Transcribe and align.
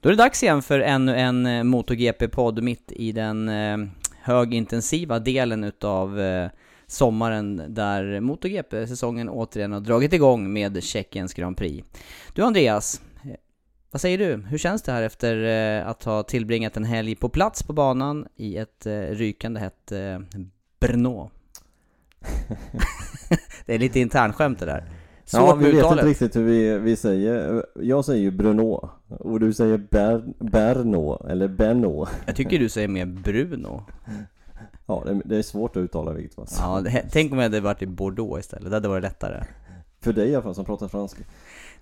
Då 0.00 0.08
är 0.08 0.12
det 0.12 0.22
dags 0.22 0.42
igen 0.42 0.62
för 0.62 0.80
ännu 0.80 1.16
en 1.16 1.46
eh, 1.46 1.64
MotoGP-podd 1.64 2.62
mitt 2.62 2.92
i 2.92 3.12
den 3.12 3.48
eh, 3.48 3.76
högintensiva 4.22 5.18
delen 5.18 5.64
utav 5.64 6.20
eh, 6.20 6.50
sommaren 6.86 7.74
där 7.74 8.20
MotoGP-säsongen 8.20 9.28
återigen 9.28 9.72
har 9.72 9.80
dragit 9.80 10.12
igång 10.12 10.52
med 10.52 10.82
Tjeckiens 10.82 11.34
Grand 11.34 11.56
Prix. 11.56 11.88
Du 12.34 12.42
Andreas, 12.42 13.02
vad 13.90 14.00
säger 14.00 14.18
du? 14.18 14.36
Hur 14.36 14.58
känns 14.58 14.82
det 14.82 14.92
här 14.92 15.02
efter 15.02 15.36
att 15.82 16.04
ha 16.04 16.22
tillbringat 16.22 16.76
en 16.76 16.84
helg 16.84 17.14
på 17.14 17.28
plats 17.28 17.62
på 17.62 17.72
banan 17.72 18.26
i 18.36 18.56
ett 18.56 18.86
rykande 19.10 19.60
hett 19.60 19.92
Brno? 20.80 21.30
det 23.66 23.74
är 23.74 23.78
lite 23.78 24.00
internskämt 24.00 24.58
det 24.58 24.66
där. 24.66 24.84
Svårt 25.30 25.40
ja, 25.48 25.54
vi 25.54 25.64
vet 25.64 25.74
uttalet. 25.74 25.92
inte 25.98 26.10
riktigt 26.10 26.36
hur 26.36 26.44
vi, 26.44 26.78
vi 26.78 26.96
säger. 26.96 27.64
Jag 27.80 28.04
säger 28.04 28.20
ju 28.22 28.30
Bruno 28.30 28.88
och 29.08 29.40
du 29.40 29.52
säger 29.52 29.78
Ber, 29.78 30.22
Berno 30.38 31.26
eller 31.28 31.48
Benno. 31.48 32.06
Jag 32.26 32.36
tycker 32.36 32.58
du 32.58 32.68
säger 32.68 32.88
mer 32.88 33.06
Bruno. 33.06 33.84
Ja, 34.86 35.02
det, 35.06 35.20
det 35.24 35.36
är 35.36 35.42
svårt 35.42 35.76
att 35.76 35.80
uttala 35.80 36.12
vilket 36.12 36.34
fall. 36.34 36.46
Ja, 36.58 36.80
det, 36.80 37.04
tänk 37.12 37.32
om 37.32 37.38
jag 37.38 37.42
hade 37.44 37.60
varit 37.60 37.82
i 37.82 37.86
Bordeaux 37.86 38.40
istället, 38.40 38.70
det 38.70 38.76
hade 38.76 38.88
varit 38.88 39.02
lättare. 39.02 39.44
För 40.00 40.12
dig 40.12 40.28
i 40.28 40.34
alla 40.34 40.42
fall 40.42 40.54
som 40.54 40.64
pratar 40.64 40.88
franska. 40.88 41.22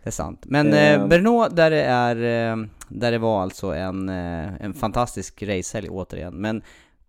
Det 0.02 0.08
är 0.08 0.12
sant. 0.12 0.42
Men 0.46 0.72
Eh. 0.72 0.92
eh, 0.92 1.06
Brno, 1.06 1.48
där 1.48 1.70
det 1.70 1.82
är, 1.82 2.16
eh, 2.52 2.56
där 2.88 3.12
det 3.12 3.18
var 3.18 3.42
alltså 3.42 3.66
en, 3.74 4.08
eh, 4.08 4.64
en 4.64 4.74
fantastisk 4.74 5.42
racehelg 5.42 5.88
återigen. 5.90 6.34
Men 6.34 6.62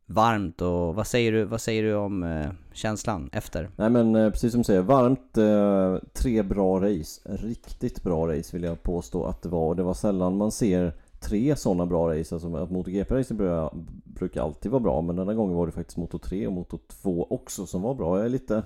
varmt 0.09 0.61
och 0.61 0.95
vad 0.95 1.07
säger 1.07 1.31
du, 1.31 1.43
vad 1.43 1.61
säger 1.61 1.83
du 1.83 1.95
om 1.95 2.23
eh, 2.23 2.49
känslan 2.73 3.29
efter? 3.33 3.69
Nej 3.75 3.89
men 3.89 4.15
eh, 4.15 4.31
precis 4.31 4.51
som 4.51 4.59
du 4.59 4.63
säger, 4.63 4.81
varmt, 4.81 5.37
eh, 5.37 6.09
tre 6.13 6.43
bra 6.43 6.81
race. 6.81 7.21
Riktigt 7.23 8.03
bra 8.03 8.27
race 8.27 8.49
vill 8.57 8.63
jag 8.63 8.83
påstå 8.83 9.25
att 9.25 9.41
det 9.41 9.49
var. 9.49 9.67
Och 9.67 9.75
det 9.75 9.83
var 9.83 9.93
sällan 9.93 10.37
man 10.37 10.51
ser 10.51 10.93
tre 11.19 11.55
sådana 11.55 11.85
bra 11.85 12.09
race. 12.09 12.35
Alltså 12.35 12.55
att 12.55 12.71
MotoGP-racen 12.71 13.69
brukar, 14.03 14.41
alltid 14.41 14.71
vara 14.71 14.79
bra. 14.79 15.01
Men 15.01 15.15
denna 15.15 15.33
gången 15.33 15.55
var 15.55 15.65
det 15.65 15.71
faktiskt 15.71 15.97
Moto 15.97 16.19
3 16.19 16.47
och 16.47 16.53
Moto 16.53 16.79
2 16.87 17.27
också 17.29 17.65
som 17.65 17.81
var 17.81 17.93
bra. 17.93 18.17
Jag 18.17 18.25
är 18.25 18.29
lite, 18.29 18.63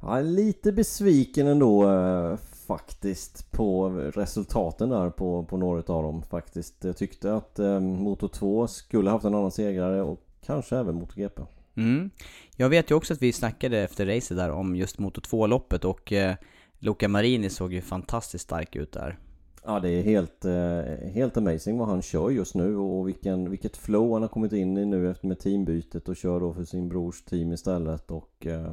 ja, 0.00 0.20
lite 0.20 0.72
besviken 0.72 1.46
ändå 1.46 1.90
eh, 1.90 2.36
faktiskt 2.66 3.50
på 3.50 3.88
resultaten 4.14 4.88
där 4.88 5.10
på, 5.10 5.44
på 5.44 5.56
några 5.56 5.94
av 5.94 6.02
dem 6.02 6.22
faktiskt. 6.22 6.84
Jag 6.84 6.96
tyckte 6.96 7.34
att 7.34 7.58
eh, 7.58 7.80
Moto 7.80 8.28
2 8.28 8.66
skulle 8.66 9.10
haft 9.10 9.24
en 9.24 9.34
annan 9.34 9.50
segrare 9.50 10.02
och 10.02 10.25
kanske 10.46 10.76
även 10.76 10.94
MotoGP. 10.94 11.42
Mm. 11.76 12.10
Jag 12.56 12.68
vet 12.68 12.90
ju 12.90 12.94
också 12.94 13.14
att 13.14 13.22
vi 13.22 13.32
snackade 13.32 13.78
efter 13.78 14.06
racet 14.06 14.36
där 14.36 14.50
om 14.50 14.76
just 14.76 14.98
Moto 14.98 15.20
2-loppet 15.20 15.84
och 15.84 16.12
eh, 16.12 16.34
Luca 16.78 17.08
Marini 17.08 17.50
såg 17.50 17.72
ju 17.72 17.80
fantastiskt 17.80 18.44
stark 18.44 18.76
ut 18.76 18.92
där. 18.92 19.18
Ja 19.64 19.80
det 19.80 19.90
är 19.90 20.02
helt, 20.02 20.44
eh, 20.44 21.10
helt 21.12 21.36
amazing 21.36 21.78
vad 21.78 21.88
han 21.88 22.02
kör 22.02 22.30
just 22.30 22.54
nu 22.54 22.76
och 22.76 23.08
vilken, 23.08 23.50
vilket 23.50 23.76
flow 23.76 24.12
han 24.12 24.22
har 24.22 24.28
kommit 24.28 24.52
in 24.52 24.78
i 24.78 24.84
nu 24.84 25.10
efter 25.10 25.26
med 25.26 25.38
teambytet 25.38 26.08
och 26.08 26.16
kör 26.16 26.40
då 26.40 26.54
för 26.54 26.64
sin 26.64 26.88
brors 26.88 27.22
team 27.22 27.52
istället 27.52 28.10
och 28.10 28.46
eh, 28.46 28.72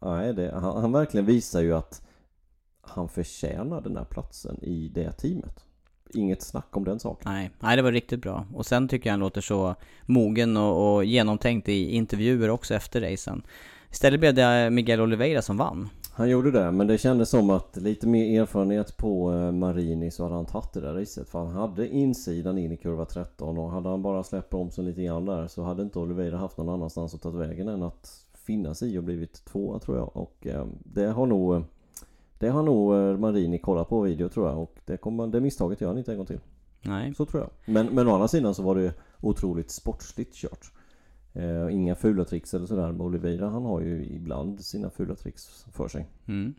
nej, 0.00 0.34
det, 0.34 0.52
han, 0.52 0.80
han 0.80 0.92
verkligen 0.92 1.26
visar 1.26 1.60
ju 1.60 1.72
att 1.72 2.02
han 2.80 3.08
förtjänar 3.08 3.80
den 3.80 3.96
här 3.96 4.04
platsen 4.04 4.64
i 4.64 4.88
det 4.94 5.12
teamet. 5.12 5.65
Inget 6.14 6.42
snack 6.42 6.76
om 6.76 6.84
den 6.84 7.00
saken. 7.00 7.32
Nej, 7.32 7.50
nej 7.60 7.76
det 7.76 7.82
var 7.82 7.92
riktigt 7.92 8.22
bra. 8.22 8.46
Och 8.54 8.66
sen 8.66 8.88
tycker 8.88 9.10
jag 9.10 9.12
han 9.12 9.20
låter 9.20 9.40
så 9.40 9.74
mogen 10.06 10.56
och, 10.56 10.94
och 10.94 11.04
genomtänkt 11.04 11.68
i 11.68 11.90
intervjuer 11.90 12.50
också 12.50 12.74
efter 12.74 13.00
racen. 13.00 13.42
Istället 13.90 14.20
blev 14.20 14.34
det 14.34 14.70
Miguel 14.70 15.00
Oliveira 15.00 15.42
som 15.42 15.56
vann. 15.56 15.88
Han 16.12 16.30
gjorde 16.30 16.50
det, 16.50 16.72
men 16.72 16.86
det 16.86 16.98
kändes 16.98 17.30
som 17.30 17.50
att 17.50 17.76
lite 17.76 18.06
mer 18.06 18.40
erfarenhet 18.40 18.96
på 18.96 19.32
eh, 19.32 19.52
Marini 19.52 20.10
så 20.10 20.22
hade 20.22 20.34
han 20.34 20.46
tagit 20.46 20.72
det 20.72 20.80
där 20.80 20.94
racet. 20.94 21.28
För 21.28 21.38
han 21.38 21.52
hade 21.52 21.88
insidan 21.88 22.58
in 22.58 22.72
i 22.72 22.76
kurva 22.76 23.04
13 23.04 23.58
och 23.58 23.70
hade 23.70 23.88
han 23.88 24.02
bara 24.02 24.22
släppt 24.22 24.50
bromsen 24.50 24.84
lite 24.84 25.02
grann 25.02 25.24
där 25.24 25.46
så 25.46 25.62
hade 25.62 25.82
inte 25.82 25.98
Oliveira 25.98 26.36
haft 26.36 26.58
någon 26.58 26.68
annanstans 26.68 27.14
att 27.14 27.22
ta 27.22 27.30
vägen 27.30 27.68
än 27.68 27.82
att 27.82 28.26
finnas 28.46 28.82
i 28.82 28.98
och 28.98 29.04
blivit 29.04 29.44
tvåa 29.44 29.78
tror 29.78 29.96
jag. 29.96 30.16
Och 30.16 30.46
eh, 30.46 30.66
det 30.84 31.06
har 31.06 31.26
nog 31.26 31.64
det 32.38 32.48
har 32.48 32.62
nog 32.62 32.94
eh, 32.94 33.18
Marini 33.18 33.58
kollat 33.58 33.88
på 33.88 34.00
video 34.00 34.28
tror 34.28 34.48
jag 34.48 34.58
och 34.58 34.78
det, 34.84 34.96
kommer, 34.96 35.26
det 35.26 35.40
misstaget 35.40 35.80
gör 35.80 35.88
han 35.88 35.98
inte 35.98 36.12
en 36.12 36.16
gång 36.16 36.26
till. 36.26 36.40
Nej. 36.82 37.14
Så 37.14 37.24
tror 37.26 37.42
jag. 37.42 37.74
Men, 37.74 37.86
men 37.86 38.08
å 38.08 38.14
andra 38.14 38.28
sidan 38.28 38.54
så 38.54 38.62
var 38.62 38.74
det 38.74 38.94
otroligt 39.20 39.70
sportsligt 39.70 40.34
kört. 40.34 40.72
Eh, 41.32 41.74
inga 41.74 41.94
fula 41.94 42.24
tricks 42.24 42.54
eller 42.54 42.66
sådär. 42.66 42.92
Men 42.92 43.00
Oliveira 43.00 43.48
han 43.48 43.64
har 43.64 43.80
ju 43.80 44.04
ibland 44.04 44.64
sina 44.64 44.90
fula 44.90 45.14
tricks 45.14 45.64
för 45.72 45.88
sig. 45.88 46.06
Mm. 46.26 46.54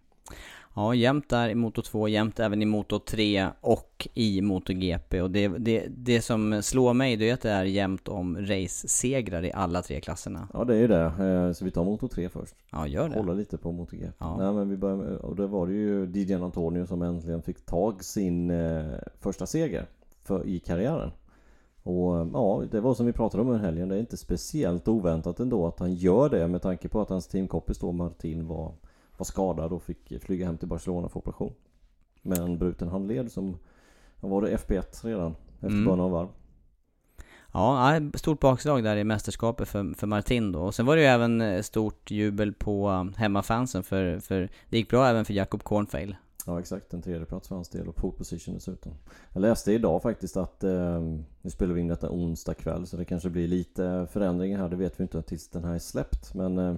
Ja, 0.78 0.94
jämnt 0.94 1.30
där 1.30 1.50
i 1.50 1.56
Moto 1.56 1.82
2, 1.82 2.08
jämnt 2.08 2.40
även 2.40 2.62
i 2.62 2.66
Moto 2.66 3.00
3 3.00 3.48
och 3.62 4.08
i 4.14 4.42
MotoGP. 4.42 5.22
Och 5.22 5.32
det, 5.32 5.48
det, 5.48 5.88
det 5.90 6.22
som 6.22 6.62
slår 6.64 6.94
mig 6.94 7.16
det 7.16 7.30
är 7.30 7.34
att 7.34 7.42
det 7.42 7.50
är 7.50 7.64
jämnt 7.64 8.08
om 8.08 8.38
race-segrar 8.38 9.46
i 9.46 9.52
alla 9.54 9.82
tre 9.82 10.02
klasserna. 10.02 10.48
Ja 10.54 10.64
det 10.64 10.76
är 10.76 10.80
ju 10.80 10.88
det. 10.88 11.04
Eh, 11.04 11.52
så 11.54 11.66
vi 11.66 11.72
tar 11.72 11.84
Moto 11.84 12.08
3 12.08 12.30
först. 12.30 12.56
Ja, 12.72 12.88
gör 12.88 13.10
det. 13.10 13.16
Hålla 13.16 13.34
lite 13.34 13.58
på 13.58 13.72
MotoGP. 13.72 14.12
Ja. 14.18 14.38
Nej 14.38 14.54
men 14.54 14.70
vi 14.70 14.78
börjar 14.78 14.96
med, 14.96 15.16
och 15.16 15.36
det 15.36 15.48
var 15.48 15.68
det 15.68 15.74
ju 15.74 16.06
Didier 16.06 16.44
Antonio 16.44 16.86
som 16.86 17.02
äntligen 17.02 17.42
fick 17.42 17.66
tag 17.66 18.04
sin 18.04 18.50
eh, 18.50 18.86
första 19.20 19.46
seger 19.46 19.86
för, 20.24 20.48
i 20.48 20.60
karriären. 20.60 21.12
Och 21.84 22.18
eh, 22.18 22.28
ja, 22.34 22.64
det 22.72 22.80
var 22.80 22.94
som 22.94 23.06
vi 23.06 23.14
pratade 23.14 23.44
om 23.44 23.50
den 23.50 23.62
helgen. 23.62 23.90
Det 23.90 23.96
är 23.96 24.00
inte 24.00 24.18
speciellt 24.18 24.88
oväntat 24.88 25.40
ändå 25.40 25.68
att 25.68 25.80
han 25.80 25.94
gör 25.94 26.30
det 26.30 26.48
med 26.48 26.62
tanke 26.62 26.88
på 26.88 27.02
att 27.02 27.10
hans 27.10 27.28
teamkompis 27.28 27.80
då 27.80 27.92
Martin 27.92 28.48
var, 28.48 28.72
var 29.18 29.26
skadad 29.26 29.74
och 29.74 29.84
fick 29.84 30.22
flyga 30.24 30.46
hem 30.46 30.58
till 30.58 30.68
Barcelona 30.68 31.10
för 31.10 31.20
operation. 31.20 31.54
Med 32.22 32.38
en 32.38 32.58
bruten 32.58 32.88
handled 32.88 33.32
som, 33.32 33.58
var 34.20 34.42
det, 34.42 34.58
FP1 34.58 35.06
redan 35.06 35.36
efter 35.56 35.68
Mm. 35.68 35.86
bara 35.86 35.96
några 35.96 36.10
varv. 36.10 36.28
Ja, 37.54 38.00
stort 38.14 38.40
bakslag 38.40 38.84
där 38.84 38.96
i 38.98 39.04
mästerskapet 39.04 39.68
för, 39.68 39.94
för 39.98 40.08
Martin 40.08 40.52
då. 40.52 40.60
Och 40.60 40.76
sen 40.76 40.86
var 40.86 40.96
det 40.96 41.02
ju 41.02 41.08
även 41.08 41.42
eh, 41.42 41.62
stort 41.62 42.12
jubel 42.12 42.54
på 42.54 42.90
um, 42.90 43.14
hemmafansen 43.18 43.84
för, 43.84 44.20
för 44.20 44.50
det 44.70 44.78
gick 44.78 44.90
bra 44.90 45.08
även 45.08 45.26
för 45.26 45.34
Jakob 45.34 45.64
Kornfeil. 45.64 46.16
Ja 46.46 46.60
exakt, 46.60 46.94
en 46.94 47.02
tredje 47.02 47.26
plats 47.26 47.48
för 47.48 47.56
hans 47.56 47.70
del 47.70 47.88
och 47.88 47.96
pole 47.96 48.18
position 48.18 48.54
dessutom. 48.54 48.92
Jag 49.34 49.42
läste 49.42 49.72
idag 49.74 50.02
faktiskt 50.02 50.38
att, 50.38 50.64
eh, 50.64 51.02
nu 51.42 51.50
spelar 51.50 51.74
vi 51.74 51.82
in 51.82 51.88
detta 51.88 52.10
onsdag 52.10 52.54
kväll 52.54 52.88
så 52.88 52.98
det 52.98 53.06
kanske 53.06 53.30
blir 53.30 53.48
lite 53.48 54.08
förändringar 54.12 54.60
här, 54.60 54.70
det 54.70 54.76
vet 54.76 55.00
vi 55.00 55.02
inte 55.04 55.22
tills 55.22 55.50
den 55.50 55.64
här 55.64 55.74
är 55.74 55.80
släppt. 55.80 56.34
Men, 56.34 56.58
eh, 56.58 56.76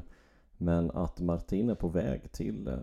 men 0.59 0.91
att 0.91 1.19
Martin 1.19 1.69
är 1.69 1.75
på 1.75 1.87
väg 1.87 2.31
till 2.31 2.67
eh, 2.67 2.73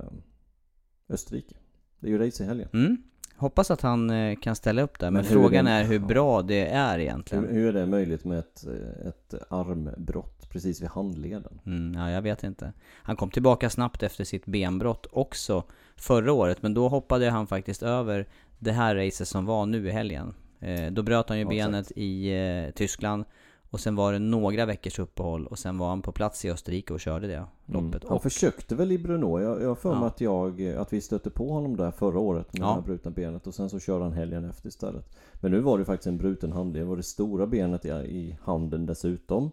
Österrike. 1.08 1.54
Det 2.00 2.06
är 2.06 2.10
ju 2.10 2.26
race 2.26 2.44
i 2.44 2.46
helgen. 2.46 2.68
Mm. 2.72 2.96
Hoppas 3.36 3.70
att 3.70 3.80
han 3.80 4.10
eh, 4.10 4.36
kan 4.36 4.56
ställa 4.56 4.82
upp 4.82 4.98
där, 4.98 5.10
men, 5.10 5.22
Men 5.22 5.24
frågan 5.24 5.66
är 5.66 5.84
hur 5.84 5.98
bra 5.98 6.42
det 6.42 6.66
är 6.66 6.98
egentligen. 6.98 7.44
Hur, 7.44 7.52
hur 7.52 7.76
är 7.76 7.80
det 7.80 7.86
möjligt 7.86 8.24
med 8.24 8.38
ett, 8.38 8.64
ett 9.06 9.34
armbrott 9.50 10.50
precis 10.50 10.82
vid 10.82 10.88
handleden? 10.88 11.60
Mm, 11.66 11.94
ja, 11.94 12.10
jag 12.10 12.22
vet 12.22 12.44
inte. 12.44 12.72
Han 13.02 13.16
kom 13.16 13.30
tillbaka 13.30 13.70
snabbt 13.70 14.02
efter 14.02 14.24
sitt 14.24 14.46
benbrott 14.46 15.06
också 15.12 15.64
förra 15.96 16.32
året, 16.32 16.62
men 16.62 16.74
då 16.74 16.88
hoppade 16.88 17.30
han 17.30 17.46
faktiskt 17.46 17.82
över 17.82 18.26
det 18.58 18.72
här 18.72 18.96
racet 18.96 19.28
som 19.28 19.46
var 19.46 19.66
nu 19.66 19.88
i 19.88 19.90
helgen. 19.90 20.34
Eh, 20.60 20.92
då 20.92 21.02
bröt 21.02 21.28
han 21.28 21.38
ju 21.38 21.44
Ja, 21.44 21.48
benet 21.48 21.92
i 21.96 22.32
eh, 22.32 22.74
Tyskland, 22.74 23.24
och 23.70 23.80
sen 23.80 23.96
var 23.96 24.12
det 24.12 24.18
några 24.18 24.66
veckors 24.66 24.98
uppehåll, 24.98 25.46
och 25.46 25.58
sen 25.58 25.78
var 25.78 25.88
han 25.88 26.02
på 26.02 26.12
plats 26.12 26.44
i 26.44 26.50
Österrike 26.50 26.92
och 26.94 27.00
körde 27.00 27.26
det 27.26 27.44
loppet. 27.66 27.94
Mm. 27.94 28.08
Han 28.08 28.16
Och, 28.16 28.22
försökte 28.22 28.74
väl 28.74 28.92
i 28.92 28.98
Brno, 28.98 29.40
jag 29.40 29.68
har 29.68 29.74
för 29.74 29.90
mig 29.94 30.00
Ja. 30.00 30.06
att, 30.06 30.20
jag, 30.20 30.62
att 30.76 30.92
vi 30.92 31.00
stötte 31.00 31.30
på 31.30 31.52
honom 31.52 31.76
där 31.76 31.90
förra 31.90 32.18
året 32.18 32.52
med 32.52 32.62
Ja. 32.62 32.66
det 32.68 32.74
här 32.74 32.80
brutna 32.80 33.10
benet 33.10 33.46
och 33.46 33.54
sen 33.54 33.70
så 33.70 33.78
körde 33.80 34.04
han 34.04 34.12
helgen 34.12 34.44
efter 34.44 34.68
istället. 34.68 35.16
Men 35.34 35.50
nu 35.50 35.60
var 35.60 35.78
det 35.78 35.84
faktiskt 35.84 36.06
en 36.06 36.18
bruten 36.18 36.52
handled, 36.52 36.82
det 36.82 36.86
var 36.88 36.96
det 36.96 37.02
stora 37.02 37.46
benet 37.46 37.84
i, 37.84 37.88
i 37.88 38.36
handen 38.42 38.86
dessutom. 38.86 39.50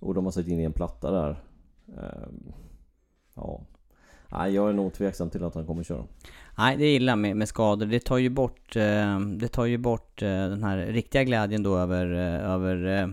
Och 0.00 0.14
de 0.14 0.24
har 0.24 0.32
satt 0.32 0.46
in 0.46 0.60
i 0.60 0.64
en 0.64 0.72
platta 0.72 1.10
där. 1.10 1.42
Ehm, 1.88 2.52
ja. 3.34 3.60
Nej, 4.28 4.54
jag 4.54 4.68
är 4.68 4.72
nog 4.72 4.92
tveksam 4.92 5.30
till 5.30 5.44
att 5.44 5.54
han 5.54 5.66
kommer 5.66 5.82
köra. 5.82 6.04
nej, 6.58 6.76
det 6.76 6.84
är 6.84 6.96
illa 6.96 7.16
med, 7.16 7.36
med 7.36 7.48
skador. 7.48 7.86
Det 7.86 8.00
tar 8.00 8.16
ju 8.18 8.28
bort, 8.30 8.76
eh, 8.76 9.20
det 9.20 9.48
tar 9.48 9.64
ju 9.64 9.78
bort 9.78 10.22
eh, 10.22 10.28
den 10.28 10.64
här 10.64 10.76
riktiga 10.78 11.24
glädjen 11.24 11.62
då 11.62 11.76
över, 11.78 12.12
eh, 12.12 12.50
över 12.50 12.86
eh, 13.02 13.08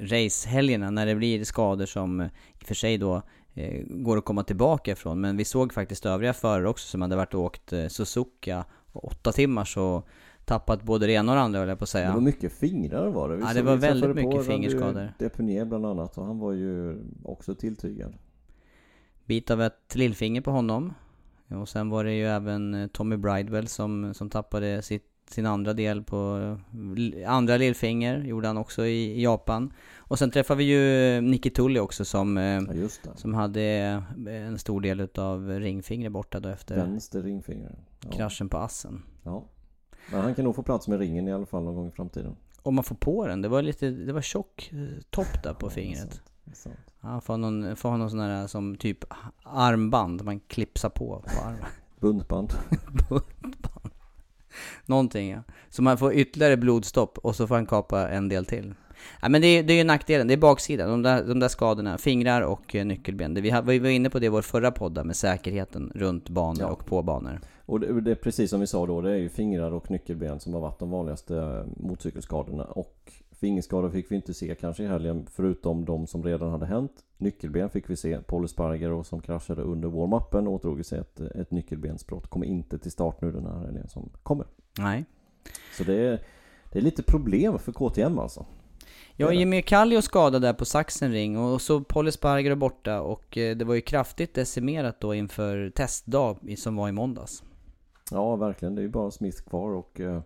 racehelgerna 0.00 0.90
när 0.90 1.06
det 1.06 1.14
blir 1.14 1.44
skador 1.44 1.86
som 1.86 2.20
i 2.22 2.28
och 2.62 2.66
för 2.66 2.74
sig 2.74 2.98
då 2.98 3.22
eh, 3.54 3.82
går 3.88 4.18
att 4.18 4.24
komma 4.24 4.42
tillbaka 4.42 4.92
ifrån. 4.92 5.20
Men 5.20 5.36
vi 5.36 5.44
såg 5.44 5.72
faktiskt 5.72 6.06
övriga 6.06 6.32
förare 6.32 6.68
också 6.68 6.88
som 6.88 7.02
hade 7.02 7.16
varit 7.16 7.34
och 7.34 7.40
åkt 7.40 7.72
eh, 7.72 7.86
Suzuka 7.88 8.64
åtta 8.92 9.32
timmar 9.32 9.64
så 9.64 10.02
tappat 10.44 10.82
både 10.82 11.06
det 11.06 11.12
ena 11.12 11.32
och 11.32 11.36
det 11.36 11.42
andra 11.42 11.58
höll 11.60 11.68
jag 11.68 11.78
på 11.78 11.84
att 11.84 11.92
Det 11.92 11.98
var 12.04 12.10
säga. 12.12 12.20
mycket 12.20 12.52
fingrar 12.52 13.08
var 13.08 13.28
det. 13.28 13.36
Vi 13.36 13.42
Ja, 13.42 13.54
det 13.54 13.62
var 13.62 13.76
väldigt 13.76 14.14
mycket 14.14 14.46
fingerskador. 14.46 15.12
Depunier 15.18 15.64
bland 15.64 15.86
annat 15.86 16.18
och 16.18 16.26
han 16.26 16.38
var 16.38 16.52
ju 16.52 17.02
också 17.24 17.54
tilltygad. 17.54 18.14
Bit 19.24 19.50
av 19.50 19.62
ett 19.62 19.94
lillfinger 19.94 20.40
på 20.40 20.50
honom. 20.50 20.94
Och 21.48 21.68
sen 21.68 21.90
var 21.90 22.04
det 22.04 22.12
ju 22.14 22.26
även 22.26 22.74
eh, 22.74 22.86
Tommy 22.86 23.16
Bridewell 23.16 23.68
som, 23.68 24.14
som 24.14 24.30
tappade 24.30 24.82
sitt, 24.82 25.04
sin 25.30 25.46
andra 25.46 25.72
del 25.72 26.02
på 26.02 26.56
andra 27.26 27.56
lillfinger, 27.56 28.18
gjorde 28.18 28.46
han 28.46 28.56
också 28.56 28.86
i, 28.86 29.12
i 29.12 29.22
Japan. 29.22 29.72
Och 29.98 30.18
sen 30.18 30.30
träffade 30.30 30.58
vi 30.58 30.64
ju 30.64 31.20
Nicky 31.20 31.50
Tully 31.50 31.80
också 31.80 32.04
som, 32.04 32.38
eh, 32.38 32.62
Ja 32.74 32.88
som 33.14 33.34
hade 33.34 33.62
eh, 34.26 34.46
en 34.46 34.58
stor 34.58 34.80
del 34.80 35.00
utav 35.00 35.48
ringfingret 35.48 36.12
borta 36.12 36.40
då 36.40 36.48
efter 36.48 36.76
Vänster 36.76 37.22
ringfinger. 37.22 37.78
Ja. 38.00 38.10
kraschen 38.10 38.48
på 38.48 38.56
assen. 38.58 39.02
ja. 39.22 39.44
Men 40.10 40.20
han 40.20 40.34
kan 40.34 40.44
nog 40.44 40.56
få 40.56 40.62
plats 40.62 40.88
med 40.88 40.98
ringen 40.98 41.28
i 41.28 41.32
alla 41.32 41.46
fall 41.46 41.64
någon 41.64 41.74
gång 41.74 41.88
i 41.88 41.90
framtiden. 41.90 42.36
Om 42.62 42.74
man 42.74 42.84
får 42.84 42.96
på 42.96 43.26
den, 43.26 43.42
det 43.42 43.48
var 43.48 43.62
lite, 43.62 43.90
det 43.90 44.12
var 44.12 44.20
tjock 44.20 44.70
eh, 44.72 45.02
topp 45.10 45.42
där 45.42 45.54
på 45.54 45.70
fingret. 45.70 46.20
Ja, 47.00 47.20
får 47.20 47.36
någon, 47.36 47.76
får 47.76 47.88
ha 47.88 47.96
någon 47.96 48.10
sån 48.10 48.20
här 48.20 48.46
som 48.46 48.76
typ 48.76 49.04
armband 49.42 50.24
man 50.24 50.40
klipsar 50.40 50.88
på 50.88 51.24
på 51.26 51.44
armen. 51.44 51.64
Buntband. 52.00 52.52
Buntband. 53.08 53.75
Någonting 54.86 55.30
ja. 55.30 55.42
Så 55.70 55.82
man 55.82 55.98
får 55.98 56.14
ytterligare 56.14 56.56
blodstopp 56.56 57.18
och 57.18 57.36
så 57.36 57.46
får 57.46 57.54
han 57.54 57.66
kapa 57.66 58.08
en 58.08 58.28
del 58.28 58.44
till. 58.44 58.74
Ja, 59.22 59.28
men 59.28 59.42
det 59.42 59.46
är, 59.46 59.62
det 59.62 59.72
är 59.72 59.76
ju 59.76 59.84
nackdelen, 59.84 60.26
det 60.28 60.34
är 60.34 60.38
baksidan. 60.38 60.90
De 60.90 61.02
där, 61.02 61.24
de 61.24 61.40
där 61.40 61.48
skadorna, 61.48 61.98
fingrar 61.98 62.42
och 62.42 62.74
eh, 62.74 62.84
nyckelben. 62.86 63.34
Det, 63.34 63.40
vi, 63.40 63.50
har, 63.50 63.62
vi 63.62 63.78
var 63.78 63.88
inne 63.88 64.10
på 64.10 64.18
det 64.18 64.26
i 64.26 64.28
vår 64.28 64.42
förra 64.42 64.70
podd 64.70 65.06
med 65.06 65.16
säkerheten 65.16 65.92
runt 65.94 66.28
banor 66.28 66.60
Ja. 66.60 66.66
och 66.66 66.86
på 66.86 67.02
banor. 67.02 67.40
Och 67.66 67.80
det, 67.80 68.00
det 68.00 68.10
är 68.10 68.14
precis 68.14 68.50
som 68.50 68.60
vi 68.60 68.66
sa 68.66 68.86
då, 68.86 69.00
det 69.00 69.10
är 69.10 69.16
ju 69.16 69.28
fingrar 69.28 69.70
och 69.72 69.90
nyckelben 69.90 70.40
som 70.40 70.54
har 70.54 70.60
varit 70.60 70.78
de 70.78 70.90
vanligaste 70.90 71.36
eh, 71.36 71.64
motorcykelskadorna. 71.76 72.64
Och 72.64 73.12
fingerskador 73.40 73.90
fick 73.90 74.10
vi 74.10 74.16
inte 74.16 74.34
se 74.34 74.54
kanske 74.54 74.82
i 74.82 74.86
helgen, 74.86 75.26
förutom 75.30 75.84
de 75.84 76.06
som 76.06 76.22
redan 76.22 76.50
hade 76.50 76.66
hänt. 76.66 76.92
Nyckelben 77.18 77.70
fick 77.70 77.90
vi 77.90 77.96
se, 77.96 78.18
Paul 78.18 78.44
Espargaro 78.44 79.04
som 79.04 79.20
kraschade 79.20 79.62
under 79.62 79.88
warm-upen 79.88 80.48
ådrog 80.48 80.84
sig 80.84 80.98
ett, 80.98 81.20
ett 81.20 81.50
nyckelbensbrott. 81.50 82.26
Kommer 82.26 82.46
inte 82.46 82.78
till 82.78 82.92
start 82.92 83.20
nu 83.20 83.32
den 83.32 83.46
här 83.46 83.58
helgen 83.58 83.88
som 83.88 84.10
kommer. 84.22 84.46
Nej. 84.78 85.04
Så 85.76 85.84
det 85.84 85.94
är, 85.94 86.20
det 86.72 86.78
är 86.78 86.82
lite 86.82 87.02
problem 87.02 87.58
för 87.58 87.72
KTM 87.72 88.18
alltså. 88.18 88.46
Ja. 89.16 89.32
Jimmy 89.32 89.62
Kallio 89.62 90.02
skadad 90.02 90.42
där 90.42 90.52
på 90.52 90.64
Sachsenring 90.64 91.38
och 91.38 91.62
så 91.62 91.80
Polly 91.80 92.10
Sparger 92.10 92.50
är 92.50 92.54
borta 92.54 93.00
och 93.00 93.38
eh, 93.38 93.56
det 93.56 93.64
var 93.64 93.74
ju 93.74 93.80
kraftigt 93.80 94.34
decimerat 94.34 95.00
då 95.00 95.14
inför 95.14 95.70
testdag 95.70 96.38
som 96.56 96.76
var 96.76 96.88
i 96.88 96.92
måndags. 96.92 97.42
Ja, 98.10 98.36
verkligen. 98.36 98.74
Det 98.74 98.80
är 98.80 98.82
ju 98.82 98.88
bara 98.88 99.10
Smith 99.10 99.42
kvar 99.42 99.70
och 99.70 100.00
eh, 100.00 100.20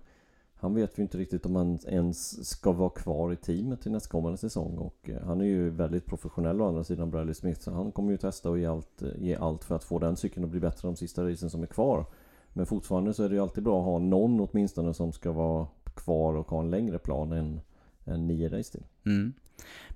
han 0.61 0.75
vet 0.75 0.99
vi 0.99 1.03
inte 1.03 1.19
riktigt 1.19 1.47
om 1.47 1.57
han 1.57 1.79
ens 1.87 2.49
ska 2.49 2.73
vara 2.73 2.91
kvar 2.91 3.33
i 3.33 3.37
teamet 3.37 3.81
till 3.81 3.93
nästkommande 3.93 4.39
säsong. 4.39 4.79
Och 4.79 5.11
eh, 5.11 5.23
han 5.27 5.41
är 5.41 5.45
ju 5.45 5.71
väldigt 5.71 6.07
professionell 6.07 6.61
å 6.61 6.69
andra 6.69 6.85
sidan, 6.85 7.11
Bradley 7.11 7.35
Smith. 7.35 7.61
Så 7.61 7.71
han 7.71 7.93
kommer 7.93 8.11
ju 8.11 8.17
testa 8.17 8.51
och 8.51 8.59
ge 8.59 8.67
allt, 8.67 9.03
eh, 9.03 9.09
ge 9.19 9.37
allt 9.37 9.65
för 9.65 9.75
att 9.77 9.85
få 9.85 9.99
den 9.99 10.17
cykeln 10.17 10.45
att 10.45 10.51
bli 10.51 10.61
bättre 10.61 10.89
de 10.89 10.97
sista 10.97 11.29
racen 11.29 11.51
som 11.51 11.63
är 11.63 11.67
kvar. 11.67 12.07
Men 12.53 12.67
fortfarande 12.67 13.15
så 13.15 13.23
är 13.23 13.29
det 13.29 13.35
ju 13.35 13.41
alltid 13.41 13.65
bra 13.65 13.79
att 13.79 13.85
ha 13.85 13.99
någon 13.99 14.41
åtminstone 14.41 14.95
som 14.95 15.13
ska 15.13 15.33
vara 15.33 15.67
kvar 15.95 16.35
och 16.35 16.51
ha 16.51 16.61
en 16.61 16.71
längre 16.71 16.99
plan 16.99 17.33
än, 17.33 17.61
än 18.05 18.27
nio 18.27 18.49
race 18.49 18.73
till. 18.73 18.85
Mm. 19.07 19.33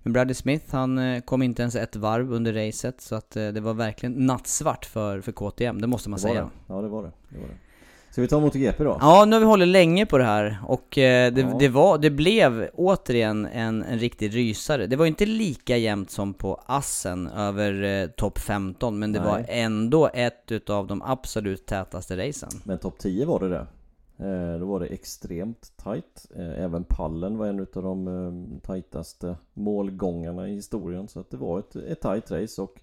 Men 0.03 0.13
Bradley 0.13 0.35
Smith 0.35 0.75
han 0.75 0.99
eh, 0.99 1.21
kom 1.21 1.43
inte 1.43 1.63
ens 1.63 1.77
ett 1.77 1.97
varv 1.97 2.33
under 2.33 2.53
racet 2.67 3.01
så 3.01 3.15
att 3.15 3.31
det 3.31 3.61
var 3.61 3.75
verkligen 3.75 4.27
nattsvart 4.27 4.85
för, 4.85 5.21
för 5.21 5.33
KTM, 5.33 5.81
det 5.81 5.87
måste 5.87 6.11
man 6.11 6.17
Det 6.17 6.23
säga. 6.23 6.43
det. 6.43 6.51
Ja, 6.75 6.81
det 6.81 6.89
var 6.89 7.03
det. 7.03 7.13
det, 7.29 7.39
var 7.39 7.49
det. 7.49 7.55
Ska 8.15 8.23
vi 8.23 8.29
ta 8.29 8.41
MotoGP 8.41 8.85
då? 8.85 8.99
Ja, 9.01 9.25
nu 9.25 9.37
har 9.37 9.41
vi 9.41 9.47
hållit 9.47 9.69
länge 9.69 10.07
på 10.07 10.19
det 10.19 10.25
här 10.25 10.59
och 10.67 10.99
eh, 10.99 11.33
det, 11.33 11.41
Ja. 11.41 11.57
det, 11.59 11.69
var, 11.69 11.99
det 11.99 12.11
blev 12.11 12.71
återigen 12.75 13.47
en, 13.47 13.83
en 13.83 13.99
riktig 13.99 14.37
rysare. 14.37 14.87
Det 14.87 14.97
var 14.97 15.07
inte 15.07 15.27
lika 15.27 15.77
jämnt 15.77 16.11
som 16.11 16.35
på 16.35 16.61
Assen 16.67 17.27
över 17.27 17.83
eh, 17.83 18.07
topp 18.07 18.39
15, 18.39 18.99
men 18.99 19.13
det 19.13 19.21
Nej. 19.21 19.29
var 19.29 19.45
ändå 19.49 20.11
ett 20.15 20.53
utav 20.53 20.87
de 20.87 21.03
absolut 21.03 21.67
tätaste 21.67 22.29
racen. 22.29 22.51
Men 22.65 22.79
topp 22.79 22.99
10 22.99 23.27
var 23.27 23.41
det 23.41 23.49
det. 23.49 23.67
Eh, 24.19 24.59
då 24.61 24.67
var 24.67 24.81
det 24.81 24.87
extremt 24.87 25.73
tight. 25.85 26.27
Eh, 26.37 26.65
även 26.65 26.85
pallen 26.85 27.39
var 27.39 27.47
en 27.47 27.61
av 27.61 27.83
de 27.83 28.09
eh, 28.09 28.61
tajtaste 28.67 29.37
målgångarna 29.55 30.49
i 30.49 30.55
historien. 30.55 31.09
Så 31.09 31.21
att 31.21 31.31
det 31.31 31.37
var 31.37 31.59
ett, 31.59 31.77
ett 31.77 32.01
tight 32.01 32.31
race 32.31 32.63
och 32.63 32.81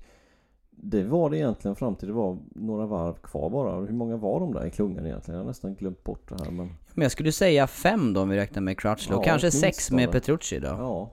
det 0.71 1.03
var 1.03 1.29
det 1.29 1.37
egentligen 1.37 1.75
fram 1.75 1.95
till 1.95 2.07
det 2.07 2.13
var 2.13 2.37
några 2.55 2.85
varv 2.85 3.13
kvar 3.13 3.49
bara. 3.49 3.75
Hur 3.75 3.93
många 3.93 4.17
var 4.17 4.39
de 4.39 4.53
där 4.53 4.65
i 4.65 4.69
klungan 4.69 5.05
egentligen? 5.05 5.37
Jag 5.37 5.43
har 5.43 5.49
nästan 5.49 5.75
glömt 5.75 6.03
bort 6.03 6.29
det 6.29 6.43
här 6.43 6.51
men... 6.51 6.69
Men 6.93 7.01
jag 7.01 7.11
skulle 7.11 7.31
säga 7.31 7.67
fem 7.67 8.13
då 8.13 8.21
om 8.21 8.29
vi 8.29 8.37
räknar 8.37 8.61
med 8.61 8.77
Crutchlow, 8.79 9.19
Ja, 9.19 9.23
kanske 9.23 9.51
sex 9.51 9.91
med. 9.91 10.11
Petrucci 10.11 10.59
då. 10.59 10.67
Ja, 10.67 11.09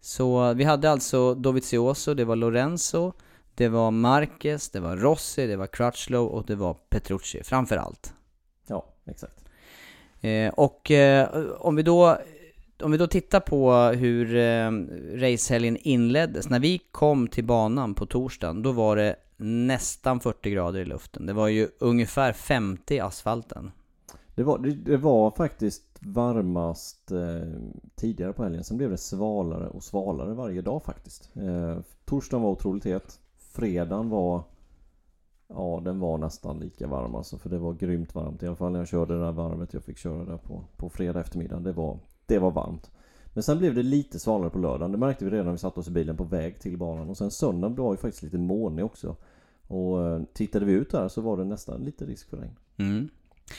Så 0.00 0.52
vi 0.54 0.64
hade 0.64 0.90
alltså 0.90 1.34
Dovizioso, 1.34 2.14
det 2.14 2.24
var 2.24 2.36
Lorenzo, 2.36 3.12
det 3.54 3.68
var 3.68 3.90
Marquez, 3.90 4.70
det 4.70 4.80
var 4.80 4.96
Rossi, 4.96 5.46
det 5.46 5.56
var 5.56 5.66
Crutchlow 5.66 6.26
och 6.26 6.46
det 6.46 6.54
var 6.54 6.74
Petrucci 6.74 7.42
framför 7.44 7.76
allt. 7.76 8.14
ja 8.66 8.86
exakt. 9.04 9.44
Eh, 10.20 10.48
och 10.54 10.90
eh, 10.90 11.28
om 11.58 11.76
vi 11.76 11.82
då 11.82 12.18
om 12.82 12.90
vi 12.90 12.98
då 12.98 13.06
tittar 13.06 13.40
på 13.40 13.72
hur 13.72 14.36
eh, 14.36 14.70
racehelgen 15.14 15.76
inleddes. 15.76 16.48
När 16.48 16.60
vi 16.60 16.78
kom 16.90 17.28
till 17.28 17.44
banan 17.44 17.94
på 17.94 18.06
torsdagen, 18.06 18.62
då 18.62 18.72
var 18.72 18.96
det 18.96 19.16
nästan 19.36 20.20
40 20.20 20.50
grader 20.50 20.80
i 20.80 20.84
luften. 20.84 21.26
Det 21.26 21.32
var 21.32 21.48
ju 21.48 21.68
ungefär 21.78 22.32
50 22.32 22.94
i 22.94 23.00
asfalten. 23.00 23.70
Det 24.34 24.42
var, 24.42 24.58
det, 24.58 24.70
det 24.70 24.96
var 24.96 25.30
faktiskt 25.30 25.82
varmast 26.00 27.10
eh, 27.12 27.60
tidigare 27.94 28.32
på 28.32 28.42
helgen. 28.42 28.64
Sen 28.64 28.76
blev 28.76 28.90
det 28.90 28.98
svalare 28.98 29.68
och 29.68 29.82
svalare 29.82 30.34
varje 30.34 30.62
dag 30.62 30.82
faktiskt. 30.82 31.30
Eh, 31.36 31.78
torsdagen 32.04 32.42
var 32.42 32.50
otroligt 32.50 32.84
het. 32.84 33.20
Fredagen 33.52 34.08
var 34.08 34.42
Ja, 35.48 35.82
den 35.84 36.00
var 36.00 36.18
nästan 36.18 36.58
lika 36.58 36.86
varm 36.86 37.14
alltså. 37.14 37.38
För 37.38 37.50
det 37.50 37.58
var 37.58 37.72
grymt 37.72 38.14
varmt. 38.14 38.42
I 38.42 38.46
alla 38.46 38.56
fall 38.56 38.72
när 38.72 38.78
jag 38.78 38.88
körde 38.88 39.14
det 39.14 39.24
där 39.24 39.32
varvet 39.32 39.74
jag 39.74 39.84
fick 39.84 39.98
köra 39.98 40.24
där 40.24 40.36
på, 40.36 40.64
på 40.76 40.88
fredag 40.88 41.20
eftermiddag. 41.20 41.58
Det 41.58 41.72
var, 41.72 41.98
det 42.26 42.38
var 42.38 42.50
varmt. 42.50 42.90
Men 43.34 43.42
sen 43.42 43.58
blev 43.58 43.74
det 43.74 43.82
lite 43.82 44.18
svalare 44.18 44.50
på 44.50 44.58
lördagen. 44.58 44.92
Det 44.92 44.98
märkte 44.98 45.24
vi 45.24 45.30
redan 45.30 45.44
när 45.44 45.52
vi 45.52 45.58
satte 45.58 45.80
oss 45.80 45.88
i 45.88 45.90
bilen 45.90 46.16
på 46.16 46.24
väg 46.24 46.60
till 46.60 46.78
banan. 46.78 47.08
Och 47.08 47.16
sen 47.16 47.30
söndagen 47.30 47.76
var 47.76 47.92
ju 47.92 47.96
faktiskt 47.96 48.22
lite 48.22 48.38
molnig 48.38 48.84
också. 48.84 49.16
Och 49.66 50.06
eh, 50.06 50.22
tittade 50.32 50.64
vi 50.64 50.72
ut 50.72 50.90
där 50.90 51.08
så 51.08 51.20
var 51.20 51.36
det 51.36 51.44
nästan 51.44 51.80
lite 51.80 52.04
risk 52.04 52.30
för 52.30 52.36
regn. 52.36 52.56
Mm. 52.76 53.08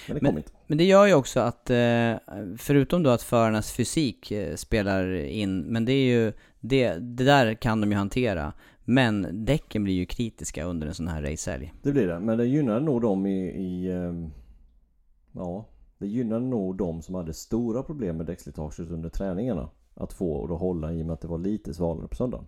Men 0.08 0.16
det 0.16 0.22
Men- 0.22 0.32
kom 0.32 0.38
inte. 0.38 0.52
Men 0.68 0.78
det 0.78 0.84
gör 0.84 1.06
ju 1.06 1.14
också 1.14 1.40
att, 1.40 1.70
eh, 1.70 2.14
förutom 2.58 3.04
då 3.04 3.10
att 3.10 3.22
förarnas 3.22 3.72
fysik 3.72 4.32
eh, 4.32 4.56
spelar 4.56 5.14
in, 5.16 5.60
men 5.60 5.86
det 5.86 5.92
är 5.94 6.06
ju, 6.20 6.34
det, 6.60 6.94
det 6.94 7.24
där 7.24 7.54
kan 7.54 7.82
de 7.82 7.92
ju 7.92 7.98
hantera. 7.98 8.54
Men 8.86 9.46
däcken 9.46 9.84
blir 9.84 9.94
ju 9.94 10.06
kritiska 10.06 10.64
under 10.66 10.88
en 10.88 10.94
sån 10.94 11.08
här 11.08 11.22
racehelg. 11.22 11.74
Det 11.84 11.92
blir 11.92 12.08
det, 12.08 12.20
men 12.20 12.38
det 12.38 12.46
gynnar 12.46 12.80
nog 12.80 13.02
dem 13.02 13.26
i, 13.26 13.40
i 13.48 13.88
Ja, 15.32 15.66
det 15.98 16.08
gynnade 16.08 16.46
nog 16.46 16.76
de 16.76 17.02
som 17.02 17.16
hade 17.16 17.34
stora 17.34 17.84
problem 17.84 18.18
med 18.18 18.26
däckslitaget 18.26 18.80
under 18.80 19.10
träningarna. 19.10 19.70
Att 19.94 20.14
få 20.14 20.34
och 20.34 20.60
hålla 20.60 20.94
i 20.94 21.02
och 21.02 21.06
med 21.06 21.14
att 21.14 21.22
det 21.22 21.28
var 21.28 21.38
lite 21.38 21.74
svalare 21.74 22.08
på 22.08 22.16
söndagen. 22.16 22.48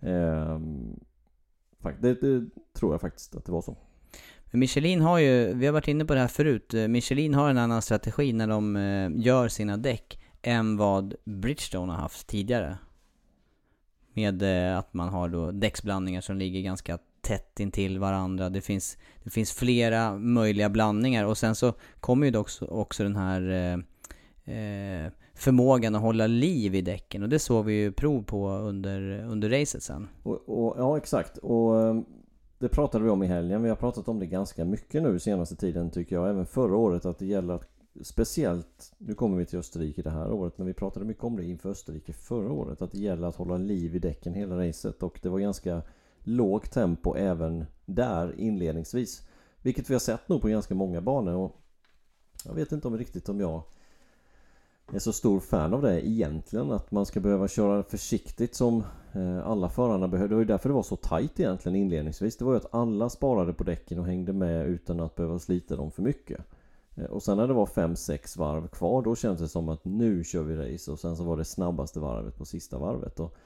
Ehm, 0.00 1.00
det, 2.00 2.20
det 2.20 2.44
tror 2.72 2.92
jag 2.92 3.00
faktiskt 3.00 3.36
att 3.36 3.44
det 3.44 3.52
var 3.52 3.62
så. 3.62 3.76
Michelin 4.50 5.00
har 5.00 5.18
ju, 5.18 5.54
vi 5.54 5.66
har 5.66 5.72
varit 5.72 5.88
inne 5.88 6.04
på 6.04 6.14
det 6.14 6.20
här 6.20 6.28
förut, 6.28 6.74
eh, 6.74 6.88
Michelin 6.88 7.34
har 7.34 7.50
en 7.50 7.58
annan 7.58 7.82
strategi 7.82 8.32
när 8.32 8.46
de 8.46 8.76
eh, 8.76 9.10
gör 9.14 9.48
sina 9.48 9.76
däck 9.76 10.20
än 10.42 10.76
vad 10.76 11.14
Bridgestone 11.24 11.92
har 11.92 12.00
haft 12.00 12.26
tidigare. 12.26 12.78
Med 14.12 14.42
eh, 14.42 14.78
att 14.78 14.94
man 14.94 15.08
har 15.08 15.28
då 15.28 15.50
däcksblandningar 15.50 16.20
som 16.20 16.36
ligger 16.36 16.60
ganska 16.60 16.98
tätt 17.26 17.60
intill 17.60 17.98
varandra. 17.98 18.50
Det 18.50 18.60
finns, 18.60 18.98
det 19.24 19.30
finns 19.30 19.52
flera 19.52 20.18
möjliga 20.18 20.68
blandningar 20.68 21.24
och 21.24 21.38
sen 21.38 21.54
så 21.54 21.72
kommer 22.00 22.26
ju 22.26 22.38
också, 22.38 22.64
också 22.64 23.02
den 23.02 23.16
här 23.16 23.50
eh, 23.50 24.54
eh, 24.54 25.12
förmågan 25.34 25.94
att 25.94 26.02
hålla 26.02 26.26
liv 26.26 26.74
i 26.74 26.82
däcken 26.82 27.22
och 27.22 27.28
det 27.28 27.38
såg 27.38 27.64
vi 27.64 27.72
ju 27.72 27.92
prov 27.92 28.22
på 28.22 28.48
under, 28.48 29.24
under 29.24 29.50
racet 29.50 29.82
sen. 29.82 30.08
Och, 30.22 30.48
och, 30.48 30.74
ja 30.78 30.96
exakt 30.96 31.38
och 31.38 31.80
ehm, 31.80 32.04
det 32.58 32.68
pratade 32.68 33.04
vi 33.04 33.10
om 33.10 33.22
i 33.22 33.26
helgen. 33.26 33.62
Vi 33.62 33.68
har 33.68 33.76
pratat 33.76 34.08
om 34.08 34.18
det 34.18 34.26
ganska 34.26 34.64
mycket 34.64 35.02
nu 35.02 35.18
senaste 35.18 35.56
tiden 35.56 35.90
tycker 35.90 36.16
jag. 36.16 36.30
Även 36.30 36.46
förra 36.46 36.76
året 36.76 37.06
att 37.06 37.18
det 37.18 37.26
gäller 37.26 37.54
att 37.54 37.68
Speciellt, 38.02 38.92
nu 38.98 39.14
kommer 39.14 39.36
vi 39.36 39.46
till 39.46 39.58
Österrike 39.58 40.02
det 40.02 40.10
här 40.10 40.32
året, 40.32 40.58
men 40.58 40.66
vi 40.66 40.74
pratade 40.74 41.06
mycket 41.06 41.24
om 41.24 41.36
det 41.36 41.44
inför 41.44 41.70
Österrike 41.70 42.12
förra 42.12 42.52
året. 42.52 42.82
Att 42.82 42.92
det 42.92 42.98
gäller 42.98 43.28
att 43.28 43.36
hålla 43.36 43.56
liv 43.56 43.96
i 43.96 43.98
däcken 43.98 44.34
hela 44.34 44.68
racet 44.68 45.02
och 45.02 45.18
det 45.22 45.28
var 45.28 45.38
ganska 45.38 45.82
lågt 46.26 46.70
tempo 46.70 47.16
även 47.16 47.64
där 47.84 48.40
inledningsvis. 48.40 49.22
Vilket 49.62 49.90
vi 49.90 49.94
har 49.94 50.00
sett 50.00 50.28
nog 50.28 50.42
på 50.42 50.48
ganska 50.48 50.74
många 50.74 51.00
banor 51.00 51.34
och 51.34 51.60
jag 52.44 52.54
vet 52.54 52.72
inte 52.72 52.88
om 52.88 52.98
riktigt 52.98 53.28
om 53.28 53.40
jag 53.40 53.62
är 54.92 54.98
så 54.98 55.12
stor 55.12 55.40
fan 55.40 55.74
av 55.74 55.82
det 55.82 56.08
egentligen. 56.08 56.72
Att 56.72 56.90
man 56.90 57.06
ska 57.06 57.20
behöva 57.20 57.48
köra 57.48 57.82
försiktigt 57.82 58.54
som 58.54 58.84
eh, 59.12 59.46
alla 59.46 59.68
förarna 59.68 60.08
behövde. 60.08 60.32
Det 60.32 60.34
var 60.34 60.42
ju 60.42 60.46
därför 60.46 60.68
det 60.68 60.74
var 60.74 60.82
så 60.82 60.96
tight 60.96 61.40
egentligen 61.40 61.76
inledningsvis. 61.76 62.36
Det 62.36 62.44
var 62.44 62.52
ju 62.52 62.56
att 62.56 62.74
alla 62.74 63.10
sparade 63.10 63.52
på 63.52 63.64
däcken 63.64 63.98
och 63.98 64.06
hängde 64.06 64.32
med 64.32 64.66
utan 64.66 65.00
att 65.00 65.14
behöva 65.14 65.38
slita 65.38 65.76
dem 65.76 65.90
för 65.90 66.02
mycket. 66.02 66.40
Eh, 66.94 67.04
och 67.04 67.22
sen 67.22 67.36
när 67.36 67.48
det 67.48 67.54
var 67.54 67.66
5-6 67.66 68.38
varv 68.38 68.68
kvar 68.68 69.02
då 69.02 69.16
kändes 69.16 69.40
det 69.40 69.48
som 69.48 69.68
att 69.68 69.84
nu 69.84 70.24
kör 70.24 70.42
vi 70.42 70.56
race 70.56 70.92
och 70.92 70.98
sen 70.98 71.16
så 71.16 71.24
var 71.24 71.36
det 71.36 71.44
snabbaste 71.44 72.00
varvet 72.00 72.38
på 72.38 72.44
sista 72.44 72.78
varvet. 72.78 73.20
Och 73.20 73.36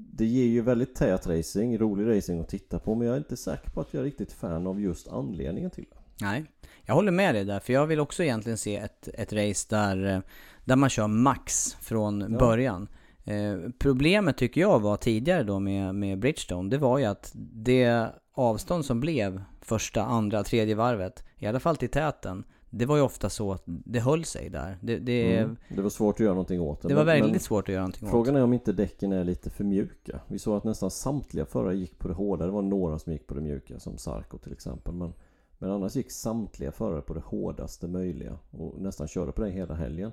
det 0.00 0.24
ger 0.24 0.44
ju 0.44 0.60
väldigt 0.60 0.94
tät 0.94 1.26
racing, 1.26 1.78
rolig 1.78 2.16
racing 2.16 2.40
att 2.40 2.48
titta 2.48 2.78
på 2.78 2.94
men 2.94 3.06
jag 3.06 3.14
är 3.14 3.18
inte 3.18 3.36
säker 3.36 3.70
på 3.70 3.80
att 3.80 3.94
jag 3.94 4.00
är 4.00 4.04
riktigt 4.04 4.32
fan 4.32 4.66
av 4.66 4.80
just 4.80 5.08
anledningen 5.08 5.70
till 5.70 5.84
det. 5.90 6.24
Nej, 6.24 6.44
jag 6.84 6.94
håller 6.94 7.12
med 7.12 7.34
dig 7.34 7.44
där, 7.44 7.60
för 7.60 7.72
jag 7.72 7.86
vill 7.86 8.00
också 8.00 8.22
egentligen 8.22 8.58
se 8.58 8.76
ett, 8.76 9.08
ett 9.14 9.32
race 9.32 9.66
där, 9.70 10.14
eh, 10.14 10.20
där 10.64 10.76
man 10.76 10.90
kör 10.90 11.06
max 11.06 11.74
från 11.80 12.20
Ja. 12.20 12.38
början. 12.38 12.88
Eh, 13.24 13.56
problemet 13.78 14.36
tycker 14.36 14.60
jag 14.60 14.80
var 14.80 14.96
tidigare 14.96 15.42
då 15.42 15.58
med, 15.60 15.94
med 15.94 16.18
Bridgestone, 16.18 16.70
det 16.70 16.78
var 16.78 16.98
ju 16.98 17.04
att 17.04 17.32
det 17.34 18.08
avstånd 18.32 18.84
som 18.84 19.00
blev 19.00 19.42
första, 19.60 20.02
andra, 20.04 20.44
tredje 20.44 20.74
varvet, 20.74 21.24
i 21.36 21.46
alla 21.46 21.60
fall 21.60 21.76
till 21.76 21.88
täten, 21.88 22.44
det 22.70 22.86
var 22.86 22.96
ju 22.96 23.02
ofta 23.02 23.30
så 23.30 23.52
att 23.52 23.62
det 23.66 24.00
höll 24.00 24.24
sig 24.24 24.48
där. 24.50 24.78
Det, 24.80 24.98
det, 24.98 25.36
Mm. 25.38 25.56
Det 25.68 25.82
var 25.82 25.90
svårt 25.90 26.14
att 26.14 26.20
göra 26.20 26.34
någonting 26.34 26.60
åt 26.60 26.82
det. 26.82 26.88
det 26.88 26.94
var 26.94 27.04
väldigt 27.04 27.42
svårt 27.42 27.68
att 27.68 27.72
göra 27.72 27.82
någonting 27.82 28.04
åt. 28.04 28.10
Frågan 28.10 28.36
är 28.36 28.42
om 28.42 28.52
inte 28.52 28.72
däcken 28.72 29.12
är 29.12 29.24
lite 29.24 29.50
för 29.50 29.64
mjuka. 29.64 30.20
Vi 30.28 30.38
såg 30.38 30.56
att 30.56 30.64
nästan 30.64 30.90
samtliga 30.90 31.46
förare 31.46 31.76
gick 31.76 31.98
på 31.98 32.08
det 32.08 32.14
hårda. 32.14 32.46
Det 32.46 32.52
var 32.52 32.62
några 32.62 32.98
som 32.98 33.12
gick 33.12 33.26
på 33.26 33.34
det 33.34 33.40
mjuka 33.40 33.78
som 33.80 33.98
Sarko 33.98 34.38
till 34.38 34.52
exempel. 34.52 34.94
Men, 34.94 35.12
men 35.58 35.70
annars 35.70 35.96
gick 35.96 36.10
samtliga 36.12 36.72
förare 36.72 37.00
på 37.02 37.14
det 37.14 37.20
hårdaste 37.24 37.88
möjliga 37.88 38.38
och 38.50 38.80
nästan 38.80 39.08
körde 39.08 39.32
på 39.32 39.42
det 39.42 39.50
hela 39.50 39.74
helgen. 39.74 40.12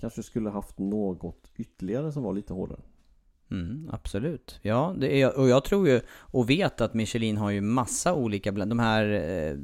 Kanske 0.00 0.22
skulle 0.22 0.50
haft 0.50 0.78
något 0.78 1.50
ytterligare 1.56 2.12
som 2.12 2.22
var 2.22 2.32
lite 2.32 2.52
hårdare. 2.52 2.80
Mm, 3.50 3.88
absolut. 3.92 4.58
Ja, 4.62 4.94
det 4.98 5.22
är, 5.22 5.38
och 5.38 5.48
jag 5.48 5.64
tror 5.64 5.88
ju 5.88 6.00
och 6.10 6.50
vet 6.50 6.80
att 6.80 6.94
Michelin 6.94 7.36
har 7.36 7.50
ju 7.50 7.60
massa 7.60 8.14
olika, 8.14 8.52
bland- 8.52 8.70
de 8.70 8.78
här, 8.78 9.04
eh, 9.12 9.56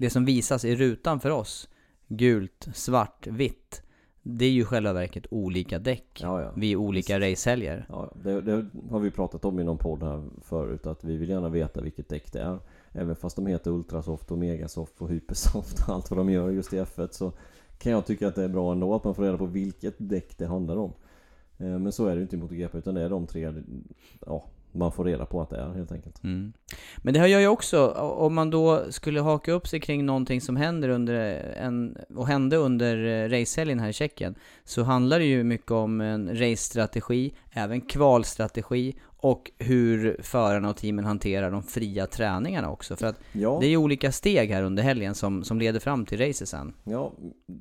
det 0.00 0.10
som 0.10 0.24
visas 0.24 0.64
i 0.64 0.76
rutan 0.76 1.20
för 1.20 1.30
oss, 1.30 1.68
gult, 2.08 2.68
svart, 2.74 3.26
vitt, 3.26 3.82
det 4.22 4.44
är 4.44 4.50
ju 4.50 4.64
själva 4.64 4.92
verket 4.92 5.26
olika 5.30 5.78
däck 5.78 6.18
Ja, 6.22 6.42
ja. 6.42 6.52
vid 6.56 6.76
olika 6.76 7.20
racehelger. 7.20 7.86
Ja, 7.88 8.12
det, 8.22 8.40
det 8.40 8.66
har 8.90 8.98
vi 9.00 9.10
pratat 9.10 9.44
om 9.44 9.60
i 9.60 9.64
någon 9.64 9.78
podd 9.78 10.02
här 10.02 10.24
förut 10.42 10.86
att 10.86 11.04
vi 11.04 11.16
vill 11.16 11.28
gärna 11.28 11.48
veta 11.48 11.80
vilket 11.80 12.08
däck 12.08 12.32
det 12.32 12.40
är. 12.40 12.58
Även 12.92 13.16
fast 13.16 13.36
de 13.36 13.46
heter 13.46 13.70
Ultrasoft 13.70 14.30
och 14.30 14.38
Megasoft 14.38 15.02
och 15.02 15.08
Hypersoft 15.10 15.88
och 15.88 15.94
allt 15.94 16.10
vad 16.10 16.18
de 16.18 16.30
gör 16.30 16.50
just 16.50 16.72
i 16.72 16.76
F1 16.80 17.08
så 17.10 17.32
kan 17.78 17.92
jag 17.92 18.06
tycka 18.06 18.28
att 18.28 18.34
det 18.34 18.44
är 18.44 18.48
bra 18.48 18.72
ändå 18.72 18.94
att 18.94 19.04
man 19.04 19.14
får 19.14 19.22
reda 19.22 19.38
på 19.38 19.46
vilket 19.46 19.94
däck 19.98 20.38
det 20.38 20.46
handlar 20.46 20.76
om. 20.76 20.92
Eh, 21.58 21.78
Men 21.78 21.92
så 21.92 22.06
är 22.06 22.10
det 22.10 22.16
ju 22.16 22.22
inte 22.22 22.36
i 22.36 22.38
MotoGP 22.38 22.78
utan 22.78 22.94
det 22.94 23.00
är 23.02 23.10
de 23.10 23.26
tre 23.26 23.52
ja, 24.26 24.44
man 24.72 24.92
får 24.92 25.04
reda 25.04 25.26
på 25.26 25.42
att 25.42 25.50
det 25.50 25.56
är 25.56 25.72
helt 25.72 25.92
enkelt. 25.92 26.24
Mm. 26.24 26.52
Men 26.96 27.14
det 27.14 27.20
här 27.20 27.26
gör 27.26 27.40
ju 27.40 27.48
också, 27.48 27.88
om 27.96 28.34
man 28.34 28.50
då 28.50 28.82
skulle 28.90 29.20
haka 29.20 29.52
upp 29.52 29.68
sig 29.68 29.80
kring 29.80 30.06
någonting 30.06 30.40
som 30.40 30.56
händer 30.56 30.88
under 30.88 31.14
eh, 31.14 31.66
en, 31.66 31.96
och 32.16 32.26
hände 32.26 32.56
under 32.56 33.04
eh, 33.06 33.28
racehelgen 33.28 33.80
här 33.80 33.88
i 33.88 33.92
Tjeckien, 33.92 34.34
så 34.64 34.82
handlar 34.82 35.18
det 35.18 35.24
ju 35.24 35.44
mycket 35.44 35.70
om 35.70 36.00
en 36.00 36.28
race-strategi, 36.28 37.34
även 37.50 37.80
kvalstrategi 37.80 38.94
och 39.22 39.50
hur 39.58 40.16
förarna 40.22 40.70
och 40.70 40.76
teamen 40.76 41.04
hanterar 41.04 41.50
de 41.50 41.62
fria 41.62 42.06
träningarna 42.06 42.70
också. 42.70 42.96
För 42.96 43.06
att 43.06 43.16
Ja, 43.32 43.58
det 43.60 43.66
är 43.66 43.70
ju 43.70 43.76
olika 43.76 44.12
steg 44.12 44.50
här 44.50 44.62
under 44.62 44.82
helgen 44.82 45.14
som, 45.14 45.44
som 45.44 45.58
leder 45.58 45.80
fram 45.80 46.06
till 46.06 46.18
racet 46.18 46.48
sen. 46.48 46.72
ja 46.84 47.12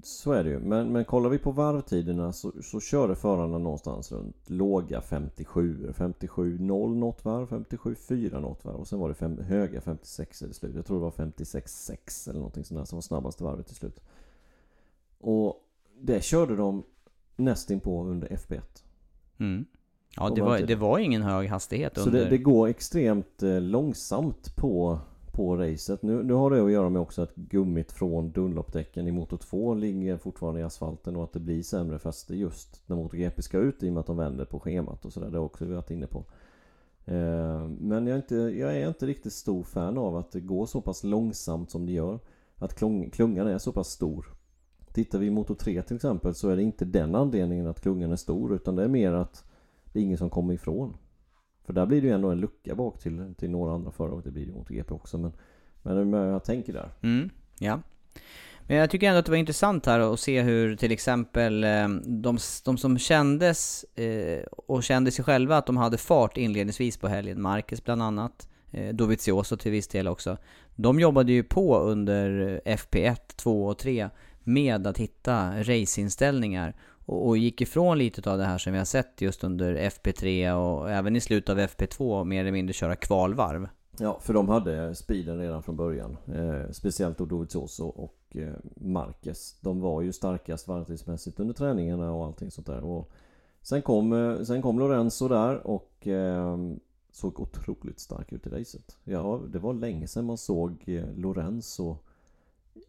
så 0.03 0.31
är 0.31 0.43
det 0.43 0.49
ju. 0.49 0.59
Men, 0.59 0.91
men 0.91 1.05
kollar 1.05 1.29
vi 1.29 1.37
på 1.37 1.51
varvtiderna 1.51 2.33
så, 2.33 2.51
så 2.61 2.79
körde 2.79 3.15
förarna 3.15 3.57
någonstans 3.57 4.11
runt 4.11 4.49
låga 4.49 5.01
57, 5.01 5.93
57,0 5.97 6.95
något 6.95 7.25
varv, 7.25 7.47
57,4 7.47 8.41
något 8.41 8.65
varv 8.65 8.75
och 8.75 8.87
sen 8.87 8.99
var 8.99 9.09
det 9.09 9.15
fem, 9.15 9.37
höga 9.37 9.81
56 9.81 10.41
i 10.41 10.53
slut. 10.53 10.75
Jag 10.75 10.85
tror 10.85 10.97
det 10.97 11.03
var 11.03 11.11
56,6 11.11 12.29
eller 12.29 12.39
någonting 12.39 12.63
sånt 12.63 12.79
där 12.79 12.85
som 12.85 12.95
var 12.95 13.01
snabbaste 13.01 13.43
varvet 13.43 13.67
till 13.67 13.75
slut. 13.75 14.01
Och 15.19 15.65
det 16.01 16.23
körde 16.23 16.55
de 16.55 16.83
nästinpå 17.35 18.03
under 18.03 18.27
FP1. 18.27 18.61
Mm. 19.37 19.65
Ja, 20.15 20.29
det 20.29 20.41
var, 20.41 20.59
det 20.59 20.75
var 20.75 20.99
ingen 20.99 21.21
hög 21.21 21.49
hastighet 21.49 21.95
Så 21.95 22.05
under... 22.05 22.19
det, 22.19 22.29
det 22.29 22.37
går 22.37 22.67
extremt 22.67 23.43
eh, 23.43 23.61
långsamt 23.61 24.55
på, 24.55 24.99
på 25.31 25.57
racet. 25.57 26.03
Nu, 26.03 26.23
nu 26.23 26.33
har 26.33 26.51
det 26.51 26.63
att 26.63 26.71
göra 26.71 26.89
med 26.89 27.01
också 27.01 27.21
att 27.21 27.35
gummit 27.35 27.91
från 27.91 28.31
Dunlopdäcken 28.31 29.07
i 29.07 29.11
Moto 29.11 29.37
2 29.37 29.73
ligger 29.73 30.17
fortfarande 30.17 30.59
i 30.59 30.63
asfalten 30.63 31.15
och 31.15 31.23
att 31.23 31.33
det 31.33 31.39
blir 31.39 31.63
sämre 31.63 31.99
fäste 31.99 32.35
just 32.35 32.81
när 32.85 32.95
MotoGP 32.95 33.41
ska 33.41 33.57
ut 33.57 33.83
i 33.83 33.89
och 33.89 33.93
med 33.93 33.99
att 34.01 34.07
de 34.07 34.17
vänder 34.17 34.45
på 34.45 34.59
schemat 34.59 35.05
och 35.05 35.13
sådär. 35.13 35.29
Det 35.29 35.37
har 35.37 35.45
också 35.45 35.65
vi 35.65 35.73
varit 35.73 35.91
inne 35.91 36.07
på. 36.07 36.23
Eh, 37.05 37.67
Men 37.79 38.07
jag 38.07 38.13
är, 38.13 38.21
inte, 38.21 38.35
jag 38.35 38.77
är 38.77 38.87
inte 38.87 39.05
riktigt 39.05 39.33
stor 39.33 39.63
fan 39.63 39.97
av 39.97 40.17
att 40.17 40.31
det 40.31 40.39
går 40.39 40.65
så 40.65 40.81
pass 40.81 41.03
långsamt 41.03 41.71
som 41.71 41.85
det 41.85 41.91
gör. 41.91 42.19
Att 42.55 42.75
klung, 42.75 43.09
klungan 43.09 43.47
är 43.47 43.57
så 43.57 43.71
pass 43.71 43.87
stor. 43.87 44.25
Tittar 44.93 45.19
vi 45.19 45.25
i 45.25 45.29
Moto 45.29 45.55
3 45.55 45.81
till 45.81 45.95
exempel 45.95 46.35
så 46.35 46.49
är 46.49 46.55
det 46.55 46.63
inte 46.63 46.85
den 46.85 47.15
anledningen 47.15 47.67
att 47.67 47.81
klungan 47.81 48.11
är 48.11 48.15
stor 48.15 48.55
utan 48.55 48.75
det 48.75 48.83
är 48.83 48.87
mer 48.87 49.13
att 49.13 49.45
det 49.93 49.99
är 49.99 50.03
ingen 50.03 50.17
som 50.17 50.29
kommer 50.29 50.53
ifrån. 50.53 50.97
För 51.65 51.73
där 51.73 51.85
blir 51.85 52.01
det 52.01 52.07
ju 52.07 52.13
ändå 52.13 52.31
en 52.31 52.39
lucka 52.39 52.75
bak 52.75 52.99
till, 52.99 53.33
till 53.37 53.49
några 53.49 53.73
andra 53.73 53.91
förare 53.91 54.21
det 54.23 54.31
blir 54.31 54.45
det 54.45 54.51
ju 54.51 54.57
MotoGP 54.57 54.93
också 54.93 55.17
men 55.17 55.31
Men 55.81 56.13
jag 56.13 56.43
tänker 56.43 56.73
där. 56.73 56.89
Mm, 57.01 57.29
ja. 57.59 57.81
Men 58.61 58.77
jag 58.77 58.89
tycker 58.89 59.07
ändå 59.07 59.19
att 59.19 59.25
det 59.25 59.31
var 59.31 59.37
intressant 59.37 59.85
här 59.85 59.99
att 59.99 60.19
se 60.19 60.41
hur 60.41 60.75
till 60.75 60.91
exempel 60.91 61.63
eh, 61.63 61.87
de, 62.05 62.37
de 62.65 62.77
som 62.77 62.97
kändes 62.97 63.83
eh, 63.83 64.43
och 64.43 64.83
kände 64.83 65.11
sig 65.11 65.25
själva 65.25 65.57
att 65.57 65.65
de 65.65 65.77
hade 65.77 65.97
fart 65.97 66.37
inledningsvis 66.37 66.97
på 66.97 67.07
helgen, 67.07 67.41
Marcus 67.41 67.83
bland 67.83 68.03
annat, 68.03 68.49
eh, 68.71 68.95
Dovizioso 68.95 69.57
till 69.57 69.71
viss 69.71 69.87
del 69.87 70.07
också. 70.07 70.37
De 70.75 70.99
jobbade 70.99 71.31
ju 71.31 71.43
på 71.43 71.79
under 71.79 72.61
FP1, 72.65 73.17
2 73.35 73.65
och 73.65 73.77
3 73.77 74.09
med 74.43 74.87
att 74.87 74.97
hitta 74.97 75.63
raceinställningar 75.63 76.75
och, 77.09 77.27
och 77.27 77.37
gick 77.37 77.61
ifrån 77.61 77.97
lite 77.97 78.31
av 78.31 78.37
det 78.37 78.43
här 78.43 78.57
som 78.57 78.73
vi 78.73 78.77
har 78.77 78.85
sett 78.85 79.21
just 79.21 79.43
under 79.43 79.75
FP3 79.75 80.53
och 80.53 80.91
även 80.91 81.15
i 81.15 81.21
slutet 81.21 81.49
av 81.49 81.59
FP2 81.59 82.23
mer 82.23 82.41
eller 82.41 82.51
mindre 82.51 82.73
köra 82.73 82.95
kvalvarv. 82.95 83.67
Ja, 83.99 84.19
för 84.21 84.33
de 84.33 84.49
hade 84.49 84.95
speeden 84.95 85.39
redan 85.39 85.63
från 85.63 85.75
början. 85.75 86.17
Eh, 86.35 86.71
speciellt 86.71 87.17
då 87.17 87.25
Dovizioso 87.25 87.85
och 87.85 88.37
eh, 88.37 88.53
Marquez. 88.75 89.55
De 89.61 89.81
var 89.81 90.01
ju 90.01 90.13
starkast 90.13 90.67
varvtidsmässigt 90.67 91.39
under 91.39 91.53
träningarna 91.53 92.11
och 92.11 92.25
allting 92.25 92.51
sånt 92.51 92.67
där. 92.67 92.83
Och 92.83 93.11
sen, 93.61 93.81
kom, 93.81 94.13
eh, 94.13 94.43
sen 94.43 94.61
kom 94.61 94.79
Lorenzo 94.79 95.27
där 95.27 95.67
och 95.67 96.07
eh, 96.07 96.57
såg 97.11 97.39
otroligt 97.39 97.99
stark 97.99 98.33
ut 98.33 98.47
i 98.47 98.49
racet. 98.49 98.97
Ja, 99.03 99.41
det 99.47 99.59
var 99.59 99.73
länge 99.73 100.07
sedan 100.07 100.25
man 100.25 100.37
såg 100.37 100.83
eh, 100.85 101.05
Lorenzo 101.15 101.97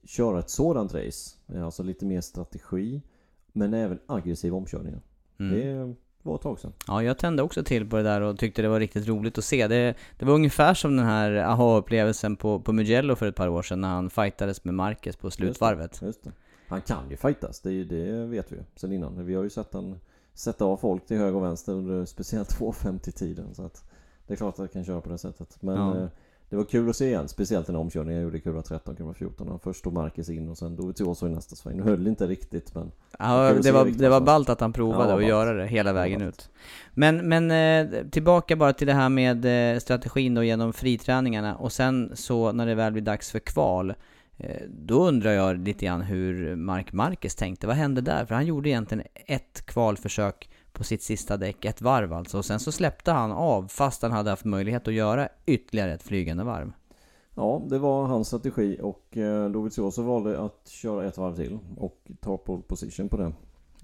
köra 0.04 0.38
ett 0.38 0.50
sådant 0.50 0.94
race. 0.94 1.36
Alltså 1.64 1.82
lite 1.82 2.06
mer 2.06 2.20
strategi. 2.20 3.02
Men 3.52 3.74
även 3.74 3.98
aggressiva 4.06 4.56
omkörningar. 4.56 5.00
Mm. 5.40 5.58
Det, 5.60 5.94
var 6.22 6.34
ett 6.34 6.42
tag 6.42 6.58
sedan. 6.58 6.72
Ja, 6.86 7.02
jag 7.02 7.18
tände 7.18 7.42
också 7.42 7.62
till 7.64 7.90
på 7.90 7.96
det 7.96 8.02
där 8.02 8.20
och 8.20 8.38
tyckte 8.38 8.62
det 8.62 8.68
var 8.68 8.80
riktigt 8.80 9.08
roligt 9.08 9.38
att 9.38 9.44
se. 9.44 9.66
Det, 9.68 9.94
det 10.18 10.24
var 10.24 10.34
ungefär 10.34 10.74
som 10.74 10.96
den 10.96 11.06
här 11.06 11.30
aha-upplevelsen 11.32 12.36
på, 12.36 12.60
på 12.60 12.72
Mugello 12.72 13.16
för 13.16 13.26
ett 13.26 13.36
par 13.36 13.48
år 13.48 13.62
sedan 13.62 13.80
när 13.80 13.88
han 13.88 14.10
fightades 14.10 14.64
med 14.64 14.74
Marquez 14.74 15.16
på 15.16 15.30
slutvarvet. 15.30 16.02
Just 16.02 16.24
det. 16.24 16.32
Han 16.68 16.80
kan 16.80 17.10
ju 17.10 17.16
fightas, 17.16 17.60
det, 17.60 17.72
ju- 17.72 17.84
det 17.84 18.26
vet 18.26 18.52
vi 18.52 18.56
ju 18.56 18.62
sen 18.76 18.92
innan. 18.92 19.24
Vi 19.26 19.34
har 19.34 19.42
ju 19.42 19.50
sett 19.50 19.72
han 19.74 19.98
sätta 20.34 20.64
av 20.64 20.76
folk 20.76 21.06
till 21.06 21.16
höger 21.16 21.34
och 21.36 21.44
vänster 21.44 21.72
under 21.72 22.04
speciellt 22.04 22.48
2.50-tiden. 22.60 23.54
Så 23.54 23.62
att 23.62 23.84
det 24.26 24.32
är 24.34 24.36
klart 24.36 24.54
att 24.54 24.58
han 24.58 24.68
kan 24.68 24.84
köra 24.84 25.00
på 25.00 25.08
det 25.08 25.18
sättet. 25.18 25.62
Men 25.62 25.76
Ja. 25.76 26.08
Det 26.50 26.56
var 26.56 26.64
kul 26.64 26.90
att 26.90 26.96
se 26.96 27.06
igen, 27.06 27.28
speciellt 27.28 27.66
den 27.66 27.76
omkörningen 27.76 28.14
jag 28.14 28.24
gjorde 28.24 28.38
i 28.38 28.40
kurva 28.40 28.62
13, 28.62 28.96
kurva 28.96 29.14
14. 29.14 29.48
Han 29.48 29.58
först 29.58 29.80
stod 29.80 29.92
Marcus 29.92 30.28
in 30.28 30.48
och 30.48 30.58
sen 30.58 30.76
Dovizioso 30.76 31.26
i 31.26 31.30
nästa 31.30 31.56
sväng. 31.56 31.76
Det 31.76 31.82
höll 31.82 32.06
inte 32.06 32.26
riktigt 32.26 32.74
men 32.74 32.92
Ja, 33.18 33.52
det 33.62 33.72
var, 33.72 33.84
det 33.84 34.08
var 34.08 34.20
ballt 34.20 34.48
att 34.48 34.60
han 34.60 34.72
provade 34.72 35.10
Ja, 35.10 35.16
att 35.16 35.24
göra 35.24 35.52
det 35.52 35.66
hela 35.66 35.92
vägen 35.92 36.22
ut. 36.22 36.50
Men, 36.94 37.28
men 37.28 37.50
eh, 37.50 38.04
tillbaka 38.10 38.56
bara 38.56 38.72
till 38.72 38.86
det 38.86 38.92
här 38.92 39.08
med 39.08 39.74
eh, 39.74 39.78
strategin 39.78 40.34
då 40.34 40.44
genom 40.44 40.72
friträningarna 40.72 41.56
och 41.56 41.72
sen 41.72 42.10
så 42.14 42.52
när 42.52 42.66
det 42.66 42.74
väl 42.74 42.92
blir 42.92 43.02
dags 43.02 43.30
för 43.30 43.38
kval 43.38 43.94
eh, 44.38 44.62
då 44.68 45.08
undrar 45.08 45.32
jag 45.32 45.58
lite 45.58 45.84
grann 45.86 46.02
hur 46.02 46.56
Mark 46.56 46.92
Marquez 46.92 47.34
tänkte. 47.34 47.66
Vad 47.66 47.76
hände 47.76 48.00
där? 48.00 48.24
För 48.24 48.34
han 48.34 48.46
gjorde 48.46 48.68
egentligen 48.68 49.04
ett 49.26 49.66
kvalförsök 49.66 50.48
på 50.72 50.84
sitt 50.84 51.02
sista 51.02 51.36
däck, 51.36 51.64
ett 51.64 51.82
varv 51.82 52.12
alltså. 52.12 52.38
Och 52.38 52.44
sen 52.44 52.60
så 52.60 52.72
släppte 52.72 53.12
han 53.12 53.32
av 53.32 53.68
fast 53.68 54.02
han 54.02 54.12
hade 54.12 54.30
haft 54.30 54.44
möjlighet 54.44 54.88
att 54.88 54.94
göra 54.94 55.28
ytterligare 55.46 55.94
ett 55.94 56.02
flygande 56.02 56.44
varv. 56.44 56.72
Ja, 57.34 57.62
det 57.70 57.78
var 57.78 58.06
hans 58.06 58.26
strategi 58.26 58.78
och 58.82 59.16
eh, 59.16 59.50
Dovizioso 59.50 60.02
valde 60.02 60.40
att 60.40 60.68
köra 60.68 61.06
ett 61.06 61.18
varv 61.18 61.36
till 61.36 61.58
och 61.76 62.10
ta 62.20 62.36
pole 62.36 62.62
position 62.62 63.08
på 63.08 63.16
det. 63.16 63.32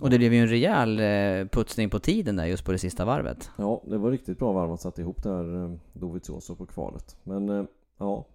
Och 0.00 0.10
det 0.10 0.18
blev 0.18 0.34
ju 0.34 0.40
en 0.40 0.48
rejäl 0.48 0.98
eh, 0.98 1.48
putsning 1.48 1.90
på 1.90 1.98
tiden 1.98 2.36
där 2.36 2.46
just 2.46 2.64
på 2.64 2.72
det 2.72 2.78
sista 2.78 3.04
varvet. 3.04 3.50
Ja, 3.56 3.82
det 3.86 3.98
var 3.98 4.10
riktigt 4.10 4.38
bra 4.38 4.52
varv 4.52 4.68
han 4.68 4.78
satte 4.78 5.00
ihop 5.00 5.22
där 5.22 5.64
eh, 5.64 5.70
Dovizioso 5.92 6.56
på 6.56 6.66
kvalet. 6.66 7.16
Men 7.22 7.48
eh, 7.48 7.64
ja, 7.98 8.26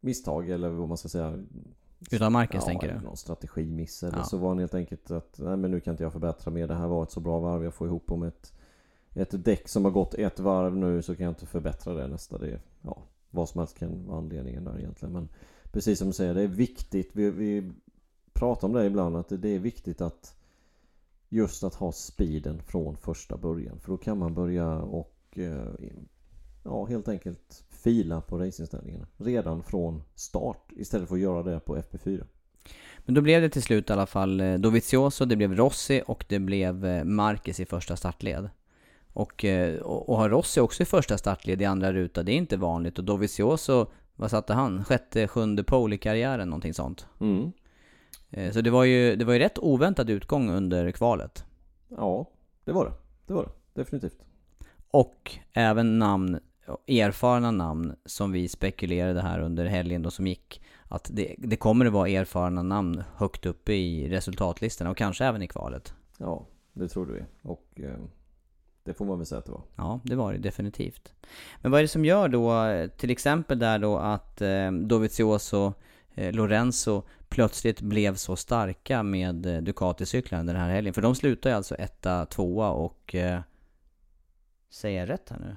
misstag 0.00 0.50
eller 0.50 0.68
vad 0.68 0.88
man 0.88 0.96
ska 0.96 1.08
säga. 1.08 1.38
Utav 2.10 2.32
Marquez 2.32 2.62
ja, 2.62 2.66
tänker 2.66 2.94
du? 2.94 3.00
någon 3.00 3.16
strategimiss 3.16 4.02
eller 4.02 4.18
Ja. 4.18 4.24
så 4.24 4.38
var 4.38 4.48
han 4.48 4.58
helt 4.58 4.74
enkelt 4.74 5.10
att 5.10 5.38
nej 5.38 5.56
men 5.56 5.70
nu 5.70 5.80
kan 5.80 5.90
inte 5.90 6.02
jag 6.02 6.12
förbättra 6.12 6.50
mer. 6.50 6.66
Det 6.68 6.74
här 6.74 6.86
var 6.88 7.02
ett 7.02 7.10
så 7.10 7.20
bra 7.20 7.38
varv 7.38 7.64
jag 7.64 7.74
får 7.74 7.86
ihop 7.86 8.10
om 8.12 8.22
ett 8.22 8.52
ett 9.14 9.44
däck 9.44 9.68
som 9.68 9.84
har 9.84 9.92
gått 9.92 10.14
ett 10.14 10.40
varv 10.40 10.76
nu 10.76 11.02
så 11.02 11.16
kan 11.16 11.24
jag 11.24 11.30
inte 11.30 11.46
förbättra 11.46 11.94
det 11.94 12.08
nästa. 12.08 12.38
Det 12.38 12.60
ja, 12.82 13.02
vad 13.30 13.48
som 13.48 13.58
helst 13.58 13.78
kan 13.78 14.06
vara 14.06 14.18
anledningen 14.18 14.64
där 14.64 14.78
egentligen. 14.78 15.12
Men 15.12 15.28
precis 15.72 15.98
som 15.98 16.06
du 16.08 16.12
säger, 16.14 16.34
det 16.34 16.42
är 16.42 16.46
viktigt. 16.48 17.10
Vi, 17.12 17.30
vi 17.30 17.72
pratar 18.32 18.68
om 18.68 18.74
det 18.74 18.86
ibland 18.86 19.16
att 19.16 19.28
det, 19.28 19.36
det 19.36 19.48
är 19.48 19.58
viktigt 19.58 20.00
att 20.00 20.34
just 21.28 21.64
att 21.64 21.74
ha 21.74 21.92
speeden 21.92 22.62
från 22.62 22.96
första 22.96 23.36
början. 23.36 23.80
För 23.80 23.88
då 23.92 23.96
kan 23.96 24.18
man 24.18 24.34
börja 24.34 24.78
och 24.78 25.38
eh, 25.38 25.68
ja, 26.62 26.84
helt 26.84 27.08
enkelt 27.08 27.64
fila 27.82 28.20
på 28.20 28.38
racinginställningarna 28.38 29.06
redan 29.16 29.62
från 29.62 30.02
start 30.14 30.72
istället 30.76 31.08
för 31.08 31.14
att 31.14 31.20
göra 31.20 31.42
det 31.42 31.60
på 31.60 31.76
FP4. 31.76 32.24
Men 32.98 33.14
då 33.14 33.20
blev 33.20 33.42
det 33.42 33.48
till 33.48 33.62
slut 33.62 33.90
i 33.90 33.92
alla 33.92 34.06
fall 34.06 34.40
eh, 34.40 34.54
Dovizioso, 34.54 35.24
det 35.24 35.36
blev 35.36 35.56
Rossi 35.56 36.02
och 36.06 36.24
det 36.28 36.38
blev 36.38 36.86
eh, 36.86 37.04
Marquez 37.04 37.60
i 37.60 37.66
första 37.66 37.96
startled. 37.96 38.50
Och, 39.12 39.44
eh, 39.44 39.80
och 39.80 40.08
och 40.08 40.16
ha 40.16 40.28
Rossi 40.28 40.60
också 40.60 40.82
i 40.82 40.86
första 40.86 41.18
startled 41.18 41.62
i 41.62 41.64
andra 41.64 41.92
ruta, 41.92 42.22
det 42.22 42.32
är 42.32 42.36
inte 42.36 42.56
vanligt. 42.56 42.98
Och 42.98 43.04
Dovizioso, 43.04 43.86
vad 44.16 44.30
satte 44.30 44.54
han? 44.54 44.84
Sjätte, 44.84 45.28
sjunde 45.28 45.64
pole 45.64 45.94
i 45.94 45.98
karriären, 45.98 46.48
någonting 46.48 46.74
sånt. 46.74 47.06
Mm. 47.20 47.52
Så 48.52 48.60
det 48.60 48.70
var 48.70 48.84
ju, 48.84 49.16
det 49.16 49.24
var 49.24 49.32
ju 49.32 49.38
rätt 49.38 49.58
oväntad 49.58 50.10
utgång 50.10 50.50
under 50.50 50.90
kvalet. 50.90 51.44
Ja, 51.88 52.30
det 52.64 52.72
var 52.72 52.84
det. 52.84 52.92
Det 53.26 53.32
var 53.32 53.42
det. 53.42 53.80
Definitivt. 53.80 54.18
Och 54.90 55.32
även 55.52 55.98
namn, 55.98 56.40
erfarna 56.86 57.50
namn 57.50 57.94
som 58.04 58.32
vi 58.32 58.48
spekulerade 58.48 59.20
här 59.20 59.40
under 59.40 59.64
helgen 59.64 60.02
då 60.02 60.10
som 60.10 60.26
gick. 60.26 60.62
Att 60.88 61.10
det, 61.12 61.34
det 61.38 61.56
kommer 61.56 61.86
att 61.86 61.92
vara 61.92 62.08
erfarna 62.08 62.62
namn 62.62 63.02
högt 63.16 63.46
uppe 63.46 63.72
i 63.72 64.08
resultatlistorna 64.08 64.90
och 64.90 64.96
kanske 64.96 65.24
även 65.24 65.42
i 65.42 65.48
kvalet. 65.48 65.94
Ja, 66.18 66.46
det 66.72 66.88
trodde 66.88 67.12
vi. 67.12 67.24
Och 67.42 67.80
eh, 67.80 67.98
det 68.84 68.94
får 68.94 69.04
man 69.04 69.18
väl 69.18 69.26
säga 69.26 69.38
att 69.38 69.46
det 69.46 69.52
var. 69.52 69.62
Ja, 69.76 70.00
det 70.04 70.14
var 70.14 70.32
det 70.32 70.38
definitivt. 70.38 71.14
Men 71.60 71.70
vad 71.70 71.78
är 71.78 71.82
det 71.82 71.88
som 71.88 72.04
gör 72.04 72.28
då, 72.28 72.88
till 72.96 73.10
exempel 73.10 73.58
där 73.58 73.78
då 73.78 73.98
att 73.98 74.40
eh, 74.40 74.72
Dovizioso, 74.72 75.72
eh, 76.14 76.32
Lorenzo 76.32 77.02
plötsligt 77.28 77.80
blev 77.80 78.14
så 78.14 78.36
starka 78.36 79.02
med 79.02 79.46
eh, 79.46 79.62
Ducati-cyklarna 79.62 80.44
den 80.44 80.56
här 80.56 80.70
helgen? 80.70 80.94
För 80.94 81.02
de 81.02 81.14
slutar 81.14 81.50
ju 81.50 81.56
alltså 81.56 81.74
etta, 81.74 82.26
tvåa 82.26 82.70
och... 82.70 83.14
Eh, 83.14 83.40
säger 84.70 85.00
jag 85.00 85.08
rätt 85.08 85.30
här 85.30 85.38
nu? 85.38 85.56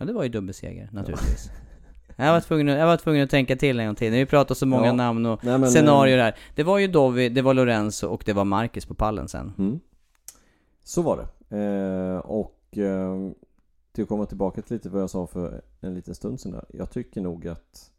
Ja, 0.00 0.06
det 0.06 0.12
var 0.12 0.22
ju 0.22 0.28
dubbelseger 0.28 0.88
naturligtvis. 0.92 1.50
Jag 2.16 2.32
var, 2.32 2.40
tvungen 2.40 2.68
att, 2.68 2.78
jag 2.78 2.86
var 2.86 2.96
tvungen 2.96 3.24
att 3.24 3.30
tänka 3.30 3.56
till 3.56 3.80
en 3.80 3.86
gång 3.86 3.94
till. 3.94 4.12
Vi 4.12 4.26
pratar 4.26 4.54
så 4.54 4.66
många 4.66 4.86
Ja. 4.86 4.92
namn 4.92 5.26
och 5.26 5.44
Nej, 5.44 5.58
men, 5.58 5.70
scenarier 5.70 6.18
här. 6.18 6.36
Det 6.54 6.62
var 6.62 6.78
ju 6.78 6.86
Dovi, 6.86 7.28
det 7.28 7.42
var 7.42 7.54
Lorenzo 7.54 8.06
och 8.06 8.22
det 8.26 8.32
var 8.32 8.44
Marcus 8.44 8.86
på 8.86 8.94
pallen 8.94 9.28
sen. 9.28 9.52
Mm. 9.58 9.80
Så 10.84 11.02
var 11.02 11.16
det. 11.48 11.56
Eh, 11.56 12.18
och 12.18 12.78
eh, 12.78 13.30
till 13.92 14.02
att 14.02 14.08
komma 14.08 14.26
tillbaka 14.26 14.62
till 14.62 14.74
lite 14.76 14.88
vad 14.88 15.02
jag 15.02 15.10
sa 15.10 15.26
för 15.26 15.62
en 15.80 15.94
liten 15.94 16.14
stund 16.14 16.40
sedan 16.40 16.52
där. 16.52 16.64
Jag 16.72 16.90
tycker 16.90 17.20
nog 17.20 17.48
att 17.48 17.90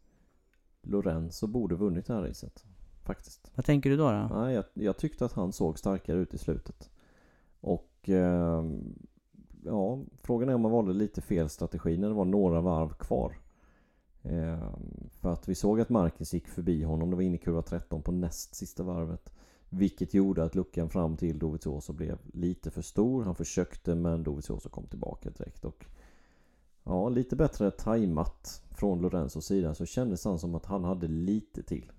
Lorenzo 0.82 1.46
borde 1.46 1.74
vunnit 1.74 2.06
det 2.06 2.14
här 2.14 2.22
racet. 2.22 2.64
Faktiskt. 3.04 3.50
Vad 3.54 3.64
tänker 3.64 3.90
du 3.90 3.96
då? 3.96 4.10
då? 4.10 4.30
Nej, 4.40 4.54
jag, 4.54 4.64
jag 4.74 4.96
tyckte 4.96 5.24
att 5.24 5.32
han 5.32 5.52
såg 5.52 5.78
starkare 5.78 6.18
ut 6.18 6.34
i 6.34 6.38
slutet. 6.38 6.90
Och 7.60 8.08
eh, 8.08 8.62
ja, 9.64 9.98
frågan 10.22 10.48
är 10.48 10.54
om 10.54 10.60
man 10.60 10.72
valde 10.72 10.92
lite 10.92 11.20
fel 11.20 11.48
strategi 11.48 11.98
när 11.98 12.08
det 12.08 12.14
var 12.14 12.24
några 12.24 12.60
varv 12.60 12.94
kvar. 12.94 13.36
Eh, 14.22 14.74
för 15.20 15.32
att 15.32 15.48
vi 15.48 15.54
såg 15.54 15.80
att 15.80 15.88
Marcus 15.88 16.34
gick 16.34 16.48
förbi 16.48 16.82
honom. 16.82 17.10
Det 17.10 17.16
var 17.16 17.22
inne 17.22 17.34
i 17.34 17.38
kurva 17.38 17.62
13 17.62 18.02
på 18.02 18.12
näst 18.12 18.54
sista 18.54 18.82
varvet. 18.82 19.32
Vilket 19.68 20.14
gjorde 20.14 20.44
att 20.44 20.54
luckan 20.54 20.90
fram 20.90 21.16
till 21.16 21.38
Dovizioso 21.38 21.92
blev 21.92 22.18
lite 22.32 22.70
för 22.70 22.82
stor. 22.82 23.24
Han 23.24 23.34
försökte 23.34 23.94
men 23.94 24.22
Dovizioso 24.22 24.68
kom 24.68 24.86
tillbaka 24.86 25.30
direkt. 25.30 25.64
Och 25.64 25.86
ja, 26.84 27.08
lite 27.08 27.36
bättre 27.36 27.70
tajmat 27.70 28.62
från 28.70 29.00
Lorenzos 29.02 29.46
sida 29.46 29.74
så 29.74 29.86
kändes 29.86 30.24
han 30.24 30.38
som 30.38 30.54
att 30.54 30.66
han 30.66 30.84
hade 30.84 31.08
lite 31.08 31.62
till. 31.62 31.92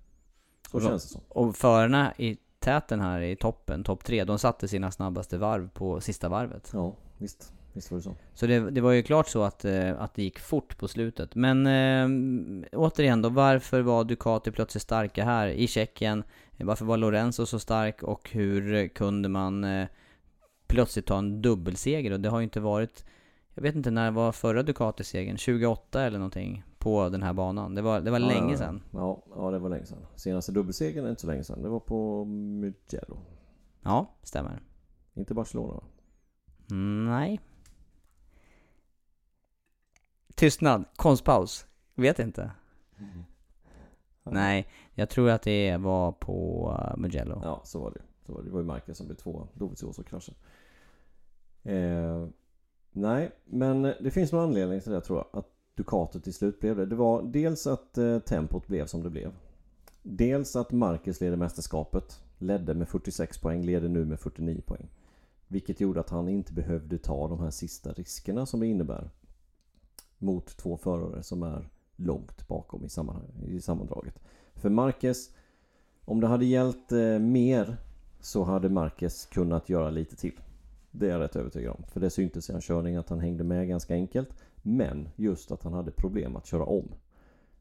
Så 0.70 0.76
Och 0.76 0.82
känns 0.82 1.02
det 1.02 1.08
som. 1.08 1.20
Och 1.28 1.56
förarna 1.56 2.14
i 2.18 2.36
täten 2.58 3.00
här 3.00 3.20
i 3.20 3.36
toppen, 3.36 3.84
topp 3.84 4.04
tre, 4.04 4.24
de 4.24 4.38
satte 4.38 4.68
sina 4.68 4.90
snabbaste 4.90 5.38
varv 5.38 5.68
på 5.68 6.00
sista 6.00 6.28
varvet. 6.28 6.70
Ja, 6.72 6.94
visst. 7.18 7.52
Visst 7.72 7.90
var 7.90 7.98
det 7.98 8.02
så. 8.02 8.14
Så 8.34 8.46
det, 8.46 8.70
det 8.70 8.80
var 8.80 8.92
ju 8.92 9.02
klart 9.02 9.28
så 9.28 9.42
att, 9.42 9.64
eh, 9.64 10.00
att 10.00 10.14
det 10.14 10.22
gick 10.22 10.38
fort 10.38 10.78
på 10.78 10.88
slutet. 10.88 11.34
Men 11.34 11.66
eh, 11.66 12.68
återigen 12.72 13.22
då, 13.22 13.28
varför 13.28 13.80
var 13.80 14.04
Ducati 14.04 14.50
plötsligt 14.50 14.82
starka 14.82 15.24
här 15.24 15.48
i 15.48 15.66
Tjeckien? 15.66 16.24
Varför 16.58 16.84
var 16.84 16.96
Lorenzo 16.96 17.46
så 17.46 17.58
stark 17.58 18.02
och 18.02 18.30
hur 18.30 18.88
kunde 18.88 19.28
man 19.28 19.64
eh, 19.64 19.86
plötsligt 20.66 21.06
ta 21.06 21.18
en 21.18 21.42
dubbelseger? 21.42 22.10
Och 22.10 22.20
det 22.20 22.28
har 22.28 22.38
ju 22.38 22.44
inte 22.44 22.60
varit, 22.60 23.04
jag 23.54 23.62
vet 23.62 23.74
inte 23.74 23.90
när 23.90 24.10
var 24.10 24.32
förra 24.32 24.62
Ducati-segern? 24.62 25.36
28 25.36 26.02
eller 26.02 26.18
någonting? 26.18 26.64
På 26.78 27.08
den 27.08 27.22
här 27.22 27.32
banan. 27.32 27.74
Det 27.74 27.82
var, 27.82 28.00
det 28.00 28.10
var 28.10 28.20
Ja, 28.20 28.26
länge 28.26 28.56
sedan. 28.56 28.82
Ja, 28.90 29.24
ja, 29.36 29.50
det 29.50 29.58
var 29.58 29.68
länge 29.68 29.86
sedan. 29.86 30.06
Senaste 30.16 30.52
dubbelsegern 30.52 31.04
är 31.04 31.10
inte 31.10 31.20
så 31.20 31.26
länge 31.26 31.44
sedan. 31.44 31.62
Det 31.62 31.68
var 31.68 31.80
på 31.80 32.24
Mugello. 32.24 33.18
Ja, 33.82 34.14
stämmer. 34.22 34.62
Inte 35.14 35.34
Barcelona 35.34 35.72
va? 35.72 35.82
Mm, 36.70 37.04
nej. 37.04 37.40
Tystnad. 40.34 40.84
Konstpaus. 40.96 41.66
Vet 41.94 42.18
inte. 42.18 42.50
Nej, 44.22 44.68
jag 44.94 45.08
tror 45.08 45.30
att 45.30 45.42
det 45.42 45.76
var 45.76 46.12
på 46.12 46.68
uh, 46.80 46.96
Mugello. 46.96 47.40
Ja, 47.42 47.60
så 47.64 47.80
var 47.80 47.90
det. 47.90 48.00
Så 48.26 48.32
var 48.32 48.40
det. 48.40 48.48
det 48.48 48.52
var 48.52 48.60
ju 48.60 48.66
Marquez 48.66 48.96
som 48.96 49.06
blev 49.06 49.16
tvåa. 49.16 49.48
Dovizioso 49.54 50.02
kraschade. 50.02 50.38
Eh, 51.62 52.26
nej, 52.92 53.30
men 53.44 53.82
det 53.82 54.10
finns 54.10 54.32
någon 54.32 54.44
anledning 54.44 54.80
till 54.80 54.92
det 54.92 55.00
tror 55.00 55.18
jag. 55.18 55.38
Att 55.38 55.48
Ducati 55.74 56.20
till 56.20 56.34
slut 56.34 56.60
blev 56.60 56.76
det. 56.76 56.86
Det 56.86 56.96
var 56.96 57.22
dels 57.22 57.66
att 57.66 57.98
eh, 57.98 58.18
tempot 58.18 58.66
blev 58.66 58.86
som 58.86 59.02
det 59.02 59.10
blev. 59.10 59.32
Dels 60.02 60.56
att 60.56 60.72
Marquez 60.72 61.20
ledde 61.20 61.36
mästerskapet. 61.36 62.20
Ledde 62.38 62.74
med 62.74 62.88
46 62.88 63.38
poäng, 63.38 63.62
leder 63.62 63.88
nu 63.88 64.04
med 64.04 64.20
49 64.20 64.60
poäng. 64.66 64.88
Vilket 65.48 65.80
gjorde 65.80 66.00
att 66.00 66.10
han 66.10 66.28
inte 66.28 66.52
behövde 66.52 66.98
ta 66.98 67.28
de 67.28 67.40
här 67.40 67.50
sista 67.50 67.92
riskerna 67.92 68.46
som 68.46 68.60
det 68.60 68.66
innebär. 68.66 69.10
Mot 70.18 70.56
två 70.56 70.76
förare 70.76 71.22
som 71.22 71.42
är 71.42 71.68
långt 71.96 72.48
bakom 72.48 72.84
i, 72.84 72.88
sammanhang, 72.88 73.44
i 73.46 73.60
sammandraget. 73.60 74.18
För 74.54 74.70
Marquez, 74.70 75.30
om 76.04 76.20
det 76.20 76.26
hade 76.26 76.44
gällt 76.44 76.92
eh, 76.92 77.18
mer 77.18 77.76
så 78.20 78.44
hade 78.44 78.68
Marquez 78.68 79.26
kunnat 79.26 79.68
göra 79.68 79.90
lite 79.90 80.16
till. 80.16 80.40
Det 80.90 81.06
är 81.06 81.10
jag 81.10 81.20
rätt 81.20 81.36
övertygad 81.36 81.76
om. 81.78 81.84
För 81.88 82.00
det 82.00 82.10
syntes 82.10 82.48
i 82.48 82.52
hans 82.52 82.64
körning 82.64 82.96
att 82.96 83.08
han 83.08 83.20
hängde 83.20 83.44
med 83.44 83.68
ganska 83.68 83.94
enkelt. 83.94 84.28
Men 84.62 85.08
just 85.16 85.52
att 85.52 85.62
han 85.62 85.72
hade 85.72 85.90
problem 85.90 86.36
att 86.36 86.46
köra 86.46 86.64
om. 86.64 86.88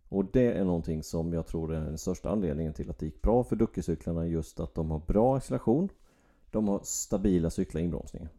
Och 0.10 0.26
det 0.26 0.52
är 0.52 0.66
någonting 0.66 1.04
som 1.04 1.34
jag 1.34 1.48
tror 1.48 1.74
är 1.74 1.80
den 1.80 1.98
största 1.98 2.30
anledningen 2.30 2.74
till 2.74 2.90
att 2.90 3.00
det 3.00 3.06
gick 3.06 3.22
bra 3.22 3.44
för 3.44 3.56
Ducke-cyklarna. 3.56 4.28
Just 4.28 4.60
att 4.60 4.76
de 4.76 4.92
har 4.92 5.00
bra 5.00 5.38
acceleration. 5.38 5.90
De 6.54 6.68
har 6.68 6.80
stabila 6.84 7.50
cyklar 7.50 7.82
inbromsningar. 7.82 8.30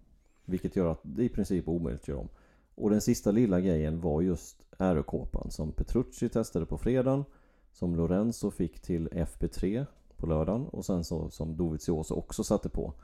Vilket 0.45 0.77
gör 0.77 0.93
att 0.93 1.01
det 1.03 1.25
i 1.25 1.29
princip 1.29 1.69
omöjligt 1.69 2.03
att 2.03 2.09
göra 2.09 2.21
om. 2.21 2.29
Och 2.75 2.91
den 2.91 3.01
sista 3.01 3.31
lilla 3.31 3.61
grejen 3.61 4.01
var 4.01 4.21
just 4.23 4.65
aerokåpan 4.77 5.51
som 5.51 5.73
Petrucci 5.73 6.29
testade 6.29 6.67
på 6.67 6.79
fredagen. 6.79 7.25
Som 7.73 7.97
Lorenzo 7.97 8.51
fick 8.51 8.81
till 8.81 9.09
FP3 9.09 9.87
på 10.17 10.27
lördagen 10.27 10.67
och 10.67 10.85
sen 10.85 11.05
så 11.05 11.31
som 11.31 11.57
Dovizioso 11.57 12.15
också 12.15 12.45
satte 12.45 12.69
på. 12.69 12.95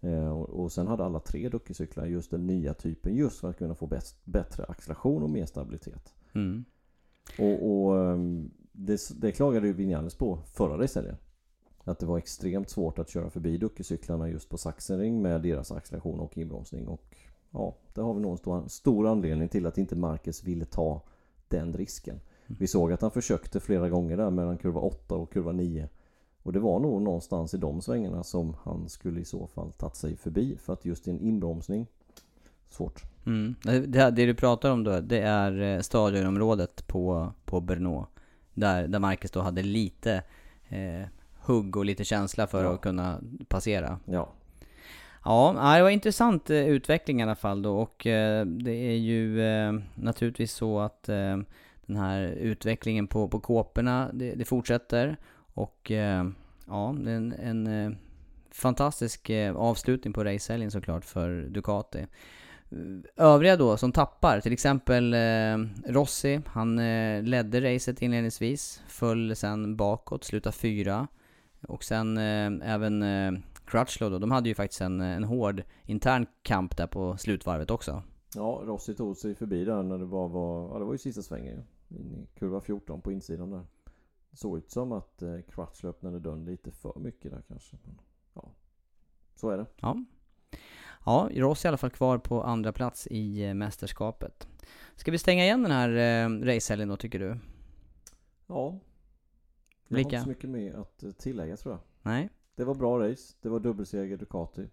Eh, 0.00 0.28
och, 0.28 0.48
och 0.48 0.72
sen 0.72 0.86
hade 0.86 1.04
alla 1.04 1.20
tre 1.20 1.48
duckecyklar 1.48 2.06
just 2.06 2.30
den 2.30 2.46
nya 2.46 2.74
typen 2.74 3.16
just 3.16 3.40
för 3.40 3.50
att 3.50 3.58
kunna 3.58 3.74
få 3.74 3.86
bäst, 3.86 4.24
bättre 4.24 4.64
acceleration 4.64 5.22
och 5.22 5.30
mer 5.30 5.46
stabilitet. 5.46 6.14
Mm. 6.32 6.64
Och, 7.38 7.70
och 7.70 7.98
ehm, 7.98 8.50
det, 8.72 9.00
det 9.20 9.32
klagade 9.32 9.66
ju 9.66 9.72
Vinales 9.72 10.14
på 10.14 10.38
förra 10.52 10.78
racehelgen. 10.78 11.16
Att 11.84 11.98
det 11.98 12.06
var 12.06 12.18
extremt 12.18 12.70
svårt 12.70 12.98
att 12.98 13.08
köra 13.08 13.30
förbi 13.30 13.58
duckecyklarna 13.58 14.28
just 14.28 14.48
på 14.48 14.58
Sachsenring 14.58 15.22
med 15.22 15.42
deras 15.42 15.72
acceleration 15.72 16.20
och 16.20 16.38
inbromsning. 16.38 16.88
Och 16.88 17.16
ja, 17.50 17.76
det 17.94 18.00
har 18.00 18.14
vi 18.14 18.20
nog 18.20 18.32
en 18.32 18.38
stor, 18.38 18.68
stor 18.68 19.06
anledning 19.06 19.48
till 19.48 19.66
att 19.66 19.78
inte 19.78 19.96
Marcus 19.96 20.44
ville 20.44 20.64
ta 20.64 21.02
den 21.48 21.72
risken. 21.72 22.20
Vi 22.46 22.66
såg 22.66 22.92
att 22.92 23.02
han 23.02 23.10
försökte 23.10 23.60
flera 23.60 23.88
gånger 23.88 24.16
där 24.16 24.30
mellan 24.30 24.58
kurva 24.58 24.80
8 24.80 25.14
och 25.14 25.32
kurva 25.32 25.52
9. 25.52 25.88
Och 26.42 26.52
det 26.52 26.60
var 26.60 26.80
nog 26.80 27.02
någonstans 27.02 27.54
i 27.54 27.56
de 27.56 27.82
svängarna 27.82 28.24
som 28.24 28.56
han 28.62 28.88
skulle 28.88 29.20
i 29.20 29.24
så 29.24 29.46
fall 29.46 29.72
tagit 29.72 29.96
sig 29.96 30.16
förbi. 30.16 30.56
För 30.56 30.72
att 30.72 30.84
just 30.84 31.08
i 31.08 31.10
en 31.10 31.20
inbromsning, 31.20 31.86
svårt. 32.68 33.02
Mm. 33.26 33.54
Det, 33.62 33.80
det 33.80 34.10
det 34.10 34.26
du 34.26 34.34
pratar 34.34 34.70
om 34.70 34.84
då, 34.84 35.00
det 35.00 35.20
är 35.20 35.60
eh, 35.60 35.80
stadionområdet 35.80 36.86
på, 36.86 37.32
på 37.44 37.60
Brno. 37.60 38.06
Där, 38.54 38.88
där 38.88 38.98
Marcus 38.98 39.30
då 39.30 39.40
hade 39.40 39.62
lite 39.62 40.22
eh, 40.68 41.06
hugg 41.44 41.76
och 41.76 41.84
lite 41.84 42.04
känsla 42.04 42.46
för 42.46 42.64
Ja. 42.64 42.74
att 42.74 42.80
kunna 42.80 43.20
passera. 43.48 43.98
Ja, 44.04 44.28
Ja, 45.24 45.72
det 45.76 45.82
var 45.82 45.90
intressant 45.90 46.50
eh, 46.50 46.68
utveckling 46.68 47.20
i 47.20 47.22
alla 47.22 47.34
fall 47.34 47.62
då 47.62 47.78
och 47.78 48.06
eh, 48.06 48.46
det 48.46 48.72
är 48.72 48.96
ju 48.96 49.42
eh, 49.42 49.72
naturligtvis 49.94 50.52
så 50.52 50.80
att 50.80 51.02
den 51.86 51.96
här 51.96 52.22
utvecklingen 52.22 53.06
på, 53.06 53.28
på 53.28 53.40
kåporna, 53.40 54.10
det, 54.12 54.34
det 54.34 54.44
fortsätter 54.44 55.16
och 55.54 55.90
ja, 56.66 56.94
det 57.00 57.10
är 57.10 57.16
en, 57.16 57.32
en 57.32 57.96
fantastisk 58.50 59.30
avslutning 59.56 60.12
på 60.12 60.24
racehelgen 60.24 60.70
såklart 60.70 61.04
för 61.04 61.42
Ducati. 61.42 62.06
Övriga 63.16 63.56
då 63.56 63.76
som 63.76 63.92
tappar, 63.92 64.40
till 64.40 64.52
exempel 64.52 65.14
Rossi, 65.86 66.40
han 66.46 66.76
ledde 67.30 67.74
racet 67.74 68.02
inledningsvis, 68.02 68.82
föll 68.88 69.36
sen 69.36 69.76
bakåt, 69.76 70.24
slutade 70.24 70.56
fyra. 70.56 71.06
Och 71.62 71.84
sen 71.84 72.18
eh, 72.18 72.72
även 72.74 73.02
eh, 73.02 73.40
Crutchlow 73.64 74.10
då, 74.10 74.18
de 74.18 74.30
hade 74.30 74.48
ju 74.48 74.54
faktiskt 74.54 74.80
en, 74.80 75.00
en 75.00 75.24
hård 75.24 75.62
intern 75.84 76.26
kamp 76.42 76.76
där 76.76 76.86
på 76.86 77.16
slutvarvet 77.16 77.70
också. 77.70 78.02
ja 78.34 78.62
Rossi 78.64 78.94
tog 78.94 79.16
sig 79.16 79.34
förbi 79.34 79.64
där 79.64 79.82
när 79.82 79.98
det 79.98 80.06
bara 80.06 80.28
var, 80.28 80.72
ja 80.72 80.78
det 80.78 80.84
var 80.84 80.92
ju 80.92 80.98
sista 80.98 81.22
svängen. 81.22 81.64
In 81.88 82.12
i 82.12 82.26
kurva 82.38 82.60
14 82.60 83.00
på 83.00 83.12
insidan 83.12 83.50
där. 83.50 83.66
Det 84.30 84.36
såg 84.36 84.58
ut 84.58 84.70
som 84.70 84.92
att 84.92 85.22
eh, 85.22 85.40
Crutchlow 85.48 85.90
öppnade 85.90 86.18
dörren 86.20 86.44
lite 86.44 86.70
för 86.70 86.98
mycket 86.98 87.30
där 87.30 87.42
kanske. 87.48 87.76
Men, 87.84 88.00
ja, 88.34 88.52
så 89.34 89.50
är 89.50 89.58
det. 89.58 89.66
Ja. 89.80 90.04
Ja, 91.04 91.28
Rossi 91.34 91.66
i 91.66 91.68
alla 91.68 91.76
fall 91.76 91.90
kvar 91.90 92.18
på 92.18 92.42
andra 92.42 92.72
plats 92.72 93.06
i 93.06 93.44
eh, 93.44 93.54
mästerskapet. 93.54 94.48
Ska 94.96 95.10
vi 95.10 95.18
stänga 95.18 95.44
igen 95.44 95.62
den 95.62 95.72
här 95.72 95.88
eh, 95.90 96.28
racehelgen 96.54 96.88
då 96.88 96.96
tycker 96.96 97.18
du? 97.18 97.38
Ja. 98.46 98.78
Jag 99.90 99.96
har 99.96 100.02
inte 100.02 100.20
så 100.20 100.28
mycket 100.28 100.50
mer 100.50 100.74
att 100.74 101.02
eh, 101.02 101.10
tillägga 101.10 101.56
tror 101.56 101.74
jag. 101.74 101.80
Nej? 102.02 102.28
Det 102.54 102.64
var 102.64 102.74
bra 102.74 102.98
race. 102.98 103.34
Det 103.40 103.48
var 103.48 103.60
dubbelseger 103.60 104.16
Ducati. 104.16 104.68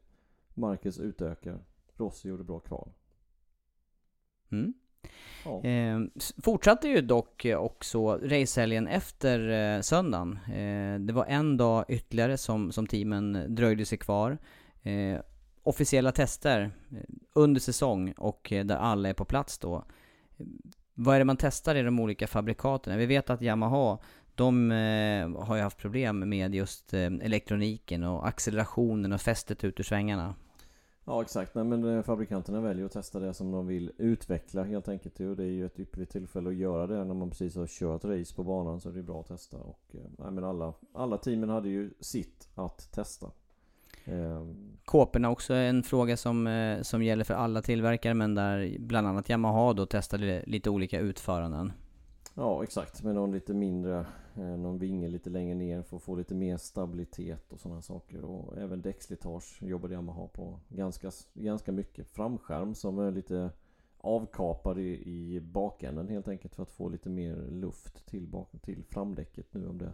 Marcus 0.53 0.99
utökar. 0.99 1.59
Rossi 1.95 2.27
gjorde 2.29 2.43
bra 2.43 2.59
kval. 2.59 2.89
Mm. 4.51 4.73
Ja. 5.45 5.63
Eh, 5.63 5.99
fortsatte 6.43 6.87
ju 6.87 7.01
dock 7.01 7.45
eh, 7.45 7.57
också 7.57 8.17
racehelgen 8.17 8.87
efter 8.87 9.49
eh, 9.49 9.81
söndagen. 9.81 10.39
Eh, 10.47 10.99
det 10.99 11.13
var 11.13 11.25
en 11.25 11.57
dag 11.57 11.85
ytterligare 11.87 12.37
som, 12.37 12.71
som 12.71 12.87
teamen 12.87 13.55
dröjde 13.55 13.85
sig 13.85 13.97
kvar. 13.97 14.37
Eh, 14.83 15.19
officiella 15.63 16.11
tester 16.11 16.71
eh, 16.91 16.97
under 17.33 17.61
säsong 17.61 18.11
och 18.17 18.47
där 18.49 18.75
alla 18.77 19.09
är 19.09 19.13
på 19.13 19.25
plats 19.25 19.57
då. 19.59 19.75
Eh, 20.37 20.45
Vad 20.93 21.15
är 21.15 21.19
det 21.19 21.25
man 21.25 21.37
testar 21.37 21.75
i 21.75 21.81
de 21.81 21.99
olika 21.99 22.27
fabrikaten? 22.27 22.97
Vi 22.97 23.05
vet 23.05 23.29
att 23.29 23.41
Yamaha, 23.41 23.97
de 24.37 24.71
eh, 24.71 25.43
har 25.45 25.55
ju 25.55 25.61
haft 25.61 25.77
problem 25.77 26.29
med 26.29 26.55
just 26.55 26.93
eh, 26.93 27.05
elektroniken 27.05 28.03
och 28.03 28.27
accelerationen 28.27 29.13
och 29.13 29.21
fästet 29.21 29.63
ut 29.63 29.79
ur 29.79 29.83
svängarna. 29.83 30.35
ja 31.05 31.21
exakt. 31.21 31.55
Nej, 31.55 31.63
men 31.63 31.97
eh, 31.97 32.03
fabrikanterna 32.03 32.61
väljer 32.61 32.85
att 32.85 32.91
testa 32.91 33.19
det 33.19 33.33
som 33.33 33.51
de 33.51 33.67
vill 33.67 33.91
utveckla 33.97 34.63
helt 34.63 34.87
enkelt. 34.87 35.19
Och 35.19 35.35
det 35.35 35.43
är 35.43 35.51
ju 35.51 35.65
ett 35.65 35.79
ypperligt 35.79 36.11
tillfälle 36.11 36.49
att 36.49 36.55
göra 36.55 36.87
det 36.87 37.03
när 37.03 37.13
man 37.13 37.29
precis 37.29 37.55
har 37.55 37.67
kört 37.67 38.03
race 38.05 38.35
på 38.35 38.43
banan. 38.43 38.79
Så 38.81 38.89
det 38.89 38.99
är 38.99 39.03
bra 39.03 39.19
att 39.19 39.27
testa. 39.27 39.57
Och, 39.57 39.81
eh, 39.93 40.31
men 40.31 40.43
alla, 40.43 40.73
alla 40.93 41.17
teamen 41.17 41.49
hade 41.49 41.69
ju 41.69 41.93
sitt 41.99 42.49
att 42.55 42.91
testa. 42.91 43.31
Ehm, 44.07 44.77
Kåporna 44.85 45.29
också 45.29 45.53
är 45.53 45.69
en 45.69 45.83
fråga 45.83 46.17
som, 46.17 46.47
eh, 46.47 46.81
som 46.81 47.03
gäller 47.03 47.23
för 47.23 47.33
alla 47.33 47.61
tillverkare 47.61 48.13
men 48.13 48.35
där 48.35 48.77
bland 48.79 49.07
annat 49.07 49.29
Yamaha 49.29 49.73
då 49.73 49.85
testade 49.85 50.43
lite 50.47 50.69
olika 50.69 50.99
utföranden. 50.99 51.71
Ja 52.33 52.63
exakt, 52.63 53.03
med 53.03 53.15
någon 53.15 53.31
lite 53.31 53.53
mindre, 53.53 54.05
någon 54.41 54.77
vinge 54.79 55.07
lite 55.07 55.29
längre 55.29 55.55
ner 55.55 55.81
för 55.81 55.97
att 55.97 56.03
få 56.03 56.15
lite 56.15 56.35
mer 56.35 56.57
stabilitet 56.57 57.53
och 57.53 57.59
sådana 57.59 57.81
saker. 57.81 58.21
Och 58.25 58.57
även 58.57 58.81
däckslitage 58.81 59.57
jobbade 59.63 59.93
Yamaha 59.93 60.27
på 60.27 60.59
ganska, 60.69 61.11
ganska 61.33 61.71
mycket. 61.71 62.07
Framskärm 62.07 62.75
som 62.75 62.99
är 62.99 63.11
lite 63.11 63.51
avkapad 63.97 64.79
i, 64.79 65.03
i 65.09 65.39
bakänden 65.41 66.07
helt 66.07 66.27
enkelt 66.27 66.55
för 66.55 66.63
att 66.63 66.69
få 66.71 66.89
lite 66.89 67.09
mer 67.09 67.35
luft 67.51 68.05
till, 68.05 68.27
bak, 68.27 68.49
till 68.61 68.83
framdäcket 68.83 69.53
nu 69.53 69.67
om 69.67 69.77
det 69.77 69.91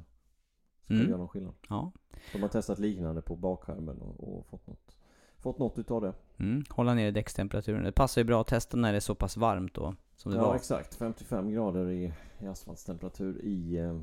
ska 0.84 0.94
Mm. 0.94 1.08
göra 1.08 1.18
någon 1.18 1.28
skillnad. 1.30 1.54
Ja. 1.70 1.92
De 2.34 2.42
har 2.42 2.50
testat 2.50 2.80
liknande 2.80 3.22
på 3.22 3.36
bakskärmen 3.36 3.98
och, 4.02 4.38
och 4.38 4.46
fått 4.46 4.68
något, 4.68 4.98
fått 5.38 5.60
något 5.60 5.80
utav 5.80 6.02
det. 6.02 6.14
Mm. 6.38 6.64
Hålla 6.70 6.94
ner 6.94 7.12
däckstemperaturen. 7.12 7.84
Det 7.84 7.92
passar 7.92 8.22
ju 8.22 8.26
bra 8.26 8.42
att 8.42 8.48
testa 8.48 8.78
när 8.78 8.92
det 8.92 8.98
är 8.98 9.00
så 9.00 9.16
pass 9.16 9.38
varmt 9.38 9.74
då. 9.74 9.96
Som 10.16 10.32
det 10.32 10.38
Ja 10.38 10.44
var. 10.48 10.56
exakt, 10.56 10.96
55 10.96 11.50
grader 11.52 11.90
i, 11.90 12.14
i 12.40 12.46
asfaltstemperatur 12.48 13.42
i, 13.44 13.78
eh, 13.78 14.00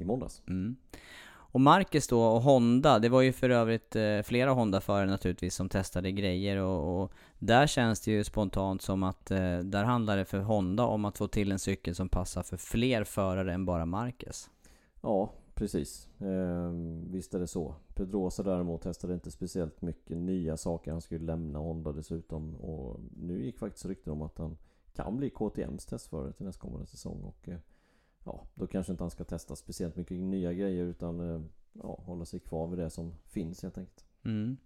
i 0.00 0.04
måndags. 0.04 0.42
Mm. 0.48 0.76
Och 1.52 1.60
Marcus 1.60 2.08
då 2.08 2.22
och 2.22 2.42
Honda, 2.42 2.98
det 2.98 3.08
var 3.08 3.20
ju 3.20 3.32
för 3.32 3.50
övrigt 3.50 3.96
eh, 3.96 4.22
flera 4.22 4.50
Honda-förare 4.50 5.10
naturligtvis 5.10 5.54
som 5.54 5.68
testade 5.68 6.12
grejer 6.12 6.56
och, 6.56 7.02
och 7.02 7.12
där 7.38 7.66
känns 7.66 8.00
det 8.00 8.10
ju 8.10 8.24
spontant 8.24 8.82
som 8.82 9.02
att 9.02 9.30
eh, 9.30 9.58
där 9.58 9.84
handlar 9.84 10.16
det 10.16 10.24
för 10.24 10.38
Honda 10.38 10.84
om 10.84 11.04
att 11.04 11.18
få 11.18 11.28
till 11.28 11.52
en 11.52 11.58
cykel 11.58 11.94
som 11.94 12.08
passar 12.08 12.42
för 12.42 12.56
fler 12.56 13.04
förare 13.04 13.54
än 13.54 13.64
bara 13.64 13.86
Marcus. 13.86 14.50
Ja, 15.00 15.32
precis. 15.54 16.08
Ehm, 16.18 17.12
visst 17.12 17.34
är 17.34 17.38
det 17.38 17.46
så. 17.46 17.74
Pedrosa 17.94 18.42
däremot 18.42 18.82
testade 18.82 19.14
inte 19.14 19.30
speciellt 19.30 19.82
mycket 19.82 20.16
nya 20.16 20.56
saker. 20.56 20.92
Han 20.92 21.00
skulle 21.00 21.24
lämna 21.24 21.58
Honda 21.58 21.92
dessutom. 21.92 22.54
Och 22.54 23.00
nu 23.16 23.44
gick 23.44 23.58
faktiskt 23.58 23.86
rykten 23.86 24.12
om 24.12 24.22
att 24.22 24.38
han 24.38 24.56
kan 24.94 25.16
bli 25.16 25.30
KTMs 25.30 25.86
testförare 25.86 26.32
till 26.32 26.46
nästkommande 26.46 26.86
säsong. 26.86 27.22
Och 27.22 27.48
eh, 27.48 27.58
ja, 28.24 28.46
då 28.54 28.66
kanske 28.66 28.92
inte 28.92 29.04
han 29.04 29.10
ska 29.10 29.24
testa 29.24 29.56
speciellt 29.56 29.96
mycket 29.96 30.16
nya 30.16 30.52
grejer 30.52 30.84
utan 30.84 31.20
eh, 31.20 31.42
ja, 31.72 32.00
hålla 32.06 32.24
sig 32.24 32.40
kvar 32.40 32.66
vid 32.66 32.78
det 32.78 32.90
som 32.90 33.14
finns 33.24 33.62
helt 33.62 33.78
enkelt. 33.78 34.04
Mm. 34.24 34.56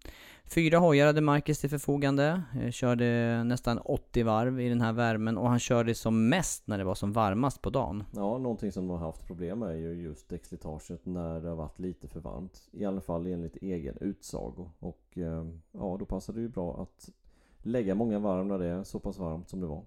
Fyra 0.45 0.79
hojar 0.79 1.07
hade 1.07 1.21
Marcus 1.21 1.59
till 1.59 1.71
förfogande, 1.71 2.43
eh, 2.61 2.71
körde 2.71 3.45
nästan 3.45 3.79
80 3.79 4.23
varv 4.23 4.61
i 4.61 4.69
den 4.69 4.81
här 4.81 4.93
värmen 4.93 5.39
och 5.39 5.49
han 5.49 5.59
körde 5.59 5.95
som 5.95 6.29
mest 6.29 6.67
när 6.67 6.79
det 6.79 6.85
var 6.85 6.95
som 6.95 7.13
varmast 7.13 7.63
på 7.63 7.71
dagen. 7.71 8.05
Ja, 8.15 8.39
någonting 8.39 8.73
som 8.73 8.89
de 8.89 8.99
har 8.99 9.07
haft 9.07 9.27
problem 9.27 9.59
med 9.59 9.69
är 9.69 9.77
ju 9.77 10.03
just 10.03 10.29
däckslitaget 10.29 11.07
när 11.07 11.41
det 11.41 11.49
har 11.49 11.57
varit 11.57 11.79
lite 11.79 12.09
för 12.09 12.21
varmt. 12.21 12.69
I 12.73 12.85
alla 12.85 13.01
fall 13.01 13.27
enligt 13.27 13.57
egen 13.57 13.97
utsago. 14.01 14.71
Och 14.79 15.19
eh, 15.19 15.47
ja, 15.73 15.97
då 15.99 16.05
passar 16.05 16.33
det 16.33 16.41
ju 16.41 16.49
bra 16.49 16.83
att 16.83 17.11
lägga 17.59 17.95
många 17.95 18.19
varv 18.19 18.47
när 18.47 18.59
det 18.59 18.67
är 18.67 18.85
så 18.85 18.99
pass 18.99 19.19
varmt 19.19 19.49
som 19.49 19.61
det 19.61 19.67
var. 19.67 19.83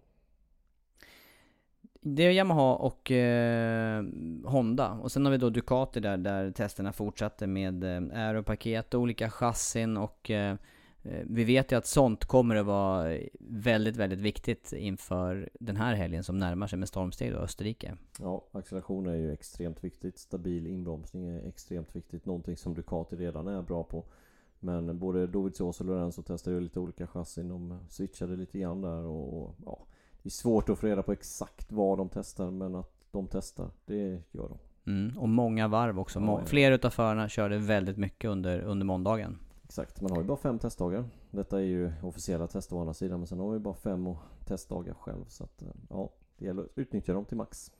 Det 2.15 2.23
är 2.23 2.31
Yamaha 2.31 2.75
och 2.75 3.11
eh, 3.11 4.03
Honda. 4.45 4.91
Och 4.91 5.11
sen 5.11 5.25
har 5.25 5.31
vi 5.31 5.37
då 5.37 5.49
Ducati 5.49 5.99
där, 5.99 6.17
där 6.17 6.51
testerna 6.51 6.93
fortsatte 6.93 7.47
med 7.47 7.83
eh, 7.83 8.19
aeropaket 8.19 8.93
och 8.93 9.01
olika 9.01 9.29
chassin 9.29 9.97
och 9.97 10.31
eh, 10.31 10.55
eh, 11.03 11.23
vi 11.25 11.43
vet 11.43 11.71
ju 11.71 11.75
att 11.75 11.85
sånt 11.85 12.25
kommer 12.25 12.55
att 12.55 12.65
vara 12.65 13.17
väldigt, 13.39 13.95
väldigt 13.95 14.19
viktigt 14.19 14.73
inför 14.73 15.49
den 15.59 15.75
här 15.75 15.95
helgen 15.95 16.23
som 16.23 16.37
närmar 16.37 16.67
sig 16.67 16.79
med 16.79 16.87
stormsteg 16.87 17.35
och 17.35 17.43
Österrike. 17.43 17.97
Ja, 18.19 18.47
acceleration 18.51 19.07
är 19.07 19.15
ju 19.15 19.33
extremt 19.33 19.83
viktigt. 19.83 20.17
Stabil 20.17 20.67
inbromsning 20.67 21.27
är 21.27 21.47
extremt 21.47 21.95
viktigt. 21.95 22.25
Någonting 22.25 22.57
som 22.57 22.73
Ducati 22.73 23.15
redan 23.15 23.47
är 23.47 23.61
bra 23.61 23.83
på. 23.83 24.05
Men 24.59 24.99
både 24.99 25.27
Dovizioso 25.27 25.83
och 25.83 25.87
Lorenzo 25.87 26.21
testade 26.21 26.55
ju 26.55 26.61
lite 26.61 26.79
olika 26.79 27.07
chassin. 27.07 27.49
De 27.49 27.79
switchade 27.89 28.35
lite 28.35 28.59
grann 28.59 28.81
där 28.81 29.05
och, 29.05 29.43
och 29.43 29.55
ja, 29.65 29.87
det 30.27 30.29
är 30.29 30.31
svårt 30.31 30.69
att 30.69 30.79
få 30.79 30.87
reda 30.87 31.03
på 31.03 31.11
exakt 31.11 31.71
vad 31.71 31.97
de 31.97 32.09
testar 32.09 32.51
men 32.51 32.75
att 32.75 32.91
de 33.11 33.27
testar, 33.31 33.69
det 33.85 34.21
gör 34.31 34.49
de. 34.49 34.57
Mm, 34.91 35.17
och 35.17 35.29
många 35.29 35.67
varv 35.67 35.99
också. 35.99 36.19
Ja, 36.19 36.39
ja. 36.39 36.45
Flera 36.45 36.75
utav 36.75 36.89
förarna 36.89 37.29
körde 37.29 37.57
väldigt 37.57 37.97
mycket 37.97 38.29
under, 38.29 38.59
under 38.59 38.85
måndagen. 38.85 39.39
Exakt, 39.63 40.01
man 40.01 40.11
har 40.11 40.17
ju 40.17 40.23
bara 40.23 40.37
fem 40.37 40.59
testdagar. 40.59 41.05
Detta 41.31 41.57
är 41.57 41.63
ju 41.63 41.91
officiella 42.03 42.47
test 42.47 42.73
å 42.73 42.79
andra 42.79 42.93
sidan 42.93 43.19
men 43.19 43.27
sen 43.27 43.39
har 43.39 43.51
vi 43.51 43.59
bara 43.59 43.73
fem 43.73 44.15
testdagar 44.45 44.93
själv 44.93 45.25
så 45.27 45.43
att 45.43 45.61
eh, 45.61 45.67
ja, 45.89 46.09
det 46.37 46.45
gäller 46.45 46.61
att 46.61 46.69
utnyttja 46.75 47.13
dem 47.13 47.25
till 47.25 47.37
max. 47.37 47.71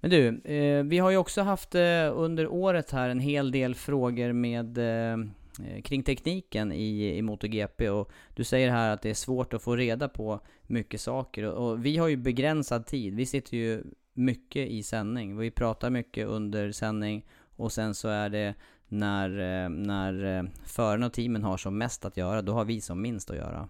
Men 0.00 0.10
du, 0.10 0.40
eh, 0.40 0.84
vi 0.84 0.98
har 0.98 1.10
ju 1.10 1.16
också 1.16 1.42
haft 1.42 1.74
eh, 1.74 2.12
under 2.14 2.48
året 2.48 2.90
här 2.90 3.08
en 3.08 3.20
hel 3.20 3.50
del 3.50 3.74
frågor 3.74 4.32
med 4.32 4.78
eh 4.78 5.16
Eh, 5.64 5.82
kring 5.82 6.02
tekniken 6.02 6.72
i, 6.72 7.16
i 7.16 7.22
MotoGP 7.22 7.90
och 7.90 8.10
du 8.34 8.44
säger 8.44 8.70
här 8.70 8.90
att 8.90 9.02
det 9.02 9.10
är 9.10 9.14
svårt 9.14 9.54
att 9.54 9.62
få 9.62 9.76
reda 9.76 10.08
på 10.08 10.40
mycket 10.62 11.00
saker 11.00 11.42
och, 11.42 11.70
och 11.70 11.86
vi 11.86 11.96
har 11.96 12.08
ju 12.08 12.16
begränsad 12.16 12.86
tid. 12.86 13.14
Vi 13.14 13.26
sitter 13.26 13.56
ju 13.56 13.84
mycket 14.12 14.68
i 14.68 14.82
sändning. 14.82 15.36
Vi 15.36 15.50
pratar 15.50 15.90
mycket 15.90 16.26
under 16.26 16.72
sändning 16.72 17.26
och 17.56 17.72
sen 17.72 17.94
så 17.94 18.08
är 18.08 18.28
det 18.28 18.54
när, 18.88 19.30
eh, 19.30 19.68
när 19.68 20.38
eh, 20.38 20.44
förarna 20.64 21.06
och 21.06 21.12
teamen 21.12 21.42
har 21.42 21.56
som 21.56 21.78
mest 21.78 22.04
att 22.04 22.16
göra, 22.16 22.42
då 22.42 22.52
har 22.52 22.64
vi 22.64 22.80
som 22.80 23.02
minst 23.02 23.30
att 23.30 23.36
göra. 23.36 23.68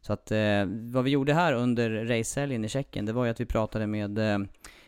Så 0.00 0.12
att 0.12 0.30
eh, 0.30 0.64
vad 0.66 1.04
vi 1.04 1.10
gjorde 1.10 1.34
här 1.34 1.52
under 1.52 1.90
racehelgen 1.90 2.64
i 2.64 2.68
Tjeckien, 2.68 3.06
det 3.06 3.12
var 3.12 3.24
ju 3.24 3.30
att 3.30 3.40
vi 3.40 3.46
pratade 3.46 3.86
med 3.86 4.18
eh, 4.18 4.38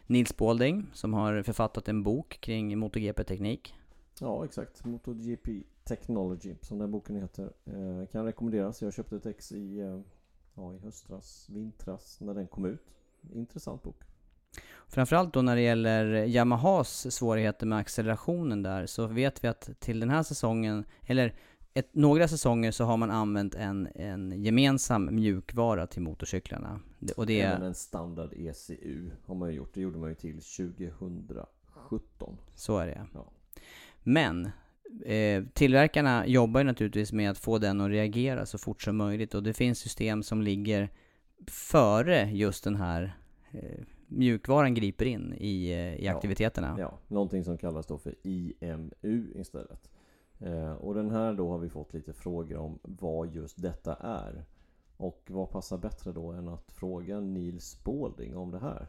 Nils 0.06 0.36
Balding 0.36 0.86
som 0.92 1.14
har 1.14 1.42
författat 1.42 1.88
en 1.88 2.02
bok 2.02 2.38
kring 2.40 2.78
MotoGP-teknik. 2.78 3.74
Ja, 4.20 4.44
exakt. 4.44 4.84
MotoGP 4.84 5.62
Technology 5.90 6.54
som 6.60 6.78
den 6.78 6.90
boken 6.90 7.16
heter. 7.16 7.52
Eh, 7.64 8.06
kan 8.12 8.24
rekommenderas. 8.24 8.82
Jag 8.82 8.92
köpte 8.92 9.16
ett 9.16 9.26
ex 9.26 9.52
i, 9.52 9.80
eh, 9.80 10.00
ja, 10.54 10.74
i 10.74 10.78
höstras, 10.78 11.46
vintras 11.48 12.20
när 12.20 12.34
den 12.34 12.46
kom 12.46 12.64
ut. 12.64 12.94
Intressant 13.32 13.82
bok. 13.82 14.02
Framförallt 14.86 15.34
då 15.34 15.42
när 15.42 15.56
det 15.56 15.62
gäller 15.62 16.04
Yamahas 16.26 17.14
svårigheter 17.14 17.66
med 17.66 17.78
accelerationen 17.78 18.62
där, 18.62 18.86
så 18.86 19.06
vet 19.06 19.44
vi 19.44 19.48
att 19.48 19.70
till 19.80 20.00
den 20.00 20.10
här 20.10 20.22
säsongen, 20.22 20.84
eller 21.06 21.34
ett, 21.74 21.94
några 21.94 22.28
säsonger 22.28 22.70
så 22.70 22.84
har 22.84 22.96
man 22.96 23.10
använt 23.10 23.54
en, 23.54 23.88
en 23.94 24.42
gemensam 24.42 25.14
mjukvara 25.14 25.86
till 25.86 26.02
motorcyklarna. 26.02 26.80
Och 27.16 27.26
det 27.26 27.40
är... 27.40 27.50
Även 27.50 27.62
en 27.62 27.74
standard 27.74 28.32
ECU 28.32 29.10
har 29.24 29.34
man 29.34 29.48
ju 29.48 29.54
gjort. 29.54 29.74
Det 29.74 29.80
gjorde 29.80 29.98
man 29.98 30.08
ju 30.08 30.14
till 30.14 30.40
2017. 30.40 32.36
Så 32.54 32.78
är 32.78 32.86
det 32.86 33.06
ja. 33.14 33.32
Men 34.02 34.50
eh, 35.06 35.44
tillverkarna 35.52 36.26
jobbar 36.26 36.60
ju 36.60 36.64
naturligtvis 36.64 37.12
med 37.12 37.30
att 37.30 37.38
få 37.38 37.58
den 37.58 37.80
att 37.80 37.90
reagera 37.90 38.46
så 38.46 38.58
fort 38.58 38.82
som 38.82 38.96
möjligt 38.96 39.34
och 39.34 39.42
det 39.42 39.54
finns 39.54 39.78
system 39.78 40.22
som 40.22 40.42
ligger 40.42 40.88
före 41.46 42.30
just 42.30 42.64
den 42.64 42.76
här 42.76 43.16
eh, 43.52 43.84
mjukvaran 44.06 44.74
griper 44.74 45.04
in 45.04 45.34
i, 45.38 45.70
eh, 45.72 45.94
i 45.94 46.08
aktiviteterna. 46.08 46.76
Ja, 46.78 46.98
någonting 47.08 47.44
som 47.44 47.58
kallas 47.58 47.86
då 47.86 47.98
för 47.98 48.14
IMU 48.22 49.32
istället. 49.34 49.90
Eh, 50.38 50.72
och 50.72 50.94
den 50.94 51.10
här 51.10 51.34
då 51.34 51.50
har 51.50 51.58
vi 51.58 51.68
fått 51.68 51.94
lite 51.94 52.12
frågor 52.12 52.56
om 52.56 52.78
vad 52.82 53.34
just 53.34 53.62
detta 53.62 53.94
är. 53.94 54.44
Och 54.96 55.22
vad 55.26 55.50
passar 55.50 55.78
bättre 55.78 56.12
då 56.12 56.32
än 56.32 56.48
att 56.48 56.72
fråga 56.72 57.20
Nils 57.20 57.64
Spalding 57.64 58.36
om 58.36 58.50
det 58.50 58.58
här? 58.58 58.88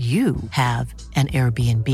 you 0.00 0.36
have 0.52 0.94
an 1.14 1.26
Airbnb. 1.26 1.86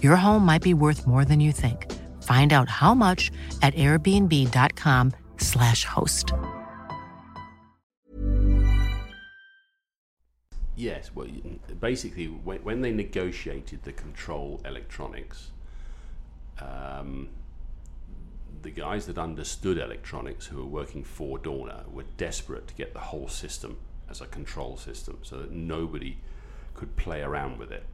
Your 0.00 0.14
home 0.14 0.46
might 0.46 0.62
be 0.62 0.74
worth 0.74 1.08
more 1.08 1.24
than 1.24 1.40
you 1.40 1.50
think. 1.50 1.90
Find 2.22 2.52
out 2.52 2.68
how 2.68 2.94
much 2.94 3.32
at 3.62 3.74
airbnb.com 3.74 5.12
slash 5.38 5.84
host. 5.84 6.32
Yes, 10.76 11.10
well, 11.16 11.26
basically, 11.80 12.26
when, 12.26 12.58
when 12.58 12.80
they 12.80 12.92
negotiated 12.92 13.82
the 13.82 13.92
control 13.92 14.60
electronics, 14.64 15.50
um, 16.60 17.28
the 18.62 18.70
guys 18.70 19.06
that 19.06 19.18
understood 19.18 19.78
electronics 19.78 20.46
who 20.46 20.58
were 20.58 20.80
working 20.80 21.02
for 21.02 21.40
Dorna 21.40 21.90
were 21.90 22.04
desperate 22.16 22.68
to 22.68 22.74
get 22.74 22.92
the 22.92 23.00
whole 23.00 23.26
system 23.26 23.78
as 24.08 24.20
a 24.20 24.26
control 24.26 24.76
system 24.76 25.18
so 25.22 25.38
that 25.38 25.50
nobody– 25.50 26.18
could 26.82 26.96
play 26.96 27.22
around 27.22 27.58
with 27.58 27.70
it. 27.70 27.84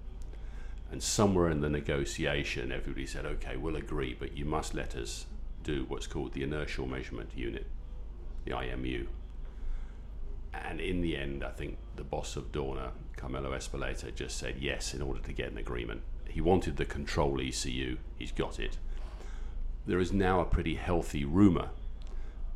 And 0.91 1.03
somewhere 1.03 1.51
in 1.51 1.61
the 1.61 1.69
negotiation, 1.69 2.73
everybody 2.73 3.05
said, 3.05 3.27
okay, 3.27 3.59
we'll 3.59 3.77
agree, 3.77 4.17
but 4.19 4.35
you 4.35 4.47
must 4.47 4.73
let 4.73 4.97
us 4.97 5.27
do 5.63 5.85
what's 5.89 6.07
called 6.07 6.33
the 6.33 6.43
inertial 6.43 6.87
measurement 6.87 7.29
unit, 7.37 7.67
the 8.47 8.53
IMU. 8.53 9.07
And 10.55 10.81
in 10.81 11.03
the 11.03 11.19
end, 11.19 11.45
I 11.45 11.51
think 11.51 11.77
the 11.97 12.03
boss 12.03 12.35
of 12.35 12.51
Dorna, 12.51 12.93
Carmelo 13.19 13.51
Espeleta, 13.51 14.15
just 14.15 14.39
said 14.39 14.57
yes 14.59 14.95
in 14.95 15.03
order 15.03 15.21
to 15.21 15.33
get 15.35 15.53
an 15.53 15.59
agreement. 15.59 16.01
He 16.27 16.41
wanted 16.41 16.79
the 16.79 16.87
control 16.87 17.43
ECU, 17.43 17.99
he's 18.17 18.33
got 18.33 18.59
it. 18.59 18.79
There 19.87 19.99
is 19.99 20.15
now 20.15 20.41
a 20.41 20.47
pretty 20.47 20.77
healthy 20.77 21.27
rumour 21.27 21.69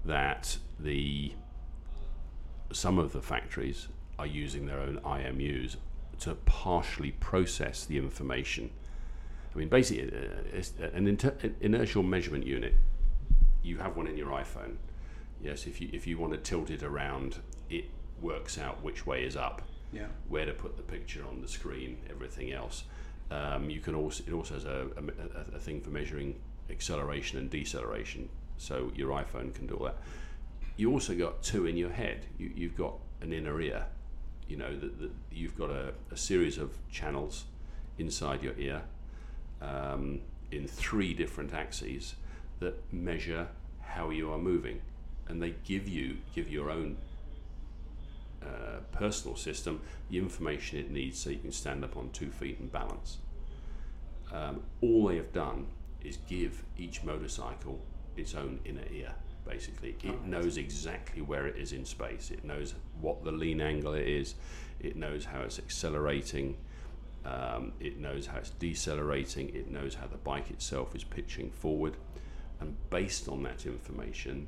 that 0.07 0.57
the 0.81 1.35
some 2.73 2.99
of 2.99 3.13
the 3.13 3.21
factories 3.21 3.89
are 4.19 4.27
using 4.27 4.65
their 4.65 4.81
own 4.81 4.99
IMUs 5.05 5.77
to 6.23 6.35
partially 6.35 7.11
process 7.13 7.85
the 7.85 7.99
information. 7.99 8.71
I 9.55 9.59
mean, 9.59 9.69
basically, 9.69 10.13
uh, 10.13 10.87
an 10.95 11.09
inter- 11.09 11.37
inertial 11.61 12.03
measurement 12.03 12.47
unit. 12.47 12.75
You 13.63 13.79
have 13.79 13.97
one 13.97 14.07
in 14.07 14.17
your 14.17 14.31
iPhone. 14.31 14.77
Yes, 15.43 15.67
if 15.67 15.81
you 15.81 15.89
if 15.93 16.07
you 16.07 16.19
want 16.19 16.33
to 16.33 16.39
tilt 16.39 16.71
it 16.71 16.83
around, 16.83 17.39
it 17.69 17.87
works 18.21 18.57
out 18.57 18.83
which 18.83 19.05
way 19.05 19.25
is 19.25 19.37
up. 19.37 19.63
Yeah. 19.93 20.07
Where 20.29 20.47
to 20.47 20.53
put 20.53 20.77
the 20.77 20.83
picture 20.83 21.25
on 21.29 21.41
the 21.41 21.49
screen, 21.49 21.99
everything 22.09 22.53
else. 22.53 22.85
Um, 23.31 23.69
you 23.69 23.81
can 23.81 23.95
also 23.95 24.23
it 24.27 24.33
also 24.33 24.55
has 24.55 24.65
a, 24.65 24.89
a, 24.97 25.57
a, 25.57 25.59
thing 25.59 25.81
for 25.81 25.91
measuring 25.91 26.39
acceleration 26.71 27.39
and 27.39 27.51
deceleration. 27.51 28.29
So 28.59 28.93
your 28.95 29.11
iPhone 29.11 29.55
can 29.55 29.67
do 29.67 29.75
all 29.75 29.85
that. 29.87 29.99
You 30.77 30.93
also 30.93 31.15
got 31.15 31.43
two 31.43 31.67
in 31.67 31.77
your 31.77 31.91
head. 31.91 32.27
You, 32.39 32.53
you've 32.55 32.77
got 32.77 32.95
an 33.21 33.33
inner 33.33 33.61
ear 33.61 33.87
you 34.49 34.57
know 34.57 34.77
that, 34.77 35.11
you've 35.31 35.57
got 35.57 35.71
a, 35.71 35.93
a, 36.11 36.17
series 36.17 36.59
of 36.59 36.77
channels 36.91 37.45
inside 37.99 38.43
your 38.43 38.55
ear 38.59 38.83
um, 39.61 40.21
in 40.51 40.67
three 40.67 41.15
different 41.15 41.55
axes 41.55 42.15
that 42.61 42.75
measure 42.93 43.49
how 43.81 44.11
you 44.11 44.31
are 44.33 44.39
moving, 44.39 44.81
and 45.29 45.43
they 45.43 45.55
give 45.65 45.89
you 45.89 46.19
give 46.35 46.51
your 46.51 46.71
own 46.71 46.97
uh, 48.43 48.81
personal 48.91 49.37
system 49.37 49.81
the 50.11 50.19
information 50.19 50.79
it 50.79 50.91
needs 50.91 51.19
so 51.19 51.31
you 51.31 51.39
can 51.39 51.53
stand 51.53 51.85
up 51.85 51.97
on 51.97 52.11
two 52.11 52.31
feet 52.31 52.59
and 52.59 52.71
balance. 52.73 53.19
Um, 54.33 54.63
all 54.81 55.07
they 55.09 55.17
have 55.17 55.33
done 55.33 55.67
is 56.03 56.19
give 56.29 56.65
each 56.77 57.05
motorcycle 57.05 57.81
its 58.17 58.35
own 58.35 58.61
inner 58.65 58.87
ear. 58.93 59.15
Basically, 59.47 59.97
it 60.03 60.25
knows 60.25 60.57
exactly 60.57 61.21
where 61.21 61.47
it 61.47 61.57
is 61.57 61.73
in 61.73 61.85
space. 61.85 62.31
It 62.31 62.45
knows 62.45 62.75
what 63.01 63.25
the 63.25 63.33
lean 63.33 63.61
angle 63.61 63.95
it 63.95 64.07
is. 64.07 64.35
It 64.81 64.97
knows 64.97 65.25
how 65.25 65.41
it's 65.41 65.59
accelerating. 65.59 66.57
Um, 67.25 67.73
it 67.81 67.99
knows 67.99 68.27
how 68.27 68.39
it's 68.39 68.51
decelerating. 68.51 69.51
It 69.55 69.71
knows 69.71 69.95
how 69.95 70.07
the 70.07 70.17
bike 70.19 70.51
itself 70.51 70.95
is 70.95 71.05
pitching 71.05 71.51
forward. 71.51 71.97
And 72.61 72.77
based 72.91 73.29
on 73.29 73.43
that 73.43 73.67
information, 73.67 74.47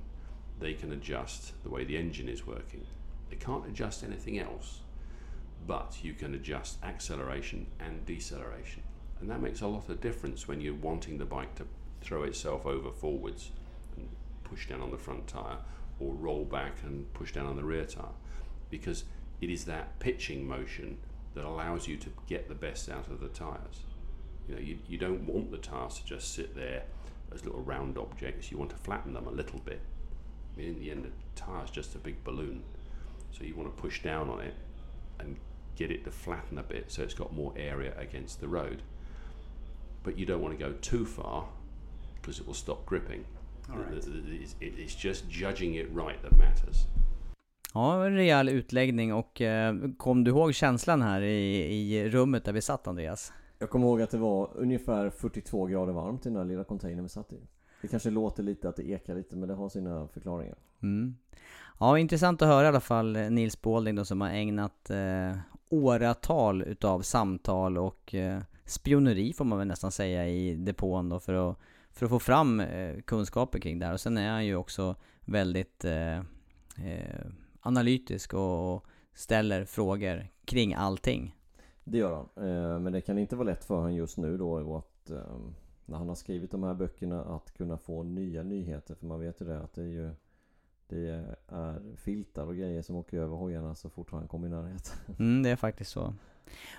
they 0.60 0.74
can 0.74 0.92
adjust 0.92 1.52
the 1.64 1.70
way 1.70 1.84
the 1.84 1.96
engine 1.96 2.28
is 2.28 2.46
working. 2.46 2.86
They 3.30 3.36
can't 3.36 3.66
adjust 3.66 4.04
anything 4.04 4.38
else, 4.38 4.80
but 5.66 5.98
you 6.02 6.14
can 6.14 6.34
adjust 6.34 6.78
acceleration 6.84 7.66
and 7.80 8.06
deceleration. 8.06 8.82
And 9.20 9.30
that 9.30 9.40
makes 9.40 9.60
a 9.60 9.66
lot 9.66 9.88
of 9.88 10.00
difference 10.00 10.46
when 10.46 10.60
you're 10.60 10.74
wanting 10.74 11.18
the 11.18 11.24
bike 11.24 11.54
to 11.56 11.66
throw 12.00 12.22
itself 12.22 12.66
over 12.66 12.90
forwards 12.90 13.50
and 13.96 14.08
push 14.44 14.68
down 14.68 14.80
on 14.80 14.90
the 14.90 14.98
front 14.98 15.26
tire 15.26 15.58
or 15.98 16.14
roll 16.14 16.44
back 16.44 16.76
and 16.84 17.12
push 17.14 17.32
down 17.32 17.46
on 17.46 17.56
the 17.56 17.64
rear 17.64 17.84
tire 17.84 18.04
because 18.70 19.04
it 19.40 19.50
is 19.50 19.64
that 19.64 19.98
pitching 19.98 20.46
motion 20.46 20.98
that 21.34 21.44
allows 21.44 21.88
you 21.88 21.96
to 21.96 22.08
get 22.26 22.48
the 22.48 22.54
best 22.54 22.88
out 22.88 23.08
of 23.08 23.20
the 23.20 23.28
tires. 23.28 23.84
You 24.48 24.54
know, 24.54 24.60
you, 24.60 24.78
you 24.88 24.98
don't 24.98 25.26
want 25.26 25.50
the 25.50 25.58
tires 25.58 25.98
to 25.98 26.04
just 26.04 26.34
sit 26.34 26.54
there 26.54 26.84
as 27.32 27.44
little 27.44 27.62
round 27.62 27.98
objects. 27.98 28.50
You 28.50 28.58
want 28.58 28.70
to 28.70 28.76
flatten 28.76 29.12
them 29.12 29.26
a 29.26 29.30
little 29.30 29.58
bit. 29.60 29.80
I 30.54 30.60
mean, 30.60 30.68
in 30.68 30.78
the 30.78 30.90
end, 30.90 31.04
the 31.04 31.10
tire 31.40 31.64
is 31.64 31.70
just 31.70 31.94
a 31.94 31.98
big 31.98 32.22
balloon. 32.24 32.62
So 33.32 33.44
you 33.44 33.56
want 33.56 33.74
to 33.74 33.82
push 33.82 34.02
down 34.02 34.28
on 34.28 34.40
it 34.40 34.54
and 35.18 35.36
get 35.76 35.90
it 35.90 36.04
to 36.04 36.10
flatten 36.10 36.58
a 36.58 36.62
bit 36.62 36.92
so 36.92 37.02
it's 37.02 37.14
got 37.14 37.32
more 37.32 37.52
area 37.56 37.94
against 37.98 38.40
the 38.40 38.48
road. 38.48 38.82
But 40.04 40.18
you 40.18 40.26
don't 40.26 40.40
want 40.40 40.56
to 40.56 40.64
go 40.64 40.72
too 40.80 41.04
far 41.04 41.46
because 42.20 42.38
it 42.38 42.46
will 42.46 42.54
stop 42.54 42.86
gripping. 42.86 43.24
The- 43.66 43.96
It's, 43.96 44.56
it- 44.60 44.74
it's 44.78 45.06
just 45.06 45.24
judging 45.30 45.76
it 45.78 45.86
right 45.96 46.22
that 46.22 46.38
matters. 46.38 46.76
Ja, 47.74 48.06
en 48.06 48.14
rejäl 48.14 48.48
utläggning 48.48 49.14
och 49.14 49.40
eh, 49.40 49.74
kom 49.96 50.24
du 50.24 50.30
ihåg 50.30 50.54
känslan 50.54 51.02
här 51.02 51.20
i, 51.20 51.56
i 51.94 52.08
rummet 52.10 52.44
där 52.44 52.52
vi 52.52 52.60
satt 52.60 52.86
Andreas? 52.86 53.32
Jag 53.58 53.70
kommer 53.70 53.86
ihåg 53.86 54.02
att 54.02 54.10
det 54.10 54.18
var 54.18 54.50
ungefär 54.54 55.10
42 55.10 55.66
grader 55.66 55.92
varmt 55.92 56.26
i 56.26 56.28
den 56.28 56.34
där 56.38 56.44
lilla 56.44 56.64
containern 56.64 57.02
vi 57.02 57.08
satt 57.08 57.32
i. 57.32 57.40
Det 57.82 57.88
kanske 57.88 58.10
låter 58.10 58.42
lite 58.42 58.68
att 58.68 58.76
det 58.76 58.88
ekar 58.90 59.14
lite 59.14 59.36
men 59.36 59.48
det 59.48 59.54
har 59.54 59.68
sina 59.68 60.08
förklaringar. 60.08 60.56
Mm. 60.82 61.16
Ja, 61.80 61.98
intressant 61.98 62.42
att 62.42 62.48
höra 62.48 62.64
i 62.64 62.68
alla 62.68 62.80
fall 62.80 63.16
eh, 63.16 63.30
Nils 63.30 63.62
Balding 63.62 63.94
då 63.94 64.04
som 64.04 64.20
har 64.20 64.28
ägnat 64.30 64.90
eh, 64.90 65.36
åratal 65.68 66.62
utav 66.62 67.00
samtal 67.00 67.78
och 67.78 68.14
eh, 68.14 68.38
spioneri 68.64 69.32
får 69.32 69.44
man 69.44 69.58
väl 69.58 69.68
nästan 69.68 69.92
säga 69.92 70.28
i 70.28 70.54
depån 70.54 71.08
då 71.08 71.20
för 71.20 71.50
att, 71.50 71.58
för 71.94 72.06
att 72.06 72.10
få 72.10 72.18
fram 72.18 72.60
eh, 72.60 73.00
kunskaper 73.00 73.58
kring 73.58 73.78
det 73.78 73.86
här. 73.86 73.92
Och 73.92 74.00
sen 74.00 74.16
är 74.18 74.30
han 74.30 74.46
ju 74.46 74.56
också 74.56 74.96
väldigt 75.24 75.84
eh, 75.84 76.18
eh, 76.18 77.26
analytisk 77.60 78.34
och, 78.34 78.74
och 78.74 78.86
ställer 79.14 79.64
frågor 79.64 80.26
kring 80.44 80.74
allting. 80.74 81.36
Det 81.84 81.98
gör 81.98 82.14
han. 82.14 82.48
Eh, 82.48 82.78
Men 82.78 82.92
det 82.92 83.00
kan 83.00 83.18
inte 83.18 83.36
vara 83.36 83.46
lätt 83.46 83.64
för 83.64 83.74
honom 83.74 83.94
just 83.94 84.18
nu 84.18 84.36
då 84.38 84.76
att 84.76 85.10
eh, 85.10 85.38
när 85.86 85.98
han 85.98 86.08
har 86.08 86.14
skrivit 86.14 86.50
de 86.50 86.62
här 86.62 86.74
böckerna 86.74 87.24
att 87.24 87.52
kunna 87.52 87.78
få 87.78 88.02
nya 88.02 88.42
nyheter. 88.42 88.94
För 88.94 89.06
man 89.06 89.20
vet 89.20 89.40
ju 89.40 89.44
det 89.46 89.60
att 89.60 89.74
det 89.74 89.82
är 89.82 89.86
ju 89.86 90.10
det 90.88 91.08
är 91.48 91.96
filtar 91.96 92.46
och 92.46 92.56
grejer 92.56 92.82
som 92.82 92.96
åker 92.96 93.18
över 93.18 93.36
hojarna 93.36 93.74
så 93.74 93.90
fort 93.90 94.10
han 94.10 94.28
kommer 94.28 94.46
i 94.46 94.50
närheten. 94.50 94.92
Mm, 95.18 95.42
det 95.42 95.50
är 95.50 95.56
faktiskt 95.56 95.90
så. 95.90 96.14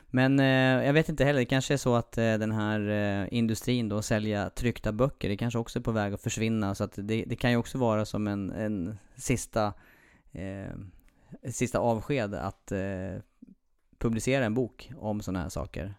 Men 0.08 0.40
eh, 0.40 0.86
jag 0.86 0.94
vet 0.94 1.10
inte 1.10 1.26
heller, 1.26 1.40
det 1.40 1.46
kanske 1.46 1.74
är 1.74 1.78
så 1.78 1.96
att 1.96 2.18
eh, 2.18 2.34
den 2.34 2.52
här 2.52 2.90
eh, 2.90 3.38
industrin 3.38 3.90
då, 3.90 4.02
sälja 4.02 4.50
tryckta 4.50 4.92
böcker, 4.92 5.30
det 5.30 5.38
kanske 5.38 5.60
också 5.60 5.80
är 5.80 5.84
på 5.84 5.92
väg 5.92 6.14
att 6.14 6.22
försvinna. 6.22 6.76
Så 6.76 6.84
att 6.84 6.94
det, 6.96 7.24
det 7.28 7.36
kan 7.36 7.52
ju 7.52 7.58
också 7.58 7.78
vara 7.78 8.06
som 8.06 8.28
en, 8.28 8.52
en 8.52 8.98
sista, 9.16 9.74
eh, 10.32 10.74
sista 11.52 11.80
avsked 11.80 12.34
att 12.34 12.72
eh, 12.72 13.22
publicera 13.98 14.46
en 14.46 14.54
bok 14.54 14.92
om 14.98 15.22
sådana 15.22 15.42
här 15.42 15.50
saker. 15.50 15.94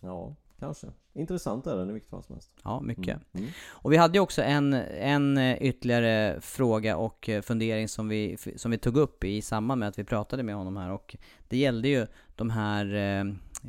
Ja, 0.00 0.36
kanske. 0.58 0.86
Intressant 1.16 1.66
är 1.66 1.76
den 1.76 1.90
i 1.90 1.92
vilket 1.92 2.10
fall 2.10 2.22
som 2.22 2.34
helst. 2.34 2.50
Ja, 2.64 2.80
mycket. 2.80 3.08
Mm. 3.08 3.20
Mm. 3.34 3.50
Och 3.68 3.92
vi 3.92 3.96
hade 3.96 4.18
ju 4.18 4.20
också 4.20 4.42
en, 4.42 4.72
en 4.72 5.38
eh, 5.38 5.62
ytterligare 5.62 6.40
fråga 6.40 6.96
och 6.96 7.28
eh, 7.28 7.42
fundering 7.42 7.88
som 7.88 8.08
vi, 8.08 8.36
som 8.56 8.70
vi 8.70 8.78
tog 8.78 8.96
upp 8.96 9.24
i 9.24 9.42
samband 9.42 9.78
med 9.78 9.88
att 9.88 9.98
vi 9.98 10.04
pratade 10.04 10.42
med 10.42 10.54
honom 10.54 10.76
här 10.76 10.90
och 10.90 11.16
det 11.48 11.56
gällde 11.56 11.88
ju 11.88 12.06
de 12.36 12.50
här, 12.50 12.94
eh, 12.94 13.20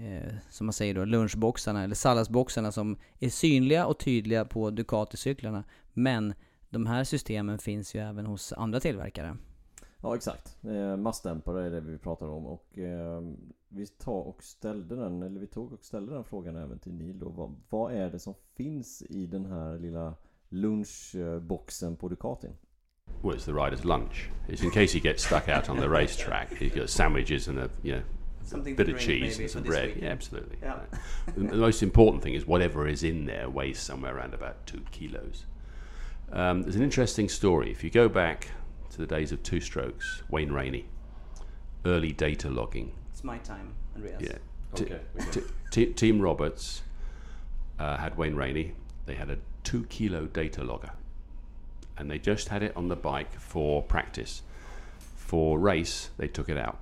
eh, 0.06 0.34
som 0.50 0.66
man 0.68 0.74
säger 0.74 0.94
då, 0.94 1.06
lunchboxarna 1.06 1.84
eller 1.84 1.96
salladsboxarna 1.96 2.72
som 2.72 2.98
är 3.20 3.30
synliga 3.30 3.86
och 3.86 4.00
tydliga 4.00 4.46
på 4.46 4.72
Ducati-cyklarna 4.72 5.64
men 5.94 6.34
de 6.70 6.86
här 6.86 7.04
systemen 7.04 7.60
finns 7.60 7.96
ju 7.96 8.00
även 8.00 8.26
hos 8.26 8.54
andra 8.54 8.80
tillverkare. 8.80 9.38
Ja 10.06 10.16
exakt. 10.16 10.58
Eh, 10.64 10.98
massdämpare 10.98 11.66
är 11.66 11.70
det 11.70 11.82
vi 11.82 11.98
pratar 11.98 12.28
om 12.28 12.46
och 12.46 12.80
eh, 12.80 13.22
vi 13.70 13.88
tar 13.88 14.28
och 14.28 14.44
ställde 14.44 14.96
den, 14.96 15.24
eller 15.24 15.40
vi 15.40 15.48
tog 15.48 15.74
och 15.74 15.86
ställde 15.86 16.14
den 16.14 16.24
frågan 16.24 16.56
även 16.56 16.80
till 16.80 16.94
Neil 16.94 17.20
då. 17.20 17.30
Vad, 17.30 17.56
vad 17.70 17.94
är 17.94 18.10
det 18.10 18.20
som 18.20 18.34
finns 18.56 19.02
i 19.10 19.26
den 19.26 19.46
här 19.46 19.80
lilla 19.80 20.14
lunchboxen 20.50 21.96
på 21.96 22.08
Ducatin? 22.08 22.52
Well, 23.24 23.36
it's 23.36 23.46
the 23.46 23.52
rider's 23.52 23.86
lunch. 23.86 24.30
It's 24.50 24.64
in 24.64 24.72
case 24.72 24.98
he 24.98 25.10
gets 25.10 25.26
stuck 25.26 25.50
out 25.50 25.70
on 25.70 25.78
the 25.78 25.90
racetrack. 25.90 26.50
He's 26.50 26.80
got 26.80 26.90
sandwiches 26.90 27.48
and 27.48 27.60
a 27.60 27.70
you 27.84 27.96
know 27.96 28.04
Something 28.44 28.76
bit 28.76 28.90
of 28.90 29.00
cheese 29.00 29.40
and 29.40 29.50
some 29.50 29.64
bread. 29.64 29.86
weekend. 29.86 30.04
Yeah, 30.04 30.12
absolutely. 30.12 30.58
Yeah. 30.62 30.80
the 31.36 31.42
the 31.42 31.58
most 31.58 31.84
important 31.84 32.24
thing 32.24 32.36
is 32.36 32.46
whatever 32.46 32.88
is 32.88 33.04
in 33.04 33.26
there 33.26 33.50
weighs 33.50 33.80
somewhere 33.80 34.16
around 34.16 34.34
about 34.34 34.56
two 34.66 34.82
kilos. 34.92 35.46
Um, 36.32 36.62
there's 36.62 36.76
an 36.76 36.84
interesting 36.84 37.30
story. 37.30 37.72
If 37.72 37.84
you 37.84 37.90
go 37.90 38.10
back 38.10 38.48
to 38.96 39.02
the 39.02 39.08
days 39.08 39.32
of 39.34 39.44
two 39.44 39.60
strokes, 39.60 40.24
Wayne 40.30 40.52
Rainey, 40.54 40.86
early 41.86 42.14
data 42.14 42.50
logging. 42.50 42.94
It's 43.12 43.26
my 43.26 43.38
time, 43.40 43.74
Andreas. 43.96 44.22
Yeah. 44.22 44.38
T- 44.74 44.86
Okay, 44.86 45.00
t- 45.32 45.42
t- 45.72 45.86
Team 45.94 46.20
Roberts 46.22 46.82
uh, 47.80 47.96
had 47.98 48.18
Wayne 48.18 48.36
Rainey. 48.36 48.74
They 49.06 49.16
had 49.16 49.30
a 49.30 49.38
two 49.64 49.84
kilo 49.86 50.26
data 50.28 50.64
logger, 50.64 50.92
and 51.98 52.10
they 52.10 52.20
just 52.20 52.48
had 52.50 52.64
it 52.64 52.76
on 52.76 52.88
the 52.88 52.96
bike 52.96 53.38
for 53.40 53.82
practice. 53.84 54.42
For 55.16 55.58
race, 55.60 56.10
they 56.18 56.28
took 56.28 56.48
it 56.50 56.58
out, 56.58 56.80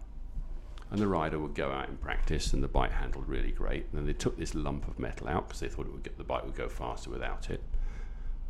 and 0.91 0.99
the 0.99 1.07
rider 1.07 1.39
would 1.39 1.55
go 1.55 1.71
out 1.71 1.87
and 1.89 1.99
practice, 2.01 2.53
and 2.53 2.63
the 2.63 2.67
bike 2.67 2.91
handled 2.91 3.27
really 3.27 3.51
great. 3.51 3.85
And 3.91 3.99
then 3.99 4.05
they 4.05 4.13
took 4.13 4.37
this 4.37 4.53
lump 4.55 4.87
of 4.87 4.97
metal 4.99 5.27
out 5.27 5.47
because 5.47 5.61
they 5.61 5.67
thought 5.69 5.85
it 5.87 5.91
would 5.91 6.03
get 6.03 6.17
the 6.17 6.23
bike 6.23 6.43
would 6.45 6.55
go 6.55 6.67
faster 6.69 7.09
without 7.11 7.49
it, 7.51 7.61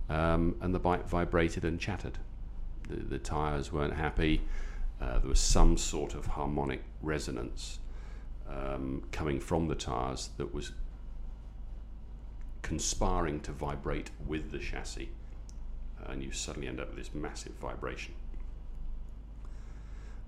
um, 0.09 0.55
and 0.61 0.73
the 0.75 0.79
bike 0.79 1.07
vibrated 1.07 1.63
and 1.65 1.79
chattered. 1.79 2.17
The, 2.89 2.97
the 2.97 3.19
tires 3.19 3.71
weren't 3.71 3.93
happy. 3.93 4.41
Uh, 5.01 5.19
there 5.19 5.29
was 5.29 5.39
some 5.39 5.77
sort 5.77 6.13
of 6.15 6.25
harmonic 6.25 6.83
resonance 7.01 7.79
um, 8.49 9.03
coming 9.11 9.39
from 9.39 9.67
the 9.67 9.75
tires 9.75 10.29
that 10.37 10.53
was 10.53 10.71
conspiring 12.61 13.39
to 13.41 13.51
vibrate 13.51 14.11
with 14.25 14.51
the 14.51 14.59
chassis, 14.59 15.09
and 16.05 16.23
you 16.23 16.31
suddenly 16.31 16.67
end 16.67 16.79
up 16.79 16.89
with 16.89 16.97
this 16.97 17.13
massive 17.13 17.53
vibration. 17.53 18.13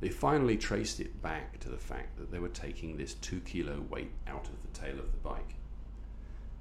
They 0.01 0.09
finally 0.09 0.57
traced 0.57 0.99
it 0.99 1.21
back 1.21 1.59
to 1.61 1.69
the 1.69 1.77
fact 1.77 2.17
that 2.17 2.31
they 2.31 2.39
were 2.39 2.49
taking 2.49 2.97
this 2.97 3.13
two 3.15 3.39
kilo 3.39 3.81
weight 3.89 4.11
out 4.27 4.47
of 4.47 4.61
the 4.61 4.79
tail 4.79 4.99
of 4.99 5.11
the 5.11 5.17
bike. 5.17 5.55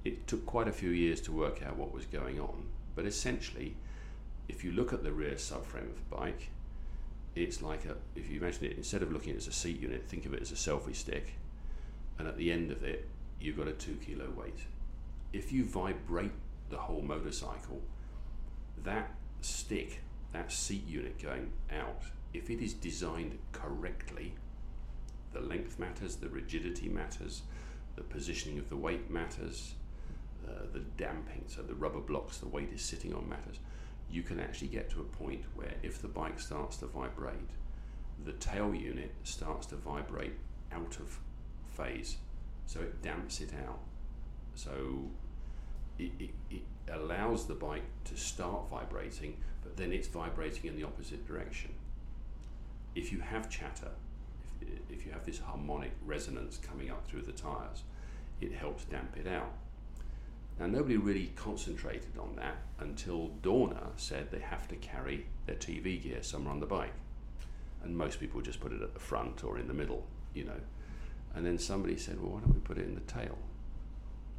It 0.05 0.25
took 0.27 0.45
quite 0.45 0.67
a 0.67 0.71
few 0.71 0.89
years 0.89 1.19
to 1.21 1.31
work 1.31 1.61
out 1.61 1.75
what 1.75 1.93
was 1.93 2.05
going 2.05 2.39
on, 2.39 2.65
but 2.95 3.05
essentially, 3.05 3.75
if 4.47 4.63
you 4.63 4.71
look 4.71 4.93
at 4.93 5.03
the 5.03 5.11
rear 5.11 5.33
subframe 5.33 5.89
of 5.89 5.95
the 5.95 6.15
bike, 6.15 6.49
it's 7.35 7.61
like 7.61 7.85
a, 7.85 7.95
if 8.15 8.29
you 8.29 8.39
imagine 8.39 8.65
it, 8.65 8.77
instead 8.77 9.01
of 9.01 9.11
looking 9.11 9.31
at 9.31 9.35
it 9.35 9.39
as 9.39 9.47
a 9.47 9.51
seat 9.51 9.79
unit, 9.79 10.05
think 10.07 10.25
of 10.25 10.33
it 10.33 10.41
as 10.41 10.51
a 10.51 10.55
selfie 10.55 10.95
stick 10.95 11.33
and 12.17 12.27
at 12.27 12.37
the 12.37 12.51
end 12.51 12.71
of 12.71 12.83
it, 12.83 13.07
you've 13.39 13.57
got 13.57 13.67
a 13.67 13.73
two 13.73 13.97
kilo 14.05 14.29
weight. 14.31 14.59
If 15.33 15.51
you 15.51 15.65
vibrate 15.65 16.31
the 16.69 16.77
whole 16.77 17.01
motorcycle, 17.01 17.81
that 18.83 19.11
stick, 19.41 20.01
that 20.31 20.51
seat 20.51 20.87
unit 20.87 21.21
going 21.21 21.51
out, 21.71 22.03
if 22.33 22.49
it 22.49 22.61
is 22.61 22.73
designed 22.73 23.37
correctly, 23.51 24.33
the 25.33 25.41
length 25.41 25.77
matters, 25.77 26.15
the 26.15 26.29
rigidity 26.29 26.87
matters, 26.87 27.41
the 27.95 28.03
positioning 28.03 28.59
of 28.59 28.69
the 28.69 28.77
weight 28.77 29.09
matters, 29.09 29.73
uh, 30.47 30.51
the 30.71 30.79
damping, 30.79 31.43
so 31.47 31.61
the 31.61 31.73
rubber 31.75 31.99
blocks 31.99 32.37
the 32.37 32.47
weight 32.47 32.69
is 32.73 32.81
sitting 32.81 33.13
on 33.13 33.27
matters. 33.27 33.59
You 34.15 34.23
can 34.23 34.39
actually 34.39 34.69
get 34.69 34.89
to 34.91 35.01
a 35.01 35.03
point 35.03 35.43
where 35.55 35.73
if 35.83 36.01
the 36.01 36.07
bike 36.07 36.39
starts 36.39 36.77
to 36.77 36.85
vibrate, 36.85 37.49
the 38.23 38.31
tail 38.31 38.73
unit 38.73 39.11
starts 39.23 39.67
to 39.67 39.75
vibrate 39.75 40.35
out 40.71 40.95
of 41.01 41.19
phase, 41.75 42.15
so 42.65 42.79
it 42.79 43.01
damps 43.01 43.41
it 43.41 43.51
out. 43.67 43.79
So 44.53 45.09
it, 45.99 46.13
it, 46.17 46.29
it 46.49 46.61
allows 46.89 47.45
the 47.45 47.55
bike 47.55 47.83
to 48.05 48.15
start 48.15 48.69
vibrating, 48.69 49.35
but 49.61 49.75
then 49.75 49.91
it's 49.91 50.07
vibrating 50.07 50.69
in 50.69 50.77
the 50.77 50.85
opposite 50.85 51.27
direction. 51.27 51.71
If 52.95 53.11
you 53.11 53.19
have 53.19 53.49
chatter, 53.49 53.91
if, 54.61 54.69
if 54.89 55.05
you 55.05 55.11
have 55.11 55.25
this 55.25 55.39
harmonic 55.39 55.91
resonance 56.05 56.57
coming 56.57 56.89
up 56.89 57.05
through 57.05 57.23
the 57.23 57.33
tires, 57.33 57.83
it 58.39 58.53
helps 58.53 58.85
damp 58.85 59.17
it 59.17 59.27
out. 59.27 59.51
Now, 60.59 60.67
nobody 60.67 60.95
really 60.95 61.33
concentrated 61.35 62.17
on 62.17 62.35
that 62.37 62.55
until 62.79 63.31
Dorna 63.41 63.89
said 63.97 64.31
they 64.31 64.39
have 64.39 64.67
to 64.69 64.75
carry 64.75 65.25
their 65.45 65.55
TV 65.55 66.01
gear 66.01 66.23
somewhere 66.23 66.53
on 66.53 66.61
the 66.61 66.65
bike. 66.65 66.93
And 67.83 67.97
most 67.97 68.19
people 68.19 68.41
just 68.41 68.61
put 68.61 68.71
it 68.71 68.81
at 68.81 68.93
the 68.93 68.99
front 68.99 69.43
or 69.43 69.59
in 69.59 69.67
the 69.67 69.73
middle, 69.73 70.05
you 70.33 70.45
know. 70.45 70.59
And 71.35 71.45
then 71.45 71.57
somebody 71.57 71.97
said, 71.97 72.21
well, 72.21 72.31
why 72.31 72.39
don't 72.39 72.53
we 72.53 72.61
put 72.61 72.77
it 72.77 72.85
in 72.85 72.95
the 72.95 73.01
tail? 73.01 73.37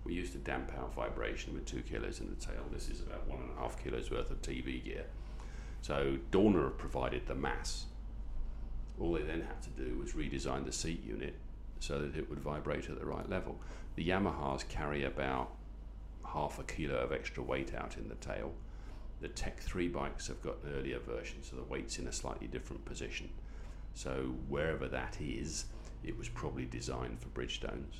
We 0.04 0.14
used 0.14 0.32
to 0.32 0.38
damp 0.38 0.72
out 0.78 0.94
vibration 0.94 1.52
with 1.52 1.66
two 1.66 1.82
kilos 1.82 2.20
in 2.20 2.30
the 2.30 2.36
tail. 2.36 2.64
This 2.72 2.88
is 2.88 3.00
about 3.00 3.28
one 3.28 3.40
and 3.40 3.50
a 3.56 3.60
half 3.60 3.82
kilos 3.82 4.10
worth 4.10 4.30
of 4.30 4.40
TV 4.40 4.82
gear. 4.82 5.04
So 5.82 6.16
Dorna 6.32 6.76
provided 6.78 7.26
the 7.26 7.34
mass. 7.34 7.86
All 8.98 9.12
they 9.12 9.22
then 9.22 9.42
had 9.42 9.62
to 9.62 9.70
do 9.70 9.98
was 9.98 10.12
redesign 10.12 10.64
the 10.64 10.72
seat 10.72 11.04
unit 11.04 11.34
so 11.78 12.00
that 12.00 12.16
it 12.16 12.30
would 12.30 12.40
vibrate 12.40 12.88
at 12.88 12.98
the 12.98 13.04
right 13.04 13.28
level. 13.28 13.60
The 13.96 14.08
Yamahas 14.08 14.66
carry 14.68 15.04
about 15.04 15.52
half 16.36 16.58
a 16.58 16.64
kilo 16.64 16.96
of 16.96 17.12
extra 17.12 17.42
weight 17.42 17.74
out 17.74 17.96
in 17.96 18.08
the 18.08 18.14
tail. 18.16 18.52
The 19.22 19.28
Tech 19.28 19.58
3 19.60 19.88
bikes 19.88 20.28
have 20.28 20.42
got 20.42 20.62
an 20.62 20.74
earlier 20.76 20.98
version, 20.98 21.42
so 21.42 21.56
the 21.56 21.62
weight's 21.62 21.98
in 21.98 22.06
a 22.06 22.12
slightly 22.12 22.46
different 22.46 22.84
position. 22.84 23.30
So 23.94 24.34
wherever 24.48 24.86
that 24.88 25.16
is, 25.18 25.64
it 26.04 26.16
was 26.18 26.28
probably 26.28 26.66
designed 26.66 27.18
for 27.20 27.28
Bridgestones. 27.28 27.94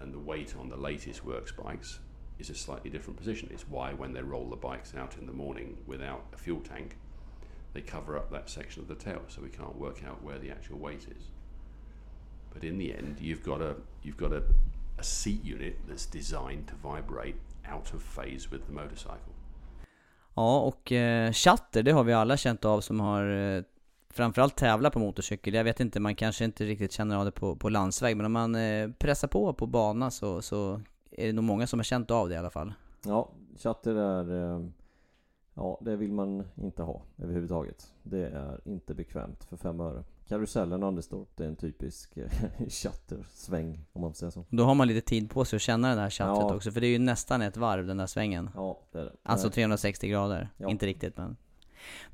And 0.00 0.14
the 0.14 0.18
weight 0.18 0.54
on 0.58 0.70
the 0.70 0.76
latest 0.76 1.24
works 1.24 1.52
bikes 1.52 1.98
is 2.38 2.48
a 2.48 2.54
slightly 2.54 2.88
different 2.88 3.18
position. 3.18 3.50
It's 3.52 3.68
why 3.68 3.92
when 3.92 4.14
they 4.14 4.22
roll 4.22 4.48
the 4.48 4.56
bikes 4.56 4.94
out 4.96 5.16
in 5.18 5.26
the 5.26 5.32
morning 5.32 5.76
without 5.86 6.24
a 6.32 6.38
fuel 6.38 6.60
tank, 6.60 6.96
they 7.74 7.82
cover 7.82 8.16
up 8.16 8.30
that 8.30 8.48
section 8.48 8.80
of 8.80 8.88
the 8.88 8.94
tail, 8.94 9.20
so 9.28 9.42
we 9.42 9.50
can't 9.50 9.76
work 9.76 10.02
out 10.06 10.22
where 10.22 10.38
the 10.38 10.50
actual 10.50 10.78
weight 10.78 11.06
is. 11.14 11.24
But 12.54 12.64
in 12.64 12.78
the 12.78 12.94
end, 12.94 13.18
you've 13.20 13.42
got 13.42 13.60
a 13.60 13.76
you've 14.02 14.16
got 14.16 14.32
a, 14.32 14.44
a 14.98 15.02
seat 15.02 15.44
unit 15.44 15.74
that's 15.88 16.12
designed 16.12 16.68
to 16.68 16.74
vibrate 16.94 17.38
out 17.74 17.94
of 17.94 18.14
phase 18.16 18.48
with 18.50 18.66
the 18.66 18.72
motorcycle. 18.72 19.32
Ja, 20.34 20.60
och 20.60 20.92
eh, 20.92 21.32
chatter, 21.32 21.82
det 21.82 21.92
har 21.92 22.04
vi 22.04 22.12
alla 22.12 22.36
känt 22.36 22.64
av 22.64 22.80
som 22.80 23.00
har 23.00 23.28
eh, 23.56 23.62
framförallt 24.10 24.56
tävlat 24.56 24.92
på 24.92 24.98
motorcykel. 24.98 25.54
Jag 25.54 25.64
vet 25.64 25.80
inte, 25.80 26.00
man 26.00 26.14
kanske 26.14 26.44
inte 26.44 26.64
riktigt 26.64 26.92
känner 26.92 27.16
av 27.16 27.24
det 27.24 27.32
på, 27.32 27.56
på 27.56 27.68
landsväg, 27.68 28.16
men 28.16 28.26
om 28.26 28.32
man 28.32 28.54
eh, 28.54 28.90
pressar 28.98 29.28
på 29.28 29.54
på 29.54 29.66
bana 29.66 30.10
så, 30.10 30.42
så 30.42 30.80
är 31.10 31.26
det 31.26 31.32
nog 31.32 31.44
många 31.44 31.66
som 31.66 31.78
har 31.78 31.84
känt 31.84 32.10
av 32.10 32.28
det 32.28 32.34
i 32.34 32.38
alla 32.38 32.50
fall. 32.50 32.74
Ja, 33.04 33.30
chatter 33.56 33.94
är... 33.94 34.54
eh, 34.54 34.66
Ja, 35.56 35.78
det 35.80 35.96
vill 35.96 36.12
man 36.12 36.44
inte 36.56 36.82
ha 36.82 37.02
överhuvudtaget. 37.18 37.94
Det 38.02 38.26
är 38.26 38.60
inte 38.64 38.94
bekvämt 38.94 39.44
för 39.44 39.56
fem 39.56 39.80
öre. 39.80 40.04
Karusellen 40.28 40.82
Anderstorp, 40.82 41.28
det 41.36 41.44
är 41.44 41.48
en 41.48 41.56
typisk 41.56 42.16
eh, 42.16 42.28
chattersväng 42.68 43.80
om 43.92 44.00
man 44.00 44.10
får 44.12 44.16
säga 44.16 44.30
så. 44.30 44.44
Då 44.50 44.64
har 44.64 44.74
man 44.74 44.88
lite 44.88 45.00
tid 45.08 45.30
på 45.30 45.44
sig 45.44 45.56
att 45.56 45.62
känna 45.62 45.94
det 45.94 46.00
här 46.00 46.10
chattret 46.10 46.46
Ja. 46.50 46.54
också, 46.54 46.72
för 46.72 46.80
det 46.80 46.86
är 46.86 46.90
ju 46.90 46.98
nästan 46.98 47.42
ett 47.42 47.56
varv 47.56 47.86
den 47.86 47.96
där 47.96 48.06
svängen. 48.06 48.50
Ja, 48.54 48.80
det 48.92 48.98
är 48.98 49.04
det. 49.04 49.12
Alltså 49.22 49.46
Nej. 49.46 49.54
360 49.54 50.08
grader. 50.08 50.48
Ja. 50.56 50.70
Inte 50.70 50.86
riktigt 50.86 51.16
men. 51.16 51.36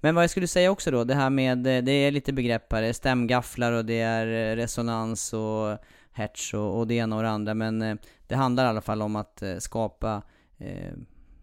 Men 0.00 0.14
vad 0.14 0.24
jag 0.24 0.30
skulle 0.30 0.46
säga 0.48 0.70
också 0.70 0.90
då, 0.90 1.04
det 1.04 1.14
här 1.14 1.30
med, 1.30 1.66
eh, 1.66 1.82
det 1.82 1.92
är 1.92 2.11
lite 2.11 2.32
begrepp 2.32 2.72
här, 2.72 2.82
det 2.82 2.88
är 2.88 2.92
stämgafflar 2.92 3.72
och 3.72 3.84
det 3.84 4.00
är 4.00 4.52
eh, 4.52 4.56
resonans 4.56 5.32
och 5.32 5.78
hertz 6.12 6.54
och, 6.54 6.78
och 6.78 6.86
det 6.86 6.94
ena 6.94 7.16
och 7.16 7.22
det 7.22 7.30
andra. 7.30 7.54
Men 7.54 7.82
eh, 7.82 7.96
det 8.26 8.34
handlar 8.34 8.64
i 8.64 8.68
alla 8.68 8.80
fall 8.80 9.02
om 9.02 9.16
att 9.16 9.42
eh, 9.42 9.56
skapa, 9.56 10.22
eh, 10.58 10.92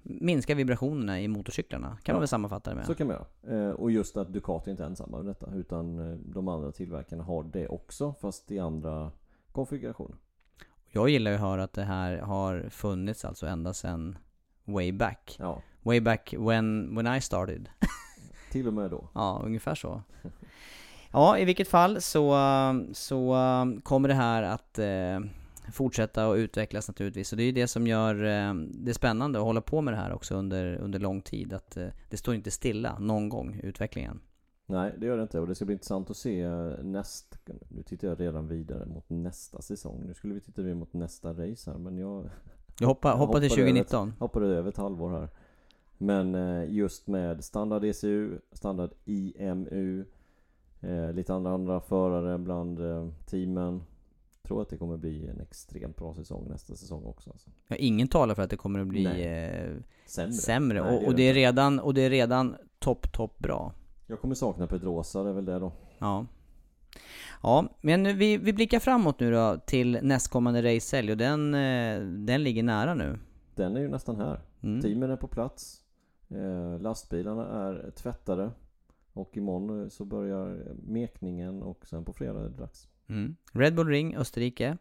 minska 0.09 0.55
vibrationerna 0.55 1.21
i 1.21 1.27
motorcyklarna. 1.27 1.87
Kan 1.87 1.97
Ja. 2.05 2.13
man 2.13 2.19
väl 2.21 2.27
sammanfatta 2.27 2.69
det 2.69 2.75
med? 2.75 2.85
Så 2.85 2.95
kan 2.95 3.07
man 3.07 3.15
göra. 3.43 3.67
Eh, 3.67 3.71
och 3.71 3.91
just 3.91 4.17
att 4.17 4.33
Ducati 4.33 4.71
inte 4.71 4.83
är 4.83 4.87
ensamma 4.87 5.17
med 5.17 5.25
detta 5.25 5.51
utan 5.55 6.11
eh, 6.11 6.17
de 6.17 6.47
andra 6.47 6.71
tillverkarna 6.71 7.23
har 7.23 7.43
det 7.43 7.67
också 7.67 8.13
fast 8.21 8.51
i 8.51 8.59
andra 8.59 9.11
konfigurationer. 9.51 10.17
Jag 10.91 11.09
gillar 11.09 11.31
ju 11.31 11.35
att 11.35 11.41
höra 11.41 11.63
att 11.63 11.73
det 11.73 11.83
här 11.83 12.17
har 12.17 12.69
funnits 12.69 13.25
alltså 13.25 13.47
ända 13.47 13.73
sedan 13.73 14.17
way 14.65 14.91
back. 14.91 15.35
Ja, 15.39 15.61
Way 15.83 15.99
back 16.01 16.33
when, 16.37 16.95
when 16.95 17.15
I 17.15 17.21
started. 17.21 17.69
till 18.51 18.67
och 18.67 18.73
med 18.73 18.91
då. 18.91 19.09
Ja, 19.13 19.41
ungefär 19.45 19.75
så. 19.75 20.01
Ja, 21.11 21.37
i 21.37 21.45
vilket 21.45 21.67
fall 21.67 22.01
så, 22.01 22.35
så 22.93 23.35
um, 23.35 23.81
kommer 23.81 24.07
det 24.09 24.13
här 24.15 24.43
att 24.43 24.79
eh, 24.79 25.29
fortsätta 25.71 26.27
och 26.27 26.35
utvecklas 26.35 26.87
naturligtvis. 26.87 27.31
Och 27.31 27.37
det 27.37 27.43
är 27.43 27.45
ju 27.45 27.51
det 27.51 27.67
som 27.67 27.87
gör 27.87 28.25
eh, 28.25 28.53
det 28.69 28.93
spännande 28.93 29.39
att 29.39 29.45
hålla 29.45 29.61
på 29.61 29.81
med 29.81 29.93
det 29.93 29.97
här 29.97 30.13
också 30.13 30.35
under, 30.35 30.75
under 30.75 30.99
lång 30.99 31.21
tid. 31.21 31.53
Att 31.53 31.77
eh, 31.77 31.87
det 32.09 32.17
står 32.17 32.35
inte 32.35 32.51
stilla 32.51 32.99
någon 32.99 33.29
gång, 33.29 33.59
utvecklingen. 33.63 34.19
Nej, 34.65 34.93
det 34.97 35.05
gör 35.05 35.17
det 35.17 35.23
inte 35.23 35.39
och 35.39 35.47
det 35.47 35.55
ska 35.55 35.65
bli 35.65 35.73
intressant 35.73 36.09
att 36.09 36.17
se 36.17 36.41
eh, 36.41 36.71
nästa... 36.83 37.37
Nu 37.67 37.83
tittar 37.83 38.07
jag 38.07 38.19
redan 38.19 38.47
vidare 38.47 38.85
mot 38.85 39.09
nästa 39.09 39.61
säsong. 39.61 40.03
Nu 40.07 40.13
skulle 40.13 40.33
vi 40.33 40.41
titta 40.41 40.61
vidare 40.61 40.79
mot 40.79 40.93
nästa 40.93 41.29
race 41.33 41.71
här 41.71 41.77
men 41.77 41.97
jag 41.97 42.29
Jag 42.79 42.87
hoppar, 42.87 43.09
Jag 43.09 43.17
hoppar 43.17 43.39
till 43.39 43.49
hoppar 43.49 43.61
över 43.61 43.71
2019. 43.71 44.13
hoppade 44.19 44.47
över 44.47 44.69
ett 44.69 44.77
halvår 44.77 45.09
här. 45.09 45.29
Men 45.97 46.35
just 46.73 47.07
med 47.07 47.43
standard 47.43 47.83
ECU, 47.83 48.39
standard 48.51 48.91
IMU, 49.05 50.05
lite 51.13 51.33
andra 51.33 51.51
andra 51.51 51.79
förare 51.79 52.37
bland 52.37 52.79
teamen. 53.25 53.83
Tror 54.47 54.61
att 54.61 54.69
det 54.69 54.77
kommer 54.77 54.97
bli 54.97 55.27
en 55.27 55.39
extremt 55.41 55.97
bra 55.97 56.13
säsong 56.13 56.47
nästa 56.49 56.75
säsong 56.75 57.03
också. 57.05 57.29
Alltså. 57.29 57.49
Ja, 57.67 57.75
ingen 57.75 58.07
talar 58.07 58.35
för 58.35 58.41
att 58.41 58.49
det 58.49 58.57
kommer 58.57 58.79
att 58.79 58.87
bli 58.87 59.03
Nej. 59.03 59.23
eh, 59.23 59.75
Sämre. 60.05 60.33
sämre. 60.33 60.81
Nej, 60.81 60.97
och, 60.97 61.07
och, 61.07 61.15
det 61.15 61.23
är 61.23 61.33
redan, 61.33 61.79
och 61.79 61.93
det 61.93 62.01
är 62.01 62.09
redan 62.09 62.55
topp, 62.79 63.13
topp 63.13 63.37
bra. 63.39 63.73
Jag 64.07 64.21
kommer 64.21 64.35
sakna 64.35 64.67
Pedrosa, 64.67 65.23
det 65.23 65.29
är 65.29 65.33
väl 65.33 65.45
det 65.45 65.59
då. 65.59 65.71
Ja. 65.99 66.25
Ja, 67.43 67.65
men 67.81 68.03
nu- 68.03 68.13
vi, 68.13 68.37
vi 68.37 68.53
blickar 68.53 68.79
framåt 68.79 69.19
nu 69.19 69.31
då 69.31 69.57
till 69.65 69.99
nästkommande 70.01 70.75
racehelg 70.75 71.11
och 71.11 71.17
den, 71.17 71.53
eh, 71.53 72.01
den 72.01 72.43
ligger 72.43 72.63
nära 72.63 72.93
nu. 72.93 73.19
Den 73.55 73.75
är 73.77 73.81
ju 73.81 73.87
nästan 73.89 74.15
här. 74.15 74.41
Mm. 74.61 74.81
Teamen 74.81 75.11
är 75.11 75.17
på 75.17 75.27
plats. 75.27 75.81
Eh, 76.29 76.79
lastbilarna 76.79 77.47
är 77.47 77.91
tvättade. 77.91 78.51
Och 79.13 79.37
imorgon 79.37 79.89
så 79.89 80.05
börjar 80.05 80.75
mekningen 80.87 81.63
och 81.63 81.87
sen 81.87 82.05
på 82.05 82.13
fredag 82.13 82.39
är 82.39 82.43
det 82.43 82.57
dags. 82.57 82.87
Mm. 83.09 83.35
Red 83.51 83.75
Bull 83.75 83.87
Ring, 83.87 84.15
Österrike. 84.15 84.77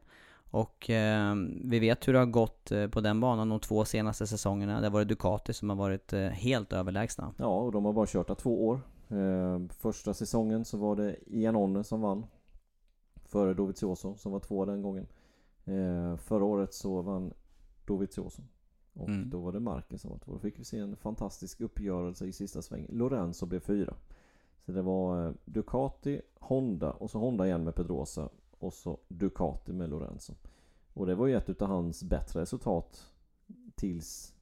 Och 0.50 0.90
eh, 0.90 1.34
vi 1.64 1.78
vet 1.78 2.08
hur 2.08 2.12
det 2.12 2.18
har 2.18 2.26
gått 2.26 2.72
eh, 2.72 2.88
på 2.88 3.00
den 3.00 3.20
banan 3.20 3.48
de 3.48 3.60
två 3.60 3.84
senaste 3.84 4.26
säsongerna. 4.26 4.80
Det 4.80 4.86
har 4.86 4.92
varit 4.92 5.08
Ducati 5.08 5.52
som 5.52 5.68
har 5.68 5.76
varit 5.76 6.12
eh, 6.12 6.20
helt 6.20 6.72
överlägsna. 6.72 7.34
Ja, 7.38 7.46
och 7.60 7.72
de 7.72 7.84
har 7.84 7.92
bara 7.92 8.06
kört 8.06 8.26
där 8.26 8.34
två 8.34 8.66
år. 8.68 8.80
Eh, 9.08 9.60
första 9.78 10.14
säsongen 10.14 10.64
så 10.64 10.78
var 10.78 10.96
det 10.96 11.16
Iannone 11.26 11.84
som 11.84 12.00
vann. 12.00 12.26
Före 13.24 13.54
Dovizioso 13.54 14.16
som 14.16 14.32
var 14.32 14.40
två 14.40 14.64
den 14.64 14.82
gången. 14.82 15.06
Eh, 15.64 16.16
förra 16.16 16.44
året 16.44 16.74
så 16.74 17.02
vann 17.02 17.32
Dovizioso. 17.84 18.42
Och 18.94 19.08
Mm. 19.08 19.30
då 19.30 19.40
var 19.40 19.52
det 19.52 19.60
Marquez 19.60 20.00
som 20.02 20.10
var 20.10 20.18
två. 20.18 20.32
Då 20.32 20.38
fick 20.38 20.58
vi 20.58 20.64
se 20.64 20.78
en 20.78 20.96
fantastisk 20.96 21.60
uppgörelse 21.60 22.26
i 22.26 22.32
sista 22.32 22.62
svängen. 22.62 22.90
Lorenzo 22.92 23.46
blev 23.46 23.60
fyra. 23.60 23.94
Så 24.66 24.72
det 24.72 24.82
var 24.82 25.26
eh, 25.26 25.32
Ducati, 25.44 26.20
Honda 26.34 26.92
och 26.92 27.10
så 27.10 27.18
Honda 27.18 27.46
igen 27.46 27.64
med 27.64 27.74
Pedrosa. 27.74 28.28
Och 28.58 28.72
så 28.72 28.98
Ducati 29.08 29.72
med 29.72 29.90
Lorenzo. 29.90 30.34
Och 30.92 31.06
det 31.06 31.14
var 31.14 31.26
ju 31.26 31.36
ett 31.36 31.50
utav 31.50 31.68
hans 31.68 32.04
bättre 32.04 32.40
resultat 32.40 33.12
tills 33.74 34.34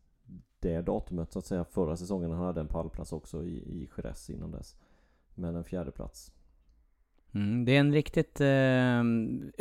det 0.59 0.81
datumet 0.81 1.33
så 1.33 1.39
att 1.39 1.47
säga 1.47 1.65
förra 1.65 1.97
säsongen. 1.97 2.31
Han 2.31 2.47
hade 2.47 2.61
en 2.61 2.69
pallplats 2.69 3.13
också 3.13 3.45
i, 3.45 3.57
i 3.57 3.89
Jerez 3.97 4.31
innan 4.31 4.51
dess. 4.51 4.77
Men 5.35 5.57
en 5.57 5.65
fjärde 5.65 5.91
plats. 5.91 6.34
Mm, 7.35 7.65
det 7.65 7.77
är 7.77 7.81
en 7.81 7.93
riktigt 7.93 8.41
eh, 8.41 9.03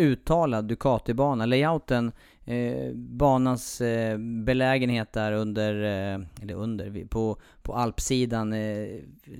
uttalad 0.06 0.66
Ducati-bana. 0.66 1.46
Layouten, 1.46 2.12
eh, 2.46 2.94
banans 2.96 3.82
eh, 3.82 4.18
belägenhet 4.18 5.14
där 5.14 5.32
under, 5.32 5.74
eh, 5.74 6.26
eller 6.42 6.54
under, 6.54 7.08
på, 7.08 7.38
på 7.62 7.74
alpsidan, 7.74 8.56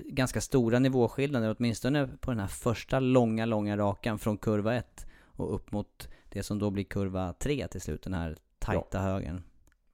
ganska 0.04 0.40
stora 0.40 0.78
nivåskillnader, 0.78 1.56
åtminstone 1.58 2.08
på 2.20 2.30
den 2.30 2.40
här 2.40 2.46
första 2.46 3.00
långa, 3.00 3.46
långa 3.46 3.76
rakan 3.76 4.18
från 4.18 4.38
kurva 4.38 4.74
1 4.74 5.06
och 5.26 5.54
upp 5.54 5.72
mot 5.72 6.08
det 6.28 6.42
som 6.42 6.58
då 6.58 6.70
blir 6.70 6.84
kurva 6.84 7.32
3 7.32 7.68
till 7.68 7.80
slut, 7.80 8.02
den 8.02 8.14
här 8.14 8.36
tajta 8.58 8.98
högen. 8.98 9.42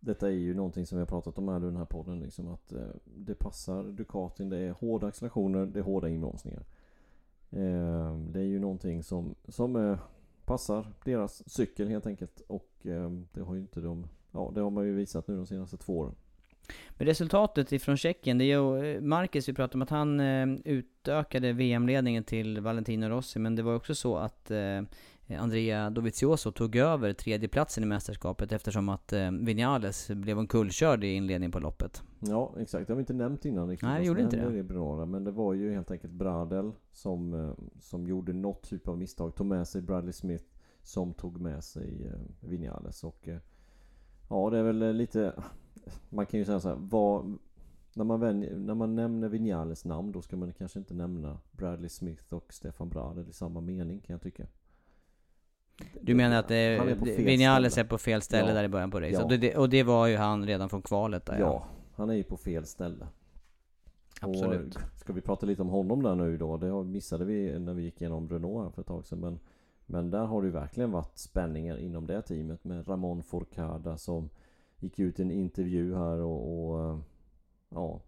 Detta 0.00 0.26
är 0.26 0.32
ju 0.32 0.54
någonting 0.54 0.86
som 0.86 0.98
vi 0.98 1.00
har 1.00 1.06
pratat 1.06 1.38
om 1.38 1.48
här 1.48 1.58
i 1.58 1.60
den 1.60 1.76
här 1.76 1.84
podden 1.84 2.20
liksom 2.20 2.48
att 2.48 2.72
eh, 2.72 2.80
det 3.04 3.34
passar 3.34 3.84
Ducatin. 3.84 4.48
Det 4.48 4.58
är 4.58 4.70
hårda 4.70 5.06
accelerationer, 5.06 5.66
det 5.66 5.78
är 5.78 5.82
hårda 5.82 6.08
inbromsningar. 6.08 6.64
Eh, 7.50 8.16
det 8.16 8.40
är 8.40 8.44
ju 8.44 8.58
någonting 8.58 9.02
som, 9.02 9.34
som 9.48 9.76
eh, 9.76 9.98
passar 10.44 10.86
deras 11.04 11.50
cykel 11.50 11.88
helt 11.88 12.06
enkelt. 12.06 12.42
Och 12.46 12.70
eh, 12.82 13.10
det 13.32 13.40
har 13.40 13.54
ju 13.54 13.60
inte 13.60 13.80
de... 13.80 14.06
Ja, 14.32 14.52
det 14.54 14.60
har 14.60 14.70
man 14.70 14.86
ju 14.86 14.94
visat 14.94 15.28
nu 15.28 15.36
de 15.36 15.46
senaste 15.46 15.76
två 15.76 15.98
åren. 15.98 16.14
Men 16.90 17.06
resultatet 17.06 17.72
ifrån 17.72 17.96
Tjeckien, 17.96 18.38
det 18.38 18.44
är 18.44 18.58
ju 18.58 18.94
eh, 18.94 19.00
Marcus, 19.00 19.48
vi 19.48 19.52
pratade 19.52 19.74
om 19.74 19.82
att 19.82 19.90
han 19.90 20.20
eh, 20.20 20.46
utökade 20.64 21.52
VM-ledningen 21.52 22.24
till 22.24 22.60
Valentino 22.60 23.08
Rossi, 23.08 23.38
men 23.38 23.56
det 23.56 23.62
var 23.62 23.74
också 23.74 23.94
så 23.94 24.16
att 24.16 24.50
eh, 24.50 24.82
Andrea 25.38 25.90
Dovizioso 25.90 26.52
tog 26.52 26.76
över 26.76 27.12
tredjeplatsen 27.12 27.84
i 27.84 27.86
mästerskapet 27.86 28.52
eftersom 28.52 28.88
att 28.88 29.12
eh, 29.12 29.30
Vinales 29.30 30.10
blev 30.10 30.38
omkullkörd 30.38 31.04
i 31.04 31.06
inledningen 31.06 31.52
på 31.52 31.58
loppet. 31.58 32.02
Ja, 32.20 32.54
exakt. 32.58 32.86
Det 32.86 32.92
har 32.92 32.96
vi 32.96 33.02
inte 33.02 33.12
nämnt 33.12 33.44
innan 33.44 33.68
riktigt. 33.68 33.88
Nej, 33.88 33.98
vad 33.98 34.06
gjorde 34.06 34.22
inte 34.22 34.36
det. 34.36 34.62
Brunora. 34.62 35.06
Men 35.06 35.24
det 35.24 35.30
var 35.30 35.54
ju 35.54 35.74
helt 35.74 35.90
enkelt 35.90 36.12
Bradel 36.12 36.72
som, 36.92 37.34
eh, 37.34 37.52
som 37.80 38.06
gjorde 38.06 38.32
något 38.32 38.62
typ 38.62 38.88
av 38.88 38.98
misstag. 38.98 39.34
Tog 39.34 39.46
med 39.46 39.68
sig 39.68 39.82
Bradley 39.82 40.12
Smith 40.12 40.44
som 40.82 41.14
tog 41.14 41.40
med 41.40 41.64
sig 41.64 42.06
eh, 42.06 42.48
Vinales. 42.48 43.04
Och 43.04 43.28
eh, 43.28 43.38
Ja, 44.30 44.50
det 44.50 44.58
är 44.58 44.62
väl 44.62 44.96
lite... 44.96 45.34
Man 46.08 46.26
kan 46.26 46.38
ju 46.38 46.44
säga 46.44 46.60
så 46.60 46.68
här, 46.68 46.76
vad, 46.80 47.38
när, 47.94 48.04
man 48.04 48.20
vän, 48.20 48.40
när 48.40 48.74
man 48.74 48.94
nämner 48.94 49.28
Vinales 49.28 49.84
namn 49.84 50.12
då 50.12 50.22
ska 50.22 50.36
man 50.36 50.52
kanske 50.52 50.78
inte 50.78 50.94
nämna 50.94 51.38
Bradley 51.52 51.88
Smith 51.88 52.34
och 52.34 52.52
Stefan 52.52 52.88
Brader 52.88 53.28
i 53.28 53.32
samma 53.32 53.60
mening 53.60 54.00
kan 54.00 54.14
jag 54.14 54.22
tycka. 54.22 54.46
Du 56.00 56.14
menar 56.14 56.36
att 56.38 56.48
Han 56.50 56.58
är 56.88 56.94
på 56.94 57.04
fel 57.04 57.24
Vinales 57.24 57.72
ställe. 57.72 57.86
är 57.86 57.88
på 57.88 57.98
fel 57.98 58.22
ställe 58.22 58.48
Ja. 58.48 58.54
där 58.54 58.64
i 58.64 58.68
början 58.68 58.90
på 58.90 59.00
racet? 59.00 59.12
Ja. 59.12 59.24
Och, 59.24 59.30
det, 59.30 59.56
och 59.56 59.68
det 59.68 59.82
var 59.82 60.06
ju 60.06 60.16
han 60.16 60.46
redan 60.46 60.68
från 60.68 60.82
kvalet 60.82 61.26
där 61.26 61.38
Ja, 61.38 61.66
han 61.94 62.10
är 62.10 62.14
ju 62.14 62.22
på 62.22 62.36
fel 62.36 62.66
ställe. 62.66 63.06
Absolut. 64.20 64.74
Och 64.76 64.82
ska 64.98 65.12
vi 65.12 65.20
prata 65.20 65.46
lite 65.46 65.62
om 65.62 65.68
honom 65.68 66.02
där 66.02 66.14
nu 66.14 66.36
då? 66.36 66.56
Det 66.56 66.84
missade 66.84 67.24
vi 67.24 67.58
när 67.58 67.74
vi 67.74 67.82
gick 67.82 68.00
igenom 68.00 68.28
Renault 68.28 68.74
för 68.74 68.80
ett 68.82 68.88
tag 68.88 69.06
sedan. 69.06 69.20
Men, 69.20 69.38
men 69.86 70.10
där 70.10 70.24
har 70.24 70.42
det 70.42 70.46
ju 70.46 70.52
verkligen 70.52 70.90
varit 70.90 71.18
spänningar 71.18 71.76
inom 71.76 72.06
det 72.06 72.22
teamet 72.22 72.64
med 72.64 72.88
Ramon 72.88 73.22
Forcada 73.22 73.96
som 73.96 74.28
gick 74.78 74.98
ut 74.98 75.18
i 75.18 75.22
en 75.22 75.30
intervju 75.30 75.94
här 75.94 76.18
och, 76.18 76.70
och 76.70 76.84
eh, 76.90 76.98
ja, 77.68 78.00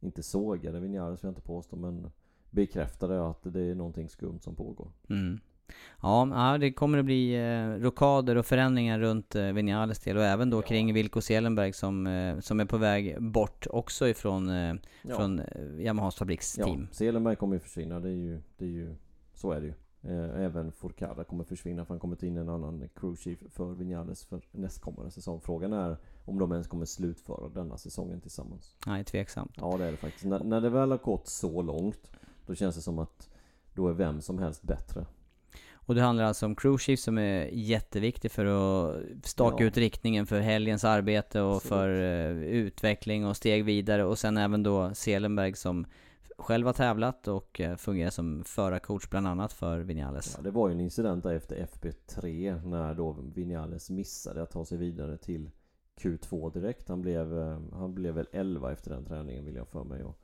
inte 0.00 0.22
sågade 0.22 0.80
Vinales 0.80 1.24
vill 1.24 1.28
jag 1.28 1.30
inte 1.30 1.40
påstå 1.40 1.76
men 1.76 2.10
bekräftade 2.50 3.28
att 3.28 3.42
det 3.42 3.60
är 3.60 3.74
någonting 3.74 4.08
skumt 4.08 4.40
som 4.40 4.54
pågår. 4.54 4.88
Mm. 5.10 5.40
Ja, 6.02 6.28
ja, 6.52 6.58
det 6.58 6.72
kommer 6.72 6.98
att 6.98 7.04
bli 7.04 7.34
eh, 7.34 7.82
rokader 7.82 8.36
och 8.36 8.46
förändringar 8.46 8.98
runt 8.98 9.34
eh, 9.34 9.42
Vinales 9.52 9.98
del 9.98 10.16
och 10.16 10.24
även 10.24 10.50
då 10.50 10.62
kring 10.62 10.94
Wilco 10.94 11.20
Seelenberg 11.20 11.72
som, 11.72 12.06
eh, 12.06 12.38
som 12.40 12.60
är 12.60 12.64
på 12.64 12.76
väg 12.76 13.22
bort 13.22 13.66
också 13.70 14.08
ifrån 14.08 14.48
eh, 14.48 14.74
Ja. 15.02 15.16
från 15.16 15.38
eh, 15.38 15.46
Yamahas 15.78 16.16
fabriksteam. 16.16 16.80
Ja, 16.80 16.94
Selenberg 16.94 17.36
kommer 17.36 17.54
ju 17.56 17.60
försvinna. 17.60 18.00
Det 18.00 18.08
är 18.08 18.12
ju, 18.14 18.40
det 18.56 18.64
är 18.64 18.68
ju 18.68 18.94
så 19.34 19.52
är 19.52 19.60
det 19.60 19.66
ju. 19.66 19.74
Eh, 20.02 20.44
Även 20.44 20.72
Forcada 20.72 21.24
kommer 21.24 21.44
försvinna 21.44 21.84
för 21.84 21.94
han 21.94 22.00
kommer 22.00 22.16
ta 22.16 22.26
in 22.26 22.36
en 22.36 22.48
annan 22.48 22.88
crew 22.94 23.16
chief 23.22 23.38
för 23.52 23.72
Vinales 23.74 24.24
för 24.24 24.40
nästkommande 24.52 25.10
säsong. 25.10 25.40
Frågan 25.40 25.72
är 25.72 25.96
om 26.24 26.38
de 26.38 26.52
ens 26.52 26.66
kommer 26.68 26.84
slutföra 26.84 27.48
denna 27.48 27.76
säsongen 27.78 28.20
tillsammans. 28.20 28.76
Nej, 28.86 29.04
tveksamt. 29.04 29.52
Ja 29.56 29.76
det 29.78 29.84
är 29.84 29.90
det 29.90 29.96
faktiskt. 29.96 30.24
När, 30.24 30.44
när 30.44 30.60
det 30.60 30.70
väl 30.70 30.90
har 30.90 30.98
gått 30.98 31.28
så 31.28 31.62
långt 31.62 32.10
då 32.46 32.54
känns 32.54 32.74
det 32.76 32.80
som 32.82 32.98
att 32.98 33.28
då 33.74 33.88
är 33.88 33.92
vem 33.92 34.20
som 34.20 34.38
helst 34.38 34.62
bättre. 34.62 35.06
Och 35.90 35.96
det 35.96 36.02
handlar 36.02 36.24
alltså 36.24 36.46
om 36.46 36.56
chief 36.78 37.00
som 37.00 37.18
är 37.18 37.48
jätteviktig 37.52 38.30
för 38.30 38.44
att 38.44 39.26
staka 39.26 39.64
Ja. 39.64 39.68
ut 39.68 39.76
riktningen 39.76 40.26
för 40.26 40.40
helgens 40.40 40.84
arbete 40.84 41.40
och 41.40 41.56
Absolut. 41.56 41.68
för 41.68 41.88
eh, 41.90 42.30
utveckling 42.42 43.26
och 43.26 43.36
steg 43.36 43.64
vidare. 43.64 44.04
Och 44.04 44.18
sen 44.18 44.36
även 44.36 44.62
då 44.62 44.94
Seelenberg 44.94 45.54
som 45.54 45.86
själv 46.38 46.66
har 46.66 46.72
tävlat 46.72 47.28
och 47.28 47.60
eh, 47.60 47.76
fungerar 47.76 48.10
som 48.10 48.44
förarcoach 48.44 49.08
bland 49.08 49.26
annat 49.26 49.52
för 49.52 49.78
Vinales. 49.80 50.34
Ja, 50.36 50.42
det 50.42 50.50
var 50.50 50.68
ju 50.68 50.74
en 50.74 50.80
incident 50.80 51.22
där 51.24 51.34
efter 51.34 51.56
FP3 51.66 52.60
när 52.68 52.94
då 52.94 53.16
Vinales 53.34 53.90
missade 53.90 54.42
att 54.42 54.50
ta 54.50 54.64
sig 54.64 54.78
vidare 54.78 55.16
till 55.16 55.50
Q2 56.00 56.52
direkt. 56.52 56.88
Han 56.88 57.00
blev, 57.02 57.38
eh, 57.38 57.58
han 57.72 57.94
blev 57.94 58.14
väl 58.14 58.26
11 58.32 58.72
efter 58.72 58.90
den 58.90 59.04
träningen 59.04 59.44
vill 59.44 59.54
jag 59.56 59.68
för 59.68 59.84
mig. 59.84 60.04
Och 60.04 60.20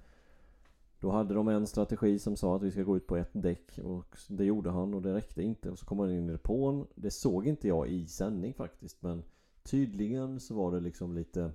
då 1.01 1.11
hade 1.11 1.35
de 1.35 1.49
en 1.49 1.67
strategi 1.67 2.19
som 2.19 2.37
sa 2.37 2.57
att 2.57 2.63
vi 2.63 2.71
ska 2.71 2.83
gå 2.83 2.97
ut 2.97 3.07
på 3.07 3.17
ett 3.17 3.31
däck 3.33 3.79
och 3.85 4.17
det 4.29 4.45
gjorde 4.45 4.71
han 4.71 4.95
och 4.95 5.03
det 5.03 5.15
räckte 5.15 5.43
inte. 5.43 5.71
Och 5.71 5.79
så 5.79 5.87
kom 5.87 5.99
han 5.99 6.11
in 6.11 6.29
i 6.29 6.33
depån. 6.33 6.87
Det 6.95 7.11
såg 7.11 7.47
inte 7.47 7.69
jag 7.69 7.89
i 7.89 8.07
sändning 8.07 8.55
faktiskt 8.55 9.03
men 9.03 9.23
tydligen 9.63 10.41
så 10.41 10.55
var 10.55 10.73
det 10.73 10.81
liksom 10.81 11.15
lite 11.15 11.53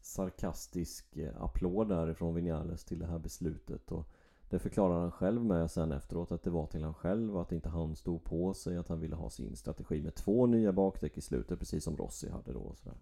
sarkastisk 0.00 1.16
eh, 1.16 1.42
applåd 1.42 1.88
därifrån 1.88 2.34
Vinales 2.34 2.84
till 2.84 2.98
det 2.98 3.06
här 3.06 3.18
beslutet. 3.18 3.92
Och 3.92 4.06
det 4.50 4.58
förklarar 4.58 5.00
han 5.00 5.10
själv 5.10 5.44
med 5.44 5.70
sen 5.70 5.92
efteråt 5.92 6.32
att 6.32 6.42
det 6.42 6.50
var 6.50 6.66
till 6.66 6.84
han 6.84 6.94
själv 6.94 7.36
att 7.36 7.52
inte 7.52 7.68
han 7.68 7.96
stod 7.96 8.24
på 8.24 8.54
sig 8.54 8.76
att 8.76 8.88
han 8.88 9.00
ville 9.00 9.16
ha 9.16 9.30
sin 9.30 9.56
strategi 9.56 10.02
med 10.02 10.14
två 10.14 10.46
nya 10.46 10.72
bakdäck 10.72 11.18
i 11.18 11.20
slutet 11.20 11.58
precis 11.58 11.84
som 11.84 11.96
Rossi 11.96 12.30
hade 12.30 12.52
då 12.52 12.60
och 12.60 12.78
sådär. 12.78 12.98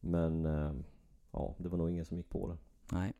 Men 0.00 0.46
eh, 0.46 0.72
ja, 1.32 1.54
det 1.58 1.68
var 1.68 1.78
nog 1.78 1.90
ingen 1.90 2.04
som 2.04 2.16
gick 2.16 2.28
på 2.28 2.48
det. 2.48 2.56
Nej. 2.96 3.12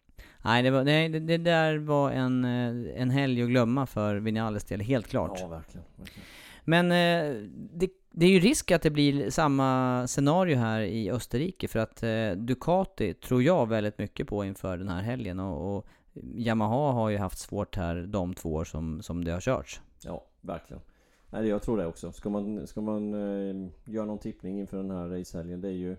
Nej, 0.44 0.62
det, 0.62 0.70
var, 0.70 0.84
nej 0.84 1.08
det, 1.08 1.20
det 1.20 1.36
där 1.36 1.78
var 1.78 2.10
en, 2.10 2.44
eh, 2.44 3.02
en 3.02 3.10
helg 3.10 3.42
att 3.42 3.48
glömma 3.48 3.86
för 3.86 4.16
Vinales 4.16 4.64
del, 4.64 4.80
helt 4.80 5.08
klart. 5.08 5.38
Ja, 5.40 5.48
verkligen. 5.48 5.84
verkligen. 5.96 6.24
Men 6.64 6.92
eh, 6.92 7.42
det, 7.52 7.90
det 8.10 8.26
är 8.26 8.30
ju 8.30 8.40
risk 8.40 8.70
att 8.70 8.82
det 8.82 8.90
blir 8.90 9.30
samma 9.30 10.06
scenario 10.06 10.56
här 10.56 10.80
i 10.80 11.10
Österrike 11.10 11.68
för 11.68 11.78
att 11.78 12.02
eh, 12.02 12.30
Ducati 12.30 13.14
tror 13.14 13.42
jag 13.42 13.68
väldigt 13.68 13.98
mycket 13.98 14.26
på 14.26 14.44
inför 14.44 14.78
den 14.78 14.88
här 14.88 15.02
helgen 15.02 15.40
och, 15.40 15.76
och 15.76 15.86
Yamaha 16.34 16.92
har 16.92 17.08
ju 17.08 17.18
haft 17.18 17.38
svårt 17.38 17.76
här 17.76 17.96
de 17.96 18.34
två 18.34 18.52
år 18.52 18.64
som, 18.64 19.02
som 19.02 19.24
det 19.24 19.32
har 19.32 19.40
körts. 19.40 19.80
Ja, 20.04 20.24
verkligen. 20.40 20.82
Nej, 21.30 21.48
jag 21.48 21.62
tror 21.62 21.78
det 21.78 21.86
också. 21.86 22.12
Ska 22.12 22.30
man, 22.30 22.66
ska 22.66 22.80
man 22.80 23.14
eh, 23.14 23.70
göra 23.84 24.06
någon 24.06 24.18
tippning 24.18 24.60
inför 24.60 24.76
den 24.76 24.90
här 24.90 25.08
racehelgen, 25.08 25.60
det 25.60 25.68
är 25.68 25.72
ju 25.72 25.96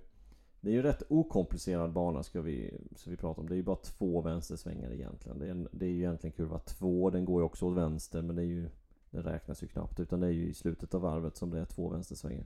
det 0.61 0.69
är 0.69 0.73
ju 0.73 0.81
rätt 0.81 1.03
okomplicerad 1.07 1.93
bana 1.93 2.23
ska 2.23 2.41
vi, 2.41 2.77
ska 2.95 3.09
vi 3.09 3.17
prata 3.17 3.41
om. 3.41 3.49
Det 3.49 3.53
är 3.53 3.57
ju 3.57 3.63
bara 3.63 3.75
två 3.75 4.21
vänstersvängar 4.21 4.91
egentligen. 4.91 5.39
Det 5.39 5.47
är, 5.47 5.67
det 5.71 5.85
är 5.85 5.89
ju 5.89 5.97
egentligen 5.97 6.31
kurva 6.31 6.59
två. 6.59 7.09
Den 7.09 7.25
går 7.25 7.41
ju 7.41 7.45
också 7.45 7.65
åt 7.65 7.77
vänster 7.77 8.21
men 8.21 8.35
det 8.35 8.41
är 8.41 8.45
ju 8.45 8.69
Det 9.11 9.21
räknas 9.21 9.63
ju 9.63 9.67
knappt 9.67 9.99
utan 9.99 10.19
det 10.19 10.27
är 10.27 10.31
ju 10.31 10.49
i 10.49 10.53
slutet 10.53 10.93
av 10.93 11.01
varvet 11.01 11.37
som 11.37 11.49
det 11.49 11.59
är 11.59 11.65
två 11.65 11.89
vänstersvängar. 11.89 12.45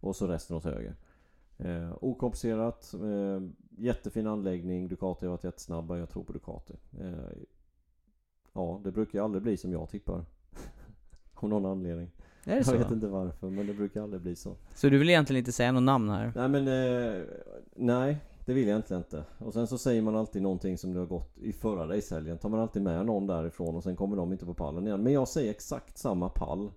Och 0.00 0.16
så 0.16 0.26
resten 0.26 0.56
åt 0.56 0.64
höger. 0.64 0.94
Eh, 1.58 1.92
okomplicerat. 2.00 2.94
Eh, 2.94 3.40
jättefin 3.78 4.26
anläggning. 4.26 4.88
Ducati 4.88 5.26
har 5.26 5.30
varit 5.30 5.44
jättesnabba. 5.44 5.98
Jag 5.98 6.08
tror 6.08 6.24
på 6.24 6.32
Ducati. 6.32 6.74
Eh, 7.00 7.42
ja, 8.52 8.80
det 8.84 8.92
brukar 8.92 9.18
ju 9.18 9.24
aldrig 9.24 9.42
bli 9.42 9.56
som 9.56 9.72
jag 9.72 9.88
tippar. 9.88 10.24
Av 11.34 11.48
någon 11.48 11.66
anledning. 11.66 12.10
Är 12.44 12.50
det 12.50 12.56
Jag 12.56 12.66
så? 12.66 12.76
vet 12.78 12.90
inte 12.90 13.06
varför 13.06 13.50
men 13.50 13.66
det 13.66 13.74
brukar 13.74 14.02
aldrig 14.02 14.22
bli 14.22 14.36
så. 14.36 14.56
Så 14.74 14.88
du 14.88 14.98
vill 14.98 15.08
egentligen 15.10 15.38
inte 15.38 15.52
säga 15.52 15.72
något 15.72 15.82
namn 15.82 16.08
här? 16.10 16.32
Nej 16.36 16.48
men 16.48 16.68
eh, 16.68 17.22
nej, 17.76 18.16
det 18.46 18.52
vill 18.54 18.62
jag 18.64 18.70
egentligen 18.70 19.02
inte. 19.02 19.24
Och 19.38 19.52
sen 19.52 19.66
så 19.66 19.78
säger 19.78 20.02
man 20.02 20.16
alltid 20.16 20.42
någonting 20.42 20.78
som 20.78 20.92
det 20.92 20.98
har 20.98 21.06
gått 21.06 21.38
i 21.38 21.52
förra 21.52 21.96
racehelgen. 21.96 22.38
Tar 22.38 22.48
man 22.48 22.60
alltid 22.60 22.82
med 22.82 23.06
någon 23.06 23.26
därifrån 23.26 23.76
och 23.76 23.82
sen 23.82 23.96
kommer 23.96 24.16
de 24.16 24.32
inte 24.32 24.46
på 24.46 24.54
pallen 24.54 24.86
igen. 24.86 25.02
Men 25.02 25.12
jag 25.12 25.28
säger 25.28 25.50
exakt 25.50 25.98
samma 25.98 26.28
pall. 26.28 26.72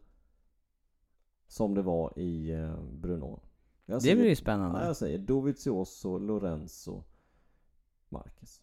Som 1.48 1.74
det 1.74 1.82
var 1.82 2.20
i 2.20 2.52
eh, 2.52 2.80
Brno. 2.84 3.40
Jag 3.86 3.98
Det 3.98 4.02
säger, 4.02 4.16
blir 4.16 4.26
ju 4.26 4.30
Ja, 4.32 4.36
spännande. 4.36 4.86
jag 4.86 4.98
säger 4.98 5.18
Dovizioso, 5.18 6.18
Lorenzo, 6.18 7.04
Marquez. 8.10 8.62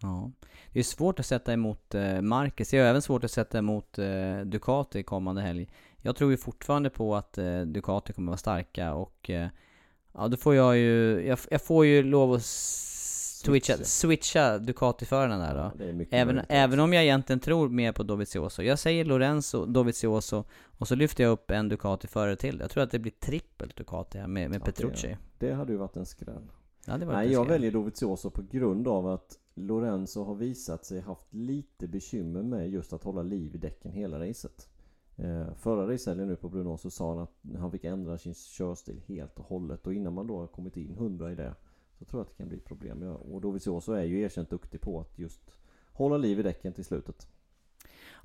Ja. 0.00 0.30
Det 0.72 0.78
är 0.78 0.82
svårt 0.84 1.20
att 1.20 1.26
sätta 1.26 1.52
emot 1.52 1.94
eh, 1.94 2.20
Marquez. 2.20 2.70
Det 2.70 2.78
är 2.78 2.84
även 2.84 3.02
svårt 3.02 3.24
att 3.24 3.30
sätta 3.30 3.58
emot 3.58 3.98
eh, 3.98 4.40
Ducati 4.44 5.02
kommande 5.02 5.42
helg. 5.42 5.68
Jag 6.06 6.16
tror 6.16 6.30
ju 6.30 6.36
fortfarande 6.36 6.90
på 6.90 7.16
att 7.16 7.38
eh, 7.38 7.60
Ducati 7.60 8.12
kommer 8.12 8.32
vara 8.32 8.36
starka 8.36 8.94
och 8.94 9.30
eh, 9.30 9.48
ja, 10.12 10.28
då 10.28 10.36
får 10.36 10.54
jag 10.54 10.76
ju, 10.78 11.26
jag, 11.26 11.38
jag 11.50 11.62
får 11.62 11.86
ju 11.86 12.02
lov 12.02 12.32
att 12.32 12.42
switcha, 12.42 13.76
Switcha. 13.76 14.58
Ducati-förarna 14.58 15.38
där 15.38 15.54
då. 15.54 15.84
Ja, 15.84 15.92
det 15.92 16.06
Även, 16.10 16.40
även 16.48 16.80
om 16.80 16.92
jag 16.92 17.02
egentligen 17.02 17.40
tror 17.40 17.68
mer 17.68 17.92
på 17.92 18.02
Dovizioso. 18.02 18.62
Jag 18.62 18.78
säger 18.78 19.04
Lorenzo, 19.04 19.66
Dovizioso 19.66 20.44
och 20.78 20.88
så 20.88 20.94
lyfter 20.94 21.24
jag 21.24 21.30
upp 21.30 21.50
en 21.50 21.68
Ducati-förare 21.68 22.36
till. 22.36 22.58
Jag 22.60 22.70
tror 22.70 22.82
att 22.82 22.90
det 22.90 22.98
blir 22.98 23.12
trippelt 23.12 23.76
Ducati 23.76 24.18
här 24.18 24.26
med, 24.26 24.50
med 24.50 24.60
Ja, 24.60 24.64
Petrucci. 24.64 25.16
Det 25.38 25.52
hade 25.52 25.72
ju 25.72 25.78
varit 25.78 25.96
en 25.96 26.06
skräll. 26.06 26.50
Ja, 26.86 26.98
det 26.98 27.06
Nej, 27.06 27.32
jag 27.32 27.48
väljer 27.48 27.72
Dovizioso 27.72 28.30
på 28.30 28.42
grund 28.42 28.88
av 28.88 29.06
att 29.06 29.38
Lorenzo 29.54 30.24
har 30.24 30.34
visat 30.34 30.84
sig 30.84 31.00
haft 31.00 31.34
lite 31.34 31.88
bekymmer 31.88 32.42
med 32.42 32.70
just 32.70 32.92
att 32.92 33.04
hålla 33.04 33.22
liv 33.22 33.54
i 33.54 33.58
däcken 33.58 33.92
hela 33.92 34.28
racet. 34.28 34.68
Eh, 35.16 35.54
förra 35.56 35.92
racehelgen 35.92 36.28
nu 36.28 36.36
på 36.36 36.48
Bruno 36.48 36.76
så 36.76 36.90
sa 36.90 37.08
han 37.08 37.18
att 37.18 37.60
han 37.60 37.70
fick 37.70 37.84
ändra 37.84 38.18
sin 38.18 38.34
körstil 38.34 39.00
helt 39.06 39.38
och 39.38 39.44
hållet 39.46 39.86
och 39.86 39.94
innan 39.94 40.14
man 40.14 40.26
då 40.26 40.38
har 40.38 40.46
kommit 40.46 40.76
in 40.76 40.92
100 40.94 41.32
i 41.32 41.34
det 41.34 41.54
så 41.98 42.04
tror 42.04 42.20
jag 42.20 42.24
att 42.24 42.30
det 42.30 42.36
kan 42.36 42.48
bli 42.48 42.60
problem. 42.60 43.02
Och 43.02 43.40
Dovizioso 43.40 43.92
är 43.92 44.04
ju 44.04 44.20
erkänt 44.20 44.50
duktig 44.50 44.80
på 44.80 45.00
att 45.00 45.18
just 45.18 45.40
hålla 45.92 46.16
liv 46.16 46.40
i 46.40 46.42
däcken 46.42 46.72
till 46.72 46.84
slutet. 46.84 47.28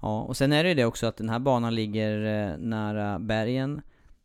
Ja, 0.01 0.21
och 0.21 0.37
sen 0.37 0.51
är 0.53 0.63
det 0.63 0.69
ju 0.69 0.75
det 0.75 0.85
också 0.85 1.07
att 1.07 1.17
den 1.17 1.29
här 1.29 1.39
banan 1.39 1.75
ligger 1.75 2.25
eh, 2.51 2.57
nära 2.57 3.19
bergen. 3.19 3.81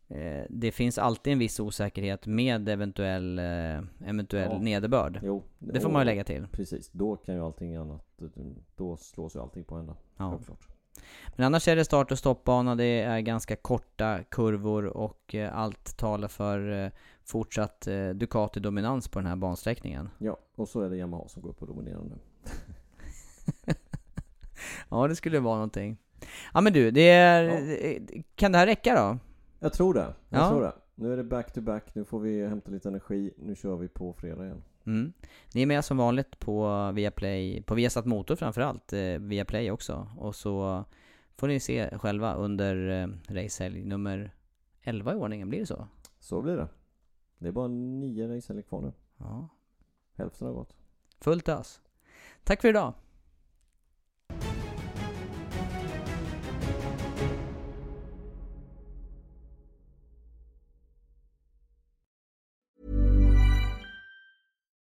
Eh, 0.07 0.43
det 0.49 0.71
finns 0.71 0.97
alltid 0.97 1.33
en 1.33 1.39
viss 1.39 1.59
osäkerhet 1.59 2.27
med 2.27 2.69
eventuell, 2.69 3.39
eventuell 4.05 4.51
Ja. 4.51 4.59
nederbörd. 4.59 5.19
Jo, 5.23 5.43
Det 5.59 5.79
får 5.79 5.89
man 5.89 6.01
ju 6.01 6.05
lägga 6.05 6.23
till. 6.23 6.47
Precis, 6.51 6.89
då 6.91 7.15
kan 7.15 7.35
ju 7.35 7.41
allting 7.41 7.75
annat, 7.75 8.07
då 8.75 8.97
slås 8.97 9.35
ju 9.35 9.39
allting 9.39 9.63
på 9.63 9.75
ända. 9.75 9.95
Ja. 10.17 10.31
Självklart. 10.31 10.74
Men 11.35 11.45
annars 11.45 11.67
är 11.67 11.75
det 11.75 11.85
start 11.85 12.11
och 12.11 12.17
stoppbana, 12.17 12.75
det 12.75 13.01
är 13.01 13.19
ganska 13.19 13.55
korta 13.55 14.19
kurvor 14.29 14.85
och 14.85 15.35
eh, 15.35 15.57
allt 15.57 15.97
talar 15.97 16.27
för 16.27 16.83
eh, 16.85 16.91
fortsatt 17.23 17.87
eh, 17.87 17.93
Ducati-dominans 17.93 19.09
på 19.11 19.19
den 19.19 19.27
här 19.27 19.35
bansträckningen. 19.35 20.09
Ja, 20.17 20.37
och 20.55 20.69
så 20.69 20.81
är 20.81 20.89
det 20.89 20.97
Yamaha 20.97 21.27
som 21.27 21.41
går 21.41 21.49
upp 21.49 21.61
och 21.61 21.67
dominerar 21.67 22.01
nu. 22.03 22.15
Ja, 24.89 25.07
det 25.07 25.15
skulle 25.15 25.39
vara 25.39 25.55
någonting. 25.55 25.97
Ja 26.53 26.61
men 26.61 26.73
du, 26.73 26.91
det 26.91 27.09
är... 27.09 27.43
Ja. 27.43 28.21
Kan 28.35 28.51
det 28.51 28.57
här 28.57 28.65
räcka 28.65 28.95
då? 28.95 29.17
Jag 29.59 29.73
tror 29.73 29.93
det. 29.93 30.13
Jag 30.29 30.41
Ja. 30.41 30.49
tror 30.49 30.61
det. 30.61 30.73
Nu 30.95 31.13
är 31.13 31.17
det 31.17 31.23
back 31.23 31.53
to 31.53 31.61
back. 31.61 31.95
Nu 31.95 32.05
får 32.05 32.19
vi 32.19 32.47
hämta 32.47 32.71
lite 32.71 32.89
energi. 32.89 33.33
Nu 33.37 33.55
kör 33.55 33.75
vi 33.75 33.87
på 33.87 34.13
fredag 34.13 34.45
igen. 34.45 34.63
Mm. 34.85 35.13
Ni 35.53 35.61
är 35.61 35.65
med 35.65 35.85
som 35.85 35.97
vanligt 35.97 36.39
på 36.39 36.91
Viaplay, 36.91 37.63
på 37.63 37.75
Viasat 37.75 38.05
Motor 38.05 38.35
framförallt, 38.35 38.93
eh, 38.93 39.17
Viaplay 39.19 39.71
också. 39.71 40.07
Och 40.17 40.35
så 40.35 40.85
får 41.37 41.47
ni 41.47 41.59
se 41.59 41.97
själva 41.97 42.35
under 42.35 43.01
eh, 43.01 43.33
racehelg 43.33 43.85
nummer 43.85 44.33
11 44.81 45.13
i 45.13 45.15
ordningen, 45.15 45.49
blir 45.49 45.59
det 45.59 45.65
så? 45.65 45.87
Så 46.19 46.41
blir 46.41 46.57
det. 46.57 46.67
Det 47.37 47.47
är 47.47 47.51
bara 47.51 47.67
nio 47.67 48.27
racehelger 48.27 48.63
kvar 48.63 48.81
nu. 48.81 48.93
Ja. 49.17 49.49
Hälften 50.13 50.47
har 50.47 50.53
gått. 50.53 50.75
Fullt 51.19 51.49
ös. 51.49 51.81
Tack 52.43 52.61
för 52.61 52.69
idag. 52.69 52.93